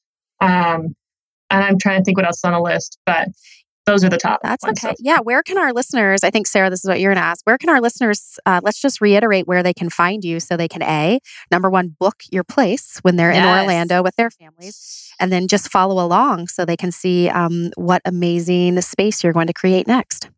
Um, 0.41 0.95
and 1.49 1.63
I'm 1.63 1.77
trying 1.79 2.01
to 2.01 2.03
think 2.03 2.17
what 2.17 2.25
else 2.25 2.37
is 2.37 2.43
on 2.43 2.53
the 2.53 2.59
list, 2.59 2.97
but 3.05 3.29
those 3.87 4.03
are 4.03 4.09
the 4.09 4.17
top. 4.17 4.41
That's 4.43 4.63
ones, 4.63 4.83
okay. 4.83 4.93
So. 4.93 4.97
Yeah. 4.99 5.19
Where 5.19 5.41
can 5.41 5.57
our 5.57 5.73
listeners, 5.73 6.23
I 6.23 6.29
think, 6.29 6.45
Sarah, 6.45 6.69
this 6.69 6.83
is 6.83 6.87
what 6.87 6.99
you're 6.99 7.13
going 7.13 7.23
to 7.23 7.27
ask. 7.27 7.45
Where 7.45 7.57
can 7.57 7.69
our 7.69 7.81
listeners, 7.81 8.37
uh, 8.45 8.61
let's 8.63 8.79
just 8.79 9.01
reiterate 9.01 9.47
where 9.47 9.63
they 9.63 9.73
can 9.73 9.89
find 9.89 10.23
you 10.23 10.39
so 10.39 10.57
they 10.57 10.67
can 10.67 10.83
A, 10.83 11.19
number 11.49 11.69
one, 11.69 11.95
book 11.97 12.17
your 12.29 12.43
place 12.43 12.99
when 13.01 13.15
they're 13.15 13.31
yes. 13.31 13.43
in 13.43 13.63
Orlando 13.63 14.03
with 14.03 14.15
their 14.17 14.29
families, 14.29 15.11
and 15.19 15.31
then 15.31 15.47
just 15.47 15.71
follow 15.71 16.05
along 16.05 16.49
so 16.49 16.65
they 16.65 16.77
can 16.77 16.91
see 16.91 17.29
um, 17.29 17.71
what 17.75 18.01
amazing 18.05 18.79
space 18.81 19.23
you're 19.23 19.33
going 19.33 19.47
to 19.47 19.53
create 19.53 19.87
next. 19.87 20.29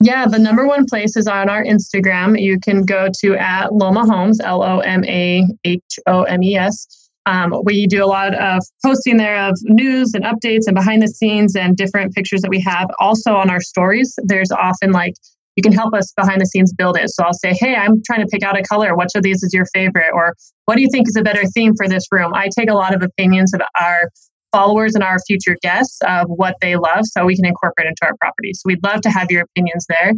Yeah, 0.00 0.26
the 0.26 0.38
number 0.38 0.66
one 0.66 0.86
place 0.86 1.16
is 1.16 1.28
on 1.28 1.48
our 1.48 1.62
Instagram. 1.62 2.40
You 2.40 2.58
can 2.58 2.82
go 2.82 3.08
to 3.20 3.36
at 3.36 3.72
Loma 3.72 4.04
Homes, 4.04 4.40
L 4.40 4.62
O 4.62 4.80
M 4.80 5.04
A 5.04 5.44
H 5.64 5.98
O 6.06 6.24
M 6.24 6.42
E 6.42 6.56
S 6.56 7.03
um, 7.26 7.54
we 7.64 7.86
do 7.86 8.04
a 8.04 8.06
lot 8.06 8.34
of 8.34 8.62
posting 8.84 9.16
there 9.16 9.48
of 9.48 9.58
news 9.62 10.12
and 10.14 10.24
updates 10.24 10.66
and 10.66 10.74
behind 10.74 11.02
the 11.02 11.08
scenes 11.08 11.56
and 11.56 11.76
different 11.76 12.14
pictures 12.14 12.42
that 12.42 12.50
we 12.50 12.60
have. 12.60 12.88
Also 12.98 13.34
on 13.34 13.50
our 13.50 13.60
stories, 13.60 14.14
there's 14.24 14.50
often 14.50 14.92
like 14.92 15.14
you 15.56 15.62
can 15.62 15.72
help 15.72 15.94
us 15.94 16.12
behind 16.16 16.40
the 16.40 16.46
scenes 16.46 16.72
build 16.72 16.96
it. 16.96 17.08
So 17.10 17.24
I'll 17.24 17.32
say, 17.32 17.54
hey, 17.54 17.76
I'm 17.76 18.02
trying 18.04 18.20
to 18.20 18.26
pick 18.26 18.42
out 18.42 18.58
a 18.58 18.62
color. 18.62 18.96
Which 18.96 19.10
of 19.14 19.22
these 19.22 19.42
is 19.42 19.54
your 19.54 19.66
favorite? 19.72 20.10
Or 20.12 20.34
what 20.66 20.76
do 20.76 20.82
you 20.82 20.88
think 20.90 21.08
is 21.08 21.16
a 21.16 21.22
better 21.22 21.44
theme 21.46 21.74
for 21.76 21.88
this 21.88 22.06
room? 22.10 22.34
I 22.34 22.48
take 22.56 22.68
a 22.68 22.74
lot 22.74 22.94
of 22.94 23.02
opinions 23.02 23.54
of 23.54 23.62
our 23.80 24.10
followers 24.52 24.94
and 24.94 25.02
our 25.02 25.18
future 25.26 25.56
guests 25.62 25.98
of 26.06 26.26
what 26.28 26.56
they 26.60 26.76
love 26.76 27.04
so 27.04 27.24
we 27.24 27.36
can 27.36 27.46
incorporate 27.46 27.86
into 27.88 28.04
our 28.04 28.16
property. 28.20 28.52
So 28.52 28.62
we'd 28.66 28.82
love 28.82 29.00
to 29.02 29.10
have 29.10 29.30
your 29.30 29.42
opinions 29.42 29.86
there. 29.88 30.12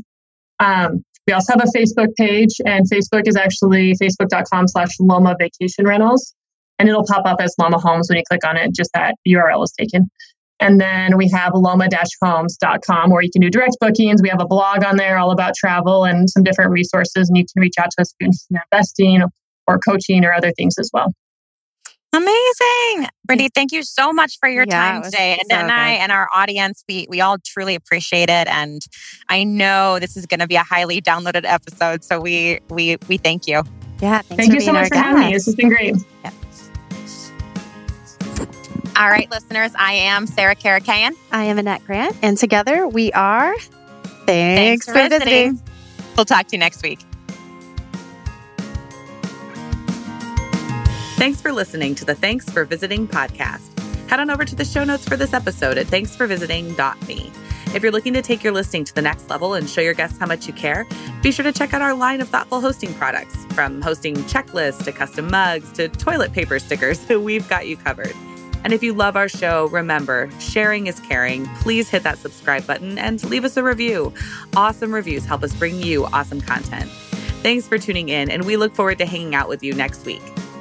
Um, 0.59 1.05
we 1.27 1.33
also 1.33 1.55
have 1.55 1.63
a 1.63 1.77
Facebook 1.77 2.15
page, 2.17 2.61
and 2.65 2.89
Facebook 2.89 3.27
is 3.27 3.35
actually 3.35 3.95
facebook.com 3.95 4.69
slash 4.69 4.91
Loma 5.01 5.35
Vacation 5.39 5.85
Rentals 5.85 6.36
and 6.79 6.89
it'll 6.89 7.07
pop 7.07 7.27
up 7.27 7.41
as 7.41 7.55
Loma 7.59 7.79
Homes 7.79 8.09
when 8.09 8.19
you 8.19 8.25
click 8.29 8.47
on 8.47 8.57
it, 8.57 8.75
just 8.75 8.91
that 8.95 9.15
URL 9.27 9.65
is 9.65 9.73
taken. 9.79 10.11
And 10.59 10.81
then 10.81 11.17
we 11.17 11.29
have 11.29 11.53
loma-homes.com 11.55 13.11
where 13.11 13.23
you 13.23 13.31
can 13.31 13.43
do 13.43 13.51
direct 13.51 13.77
bookings. 13.79 14.23
We 14.23 14.31
have 14.31 14.41
a 14.41 14.47
blog 14.47 14.85
on 14.85 14.97
there 14.97 15.19
all 15.19 15.31
about 15.31 15.55
travel 15.55 16.05
and 16.05 16.31
some 16.31 16.43
different 16.43 16.71
resources, 16.71 17.29
and 17.29 17.37
you 17.37 17.45
can 17.45 17.61
reach 17.61 17.75
out 17.79 17.91
to 17.91 18.03
us 18.03 18.11
if 18.11 18.17
you're 18.21 18.27
interested 18.29 18.55
in 18.55 18.61
investing 18.73 19.23
or 19.67 19.79
coaching 19.79 20.25
or 20.25 20.33
other 20.33 20.53
things 20.53 20.79
as 20.79 20.91
well. 20.95 21.13
Amazing. 22.15 23.09
Brindy, 23.29 23.49
thank 23.55 23.73
you 23.73 23.83
so 23.83 24.11
much 24.11 24.39
for 24.41 24.49
your 24.49 24.65
yeah, 24.67 24.93
time 24.93 25.03
today. 25.03 25.33
And, 25.33 25.51
so 25.51 25.57
and 25.57 25.71
I 25.71 25.91
and 25.91 26.11
our 26.11 26.29
audience, 26.35 26.83
we 26.89 27.07
we 27.11 27.21
all 27.21 27.37
truly 27.45 27.75
appreciate 27.75 28.31
it. 28.31 28.49
And 28.49 28.81
I 29.29 29.45
know 29.45 29.99
this 29.99 30.17
is 30.17 30.25
going 30.25 30.41
to 30.41 30.47
be 30.47 30.57
a 30.57 30.63
highly 30.63 31.03
downloaded 31.03 31.45
episode. 31.45 32.05
So 32.05 32.19
we 32.19 32.61
we 32.71 32.97
we 33.09 33.19
thank 33.19 33.47
you. 33.47 33.63
Yeah. 34.01 34.23
Thank 34.23 34.55
you 34.55 34.61
so 34.61 34.73
much 34.73 34.89
for 34.89 34.95
guest. 34.95 35.05
having 35.05 35.27
me. 35.27 35.33
This 35.35 35.45
has 35.45 35.57
been 35.57 35.69
great. 35.69 35.97
Yeah. 36.25 36.31
All 38.99 39.11
right, 39.11 39.31
listeners, 39.31 39.73
I 39.79 39.93
am 39.93 40.27
Sarah 40.27 40.57
Karakaian. 40.57 41.13
I 41.31 41.45
am 41.45 41.59
Annette 41.59 41.85
Grant. 41.85 42.17
And 42.23 42.39
together 42.39 42.89
we 42.89 43.13
are 43.13 43.55
Thanks, 43.59 44.27
Thanks 44.27 44.87
for, 44.87 44.93
for 44.93 44.99
visiting. 45.09 45.53
visiting. 45.53 45.63
We'll 46.17 46.25
talk 46.25 46.47
to 46.49 46.57
you 46.57 46.59
next 46.59 46.83
week. 46.83 47.01
Thanks 51.19 51.41
for 51.41 51.53
listening 51.53 51.95
to 51.97 52.05
the 52.05 52.15
Thanks 52.15 52.49
for 52.49 52.65
Visiting 52.65 53.07
podcast. 53.07 53.73
Head 54.09 54.21
on 54.21 54.31
over 54.31 54.45
to 54.45 54.55
the 54.55 54.65
show 54.65 54.85
notes 54.85 55.07
for 55.07 55.17
this 55.17 55.35
episode 55.35 55.77
at 55.79 55.87
thanksforvisiting.me. 55.87 57.33
If 57.75 57.83
you're 57.83 57.93
looking 57.93 58.15
to 58.15 58.23
take 58.23 58.43
your 58.43 58.53
listing 58.53 58.85
to 58.85 58.95
the 58.95 59.03
next 59.03 59.29
level 59.29 59.55
and 59.55 59.69
show 59.69 59.81
your 59.81 59.93
guests 59.95 60.19
how 60.19 60.27
much 60.27 60.47
you 60.47 60.55
care, 60.55 60.87
be 61.23 61.33
sure 61.33 61.43
to 61.43 61.53
check 61.53 61.75
out 61.75 61.83
our 61.83 61.93
line 61.95 62.21
of 62.21 62.29
thoughtful 62.29 62.61
hosting 62.61 62.95
products. 62.95 63.45
From 63.53 63.83
hosting 63.83 64.15
checklists 64.25 64.85
to 64.85 64.93
custom 64.93 65.31
mugs 65.31 65.71
to 65.73 65.89
toilet 65.89 66.33
paper 66.33 66.59
stickers, 66.59 67.07
we've 67.09 67.47
got 67.49 67.67
you 67.67 67.77
covered. 67.77 68.15
And 68.67 68.73
if 68.73 68.83
you 68.83 68.95
love 68.95 69.15
our 69.15 69.29
show, 69.29 69.69
remember, 69.69 70.29
sharing 70.41 70.89
is 70.89 70.99
caring. 70.99 71.47
Please 71.59 71.89
hit 71.89 72.03
that 72.03 72.19
subscribe 72.19 72.67
button 72.67 72.99
and 72.99 73.23
leave 73.31 73.45
us 73.45 73.57
a 73.57 73.63
review. 73.63 74.13
Awesome 74.57 74.93
reviews 74.93 75.25
help 75.25 75.45
us 75.45 75.55
bring 75.55 75.81
you 75.81 76.07
awesome 76.07 76.41
content. 76.41 76.91
Thanks 77.45 77.69
for 77.69 77.79
tuning 77.79 78.09
in, 78.09 78.29
and 78.29 78.45
we 78.45 78.57
look 78.57 78.75
forward 78.75 78.99
to 78.99 79.07
hanging 79.07 79.37
out 79.37 79.49
with 79.49 79.63
you 79.63 79.73
next 79.73 80.05
week. 80.05 80.21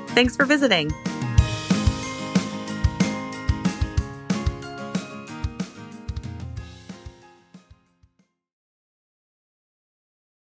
Thanks 0.09 0.35
for 0.35 0.45
visiting. 0.45 0.91